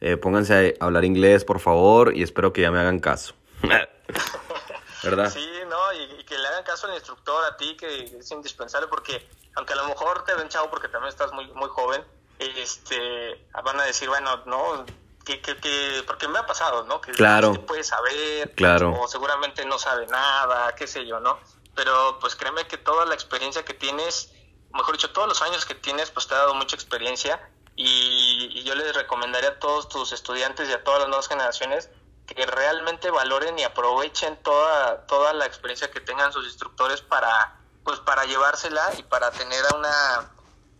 eh, 0.00 0.16
pónganse 0.16 0.76
a 0.80 0.84
hablar 0.84 1.04
inglés, 1.04 1.44
por 1.44 1.60
favor, 1.60 2.16
y 2.16 2.22
espero 2.22 2.52
que 2.52 2.62
ya 2.62 2.70
me 2.70 2.80
hagan 2.80 2.98
caso. 2.98 3.34
¿Verdad? 5.02 5.30
Sí, 5.30 5.46
no, 5.68 5.92
y, 5.92 6.24
que 6.24 6.38
le 6.38 6.48
hagan 6.48 6.64
caso 6.64 6.86
al 6.86 6.94
instructor, 6.94 7.44
a 7.44 7.56
ti, 7.56 7.76
que 7.76 8.04
es 8.18 8.30
indispensable, 8.30 8.88
porque 8.88 9.28
aunque 9.54 9.74
a 9.74 9.76
lo 9.76 9.86
mejor 9.88 10.24
te 10.24 10.34
ven 10.34 10.48
chavo 10.48 10.70
porque 10.70 10.88
también 10.88 11.10
estás 11.10 11.32
muy, 11.32 11.46
muy 11.52 11.68
joven, 11.68 12.02
este, 12.38 13.46
van 13.62 13.78
a 13.78 13.84
decir, 13.84 14.08
bueno, 14.08 14.42
no, 14.46 14.84
que, 15.24 15.40
que, 15.40 16.02
porque 16.06 16.28
me 16.28 16.38
ha 16.38 16.46
pasado, 16.46 16.84
¿no? 16.84 17.00
Que 17.00 17.12
claro. 17.12 17.54
puede 17.66 17.84
saber, 17.84 18.54
claro. 18.54 19.00
o 19.00 19.08
seguramente 19.08 19.64
no 19.64 19.78
sabe 19.78 20.06
nada, 20.06 20.74
qué 20.74 20.86
sé 20.86 21.06
yo, 21.06 21.20
¿no? 21.20 21.38
Pero 21.74 22.18
pues 22.20 22.36
créeme 22.36 22.66
que 22.66 22.76
toda 22.76 23.06
la 23.06 23.14
experiencia 23.14 23.64
que 23.64 23.74
tienes, 23.74 24.32
mejor 24.72 24.94
dicho, 24.96 25.10
todos 25.10 25.28
los 25.28 25.40
años 25.42 25.64
que 25.64 25.74
tienes, 25.74 26.10
pues 26.10 26.26
te 26.26 26.34
ha 26.34 26.38
dado 26.38 26.54
mucha 26.54 26.76
experiencia 26.76 27.40
y, 27.76 28.62
yo 28.64 28.74
les 28.74 28.94
recomendaría 28.94 29.50
a 29.50 29.58
todos 29.58 29.88
tus 29.88 30.12
estudiantes 30.12 30.68
y 30.68 30.72
a 30.72 30.84
todas 30.84 31.00
las 31.00 31.08
nuevas 31.08 31.28
generaciones 31.28 31.90
que 32.26 32.46
realmente 32.46 33.10
valoren 33.10 33.58
y 33.58 33.64
aprovechen 33.64 34.40
toda, 34.42 35.06
toda 35.06 35.32
la 35.32 35.46
experiencia 35.46 35.90
que 35.90 36.00
tengan 36.00 36.32
sus 36.32 36.44
instructores 36.46 37.00
para, 37.00 37.58
pues 37.84 37.98
para 38.00 38.24
llevársela 38.24 38.92
y 38.98 39.02
para 39.02 39.30
tener 39.32 39.64
una, 39.76 40.30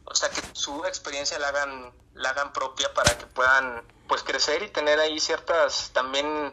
o 0.05 0.15
sea, 0.15 0.31
que 0.31 0.41
su 0.53 0.85
experiencia 0.85 1.39
la 1.39 1.49
hagan, 1.49 1.93
la 2.15 2.31
hagan 2.31 2.53
propia 2.53 2.93
para 2.95 3.17
que 3.17 3.27
puedan 3.27 3.83
pues 4.09 4.23
crecer 4.23 4.63
y 4.63 4.69
tener 4.69 4.99
ahí 4.99 5.19
ciertas 5.21 5.91
también 5.93 6.53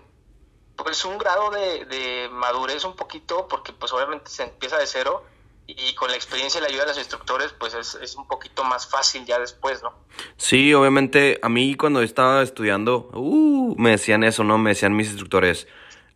pues 0.75 1.03
un 1.05 1.17
grado 1.17 1.51
de, 1.51 2.29
madurez 2.31 2.85
un 2.85 2.95
poquito, 2.95 3.47
porque 3.49 3.73
pues 3.73 3.91
obviamente 3.91 4.31
se 4.31 4.43
empieza 4.43 4.77
de 4.77 4.87
cero 4.87 5.25
y 5.67 5.93
con 5.93 6.09
la 6.09 6.15
experiencia 6.15 6.59
y 6.59 6.61
la 6.61 6.69
ayuda 6.69 6.83
de 6.83 6.89
los 6.89 6.97
instructores, 6.97 7.53
pues 7.59 7.73
es, 7.73 7.95
es, 8.01 8.15
un 8.15 8.27
poquito 8.27 8.63
más 8.63 8.87
fácil 8.87 9.25
ya 9.25 9.37
después, 9.37 9.83
¿no? 9.83 9.93
Sí, 10.37 10.73
obviamente, 10.73 11.39
a 11.43 11.49
mí 11.49 11.75
cuando 11.75 12.01
estaba 12.01 12.41
estudiando, 12.41 13.09
uh, 13.13 13.75
me 13.77 13.91
decían 13.91 14.23
eso, 14.23 14.43
¿no? 14.43 14.57
Me 14.57 14.71
decían 14.71 14.95
mis 14.95 15.09
instructores, 15.09 15.67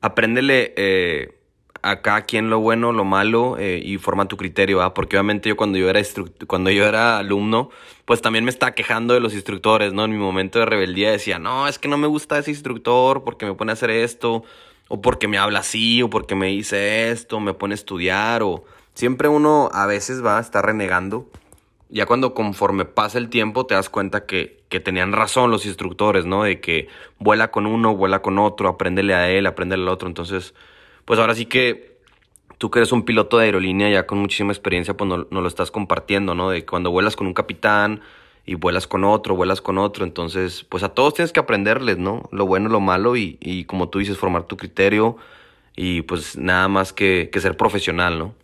apréndele 0.01 0.73
eh, 0.75 1.42
a 1.84 2.01
cada 2.01 2.23
quien 2.23 2.49
lo 2.49 2.59
bueno, 2.59 2.91
lo 2.91 3.05
malo 3.05 3.57
eh, 3.59 3.81
y 3.84 3.97
forma 3.97 4.27
tu 4.27 4.38
criterio, 4.38 4.77
¿va? 4.77 4.93
Porque 4.93 5.17
obviamente 5.17 5.49
yo 5.49 5.55
cuando 5.55 5.77
yo 5.77 5.89
era 5.89 6.01
cuando 6.47 6.71
yo 6.71 6.86
era 6.86 7.19
alumno, 7.19 7.69
pues 8.05 8.21
también 8.21 8.45
me 8.45 8.49
estaba 8.49 8.71
quejando 8.71 9.13
de 9.13 9.19
los 9.19 9.34
instructores, 9.34 9.93
¿no? 9.93 10.05
En 10.05 10.11
mi 10.11 10.17
momento 10.17 10.59
de 10.59 10.65
rebeldía 10.65 11.11
decía, 11.11 11.39
no, 11.39 11.67
es 11.67 11.77
que 11.77 11.88
no 11.88 11.97
me 11.97 12.07
gusta 12.07 12.39
ese 12.39 12.51
instructor 12.51 13.23
porque 13.23 13.45
me 13.45 13.53
pone 13.53 13.71
a 13.71 13.73
hacer 13.73 13.91
esto, 13.91 14.43
o 14.88 15.01
porque 15.01 15.27
me 15.27 15.38
habla 15.38 15.59
así, 15.59 16.01
o 16.01 16.09
porque 16.09 16.36
me 16.36 16.47
dice 16.47 17.11
esto, 17.11 17.39
me 17.39 17.53
pone 17.53 17.73
a 17.73 17.75
estudiar, 17.75 18.41
o 18.43 18.63
Siempre 18.93 19.27
uno 19.27 19.69
a 19.73 19.86
veces 19.88 20.23
va 20.23 20.38
a 20.38 20.41
estar 20.41 20.65
renegando. 20.65 21.27
Ya 21.89 22.05
cuando 22.05 22.34
conforme 22.34 22.86
pasa 22.86 23.17
el 23.17 23.29
tiempo 23.29 23.65
te 23.65 23.75
das 23.75 23.89
cuenta 23.89 24.25
que, 24.25 24.63
que 24.69 24.79
tenían 24.79 25.13
razón 25.13 25.51
los 25.51 25.65
instructores, 25.65 26.25
¿no? 26.25 26.43
De 26.43 26.59
que 26.59 26.88
vuela 27.19 27.51
con 27.51 27.65
uno, 27.65 27.95
vuela 27.95 28.21
con 28.21 28.39
otro, 28.39 28.67
apréndele 28.69 29.13
a 29.13 29.29
él, 29.29 29.45
apréndele 29.45 29.84
al 29.84 29.89
otro. 29.89 30.07
Entonces, 30.07 30.53
pues 31.05 31.19
ahora 31.19 31.35
sí 31.35 31.45
que 31.45 31.97
tú 32.57 32.71
que 32.71 32.79
eres 32.79 32.91
un 32.91 33.03
piloto 33.03 33.37
de 33.37 33.45
aerolínea 33.45 33.89
ya 33.89 34.07
con 34.07 34.19
muchísima 34.19 34.51
experiencia, 34.53 34.95
pues 34.95 35.07
no, 35.07 35.27
no 35.29 35.41
lo 35.41 35.47
estás 35.47 35.71
compartiendo, 35.71 36.35
¿no? 36.35 36.49
De 36.49 36.65
cuando 36.65 36.91
vuelas 36.91 37.15
con 37.15 37.27
un 37.27 37.33
capitán 37.33 38.01
y 38.45 38.55
vuelas 38.55 38.87
con 38.87 39.03
otro, 39.03 39.35
vuelas 39.35 39.61
con 39.61 39.77
otro. 39.77 40.05
Entonces, 40.05 40.65
pues 40.69 40.83
a 40.83 40.89
todos 40.89 41.13
tienes 41.13 41.31
que 41.33 41.39
aprenderles, 41.39 41.97
¿no? 41.97 42.29
Lo 42.31 42.45
bueno, 42.45 42.69
lo 42.69 42.79
malo 42.79 43.15
y, 43.15 43.37
y 43.41 43.65
como 43.65 43.89
tú 43.89 43.99
dices, 43.99 44.17
formar 44.17 44.43
tu 44.43 44.57
criterio 44.57 45.17
y 45.75 46.03
pues 46.03 46.37
nada 46.37 46.67
más 46.67 46.93
que, 46.93 47.29
que 47.31 47.41
ser 47.41 47.57
profesional, 47.57 48.19
¿no? 48.19 48.35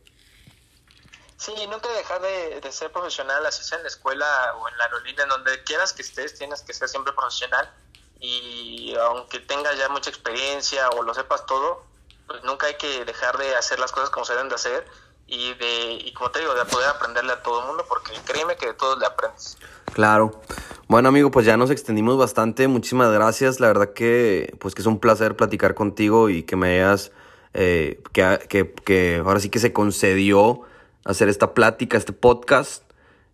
Sí, 1.37 1.53
nunca 1.71 1.87
dejar 1.93 2.21
de, 2.21 2.59
de, 2.59 2.71
ser 2.73 2.91
profesional, 2.91 3.45
así 3.45 3.63
sea 3.63 3.77
en 3.77 3.83
la 3.83 3.87
escuela 3.87 4.25
o 4.57 4.67
en 4.67 4.77
la 4.77 4.83
aerolínea, 4.85 5.23
en 5.23 5.29
donde 5.29 5.63
quieras 5.63 5.93
que 5.93 6.01
estés, 6.01 6.37
tienes 6.37 6.61
que 6.63 6.73
ser 6.73 6.89
siempre 6.89 7.13
profesional. 7.13 7.71
Y 8.19 8.93
aunque 8.99 9.39
tengas 9.39 9.77
ya 9.77 9.87
mucha 9.87 10.09
experiencia 10.09 10.89
o 10.89 11.03
lo 11.03 11.13
sepas 11.13 11.45
todo, 11.45 11.85
pues 12.29 12.43
nunca 12.45 12.67
hay 12.67 12.75
que 12.75 13.03
dejar 13.03 13.37
de 13.37 13.55
hacer 13.55 13.79
las 13.79 13.91
cosas 13.91 14.09
como 14.09 14.25
se 14.25 14.33
deben 14.33 14.47
de 14.47 14.55
hacer 14.55 14.87
y 15.27 15.53
de 15.55 15.93
y 16.05 16.13
como 16.13 16.31
te 16.31 16.39
digo, 16.39 16.53
de 16.53 16.63
poder 16.65 16.87
aprenderle 16.89 17.33
a 17.33 17.43
todo 17.43 17.61
el 17.61 17.67
mundo, 17.67 17.85
porque 17.89 18.13
créeme 18.25 18.55
que 18.55 18.67
de 18.67 18.73
todos 18.75 18.97
le 18.99 19.05
aprendes. 19.05 19.57
Claro. 19.93 20.39
Bueno, 20.87 21.09
amigo, 21.09 21.29
pues 21.29 21.45
ya 21.45 21.57
nos 21.57 21.69
extendimos 21.69 22.17
bastante. 22.17 22.67
Muchísimas 22.67 23.11
gracias. 23.11 23.59
La 23.59 23.67
verdad 23.67 23.93
que 23.93 24.55
pues 24.59 24.73
que 24.73 24.81
es 24.81 24.87
un 24.87 24.99
placer 24.99 25.35
platicar 25.35 25.75
contigo 25.75 26.29
y 26.29 26.43
que 26.43 26.55
me 26.55 26.79
hayas 26.79 27.11
eh, 27.53 28.01
que, 28.13 28.39
que, 28.47 28.73
que 28.73 29.21
ahora 29.25 29.39
sí 29.39 29.49
que 29.49 29.59
se 29.59 29.73
concedió 29.73 30.61
hacer 31.03 31.29
esta 31.29 31.53
plática, 31.53 31.97
este 31.97 32.13
podcast. 32.13 32.83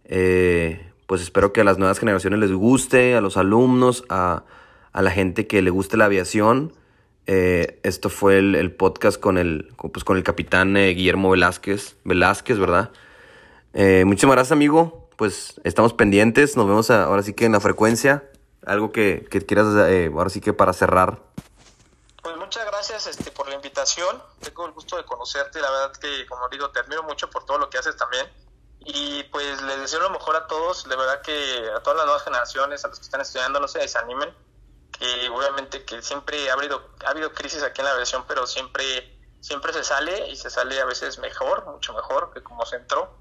Eh, 0.05 0.91
pues 1.07 1.21
espero 1.21 1.53
que 1.53 1.61
a 1.61 1.63
las 1.63 1.77
nuevas 1.77 1.99
generaciones 1.99 2.39
les 2.39 2.51
guste, 2.51 3.15
a 3.15 3.21
los 3.21 3.37
alumnos, 3.37 4.03
a, 4.09 4.43
la 4.93 5.11
gente 5.11 5.45
que 5.45 5.61
le 5.61 5.69
guste 5.69 5.97
la 5.97 6.05
aviación. 6.05 6.73
Eh, 7.27 7.79
esto 7.83 8.09
fue 8.09 8.37
el, 8.37 8.75
podcast 8.75 9.19
con 9.19 9.37
el, 9.37 9.73
pues 9.77 10.03
con 10.03 10.17
el 10.17 10.23
capitán 10.23 10.77
eh, 10.77 10.89
Guillermo 10.89 11.31
Velázquez, 11.31 11.95
Velázquez, 12.03 12.59
¿verdad? 12.59 12.91
muchísimas 14.05 14.35
gracias, 14.35 14.51
amigo. 14.53 15.09
Pues 15.17 15.59
estamos 15.63 15.93
pendientes. 15.93 16.55
Nos 16.55 16.67
vemos 16.67 16.89
ahora 16.89 17.23
sí 17.23 17.33
que 17.33 17.45
en 17.45 17.51
la 17.51 17.59
frecuencia. 17.59 18.23
Algo 18.65 18.91
que, 18.91 19.27
que 19.29 19.45
quieras, 19.45 19.67
ahora 20.13 20.29
sí 20.29 20.39
que 20.39 20.53
para 20.53 20.71
cerrar. 20.71 21.19
Pues 22.25 22.37
muchas 22.37 22.65
gracias 22.65 23.05
este, 23.05 23.29
por 23.29 23.47
la 23.47 23.53
invitación. 23.53 24.19
Tengo 24.39 24.65
el 24.65 24.71
gusto 24.71 24.97
de 24.97 25.05
conocerte. 25.05 25.61
La 25.61 25.69
verdad 25.69 25.91
que, 25.91 26.25
como 26.25 26.49
digo, 26.49 26.71
te 26.71 26.79
admiro 26.79 27.03
mucho 27.03 27.29
por 27.29 27.45
todo 27.45 27.59
lo 27.59 27.69
que 27.69 27.77
haces 27.77 27.95
también. 27.97 28.25
Y 28.79 29.21
pues 29.25 29.61
les 29.61 29.79
deseo 29.81 29.99
lo 29.99 30.09
mejor 30.09 30.35
a 30.35 30.47
todos. 30.47 30.89
De 30.89 30.95
verdad 30.95 31.21
que 31.21 31.69
a 31.75 31.83
todas 31.83 31.97
las 31.97 32.05
nuevas 32.07 32.23
generaciones, 32.23 32.83
a 32.83 32.87
los 32.87 32.97
que 32.97 33.05
están 33.05 33.21
estudiando, 33.21 33.59
no 33.59 33.67
se 33.67 33.77
desanimen. 33.77 34.29
Que 34.97 35.29
obviamente 35.29 35.83
que 35.83 36.01
siempre 36.01 36.49
ha 36.49 36.53
habido, 36.53 36.89
ha 37.05 37.09
habido 37.09 37.33
crisis 37.33 37.63
aquí 37.63 37.81
en 37.81 37.87
la 37.87 37.93
versión, 37.95 38.25
pero 38.27 38.47
siempre, 38.47 39.17
siempre 39.41 39.73
se 39.73 39.83
sale 39.83 40.29
y 40.29 40.35
se 40.35 40.49
sale 40.49 40.79
a 40.79 40.85
veces 40.85 41.19
mejor, 41.19 41.65
mucho 41.65 41.93
mejor 41.93 42.31
que 42.33 42.41
como 42.41 42.65
se 42.65 42.77
entró. 42.77 43.17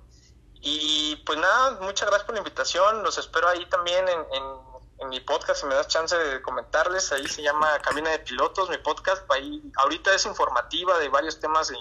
Y 0.55 1.17
pues 1.27 1.39
nada, 1.39 1.79
muchas 1.81 2.09
gracias 2.09 2.25
por 2.25 2.35
la 2.35 2.41
invitación. 2.41 3.03
Los 3.03 3.19
espero 3.19 3.49
ahí 3.49 3.67
también 3.67 4.09
en 4.09 4.75
en 4.99 5.09
mi 5.09 5.21
podcast, 5.21 5.61
si 5.61 5.67
me 5.67 5.75
das 5.75 5.89
chance 5.89 6.17
de 6.17 6.43
comentarles, 6.43 7.13
ahí 7.13 7.27
se 7.27 7.43
llama 7.43 7.79
Cabina 7.81 8.11
de 8.11 8.21
Pilotos, 8.21 8.69
mi 8.71 8.79
podcast, 8.79 9.31
ahí 9.31 9.63
ahorita 9.77 10.15
es 10.15 10.27
informativa 10.27 10.99
de 10.99 11.09
varios 11.09 11.41
temas 11.41 11.73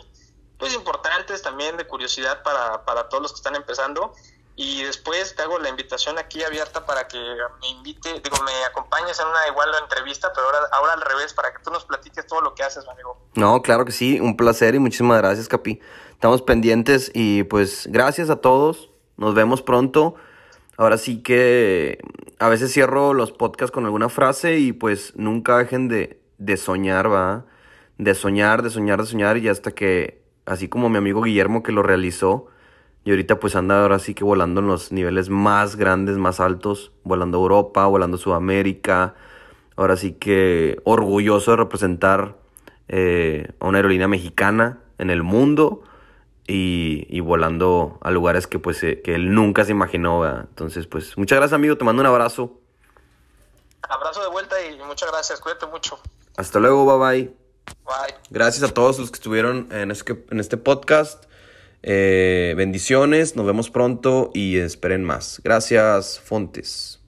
pues 0.57 0.73
importantes 0.73 1.41
también 1.41 1.77
de 1.77 1.85
curiosidad 1.85 2.41
para, 2.43 2.85
para 2.85 3.09
todos 3.09 3.23
los 3.23 3.31
que 3.31 3.37
están 3.37 3.55
empezando 3.55 4.13
y 4.55 4.83
después 4.83 5.35
te 5.35 5.41
hago 5.41 5.57
la 5.57 5.69
invitación 5.69 6.19
aquí 6.19 6.43
abierta 6.43 6.85
para 6.85 7.07
que 7.07 7.17
me 7.61 7.69
invite, 7.69 8.21
digo, 8.23 8.37
me 8.45 8.65
acompañes 8.65 9.19
en 9.19 9.27
una 9.27 9.47
igual 9.47 9.69
entrevista, 9.81 10.31
pero 10.33 10.45
ahora, 10.45 10.59
ahora 10.73 10.93
al 10.93 11.01
revés, 11.01 11.33
para 11.33 11.51
que 11.51 11.63
tú 11.63 11.71
nos 11.71 11.85
platiques 11.85 12.27
todo 12.27 12.41
lo 12.41 12.53
que 12.53 12.63
haces, 12.63 12.87
amigo. 12.87 13.17
No, 13.33 13.61
claro 13.63 13.83
que 13.85 13.91
sí, 13.91 14.19
un 14.19 14.37
placer 14.37 14.75
y 14.75 14.79
muchísimas 14.79 15.17
gracias, 15.17 15.47
Capi. 15.47 15.81
Estamos 16.11 16.43
pendientes 16.43 17.11
y 17.13 17.43
pues 17.43 17.87
gracias 17.89 18.29
a 18.29 18.37
todos, 18.37 18.91
nos 19.17 19.33
vemos 19.33 19.61
pronto. 19.61 20.15
Ahora 20.77 20.97
sí 20.97 21.21
que 21.21 21.99
a 22.39 22.47
veces 22.47 22.71
cierro 22.71 23.13
los 23.13 23.31
podcasts 23.31 23.71
con 23.71 23.85
alguna 23.85 24.09
frase 24.09 24.57
y 24.57 24.71
pues 24.71 25.13
nunca 25.15 25.57
dejen 25.57 25.87
de, 25.87 26.19
de 26.37 26.57
soñar, 26.57 27.11
¿va? 27.11 27.45
De 27.97 28.13
soñar, 28.15 28.61
de 28.61 28.69
soñar, 28.69 29.01
de 29.01 29.07
soñar 29.07 29.37
y 29.37 29.49
hasta 29.49 29.71
que, 29.71 30.21
así 30.45 30.67
como 30.67 30.89
mi 30.89 30.97
amigo 30.97 31.21
Guillermo 31.21 31.63
que 31.63 31.71
lo 31.71 31.83
realizó, 31.83 32.47
y 33.05 33.09
ahorita 33.09 33.39
pues 33.39 33.55
anda 33.55 33.81
ahora 33.81 33.99
sí 33.99 34.13
que 34.13 34.23
volando 34.23 34.61
en 34.61 34.67
los 34.67 34.91
niveles 34.91 35.29
más 35.29 35.75
grandes, 35.75 36.17
más 36.17 36.39
altos, 36.39 36.91
volando 37.03 37.37
a 37.37 37.41
Europa, 37.41 37.85
volando 37.85 38.15
a 38.15 38.19
Sudamérica, 38.19 39.15
ahora 39.75 39.97
sí 39.97 40.13
que 40.13 40.79
orgulloso 40.85 41.51
de 41.51 41.57
representar 41.57 42.37
eh, 42.87 43.51
a 43.59 43.67
una 43.67 43.79
aerolínea 43.79 44.07
mexicana 44.07 44.79
en 44.97 45.09
el 45.09 45.23
mundo 45.23 45.83
y, 46.45 47.19
volando 47.21 47.97
a 48.01 48.11
lugares 48.11 48.47
que 48.47 48.59
pues 48.59 48.83
eh, 48.83 49.01
que 49.01 49.15
él 49.15 49.33
nunca 49.33 49.65
se 49.65 49.71
imaginó. 49.71 50.25
Entonces, 50.39 50.87
pues 50.87 51.17
muchas 51.17 51.37
gracias 51.37 51.55
amigo, 51.55 51.77
te 51.77 51.83
mando 51.83 52.01
un 52.01 52.07
abrazo. 52.07 52.59
Abrazo 53.81 54.21
de 54.21 54.29
vuelta 54.29 54.55
y 54.65 54.77
muchas 54.87 55.11
gracias, 55.11 55.41
cuídate 55.41 55.65
mucho. 55.67 55.99
Hasta 56.37 56.59
luego, 56.59 56.85
bye 56.85 57.25
bye. 57.25 57.33
Bye. 57.85 58.15
Gracias 58.29 58.69
a 58.69 58.73
todos 58.73 58.97
los 58.99 59.11
que 59.11 59.15
estuvieron 59.15 59.67
en 59.71 59.91
este, 59.91 60.25
en 60.31 60.39
este 60.39 60.55
podcast. 60.55 61.25
Eh, 61.83 62.53
bendiciones, 62.55 63.35
nos 63.35 63.45
vemos 63.45 63.69
pronto 63.69 64.31
y 64.33 64.57
esperen 64.57 65.03
más. 65.03 65.41
Gracias, 65.43 66.19
Fontes. 66.19 67.02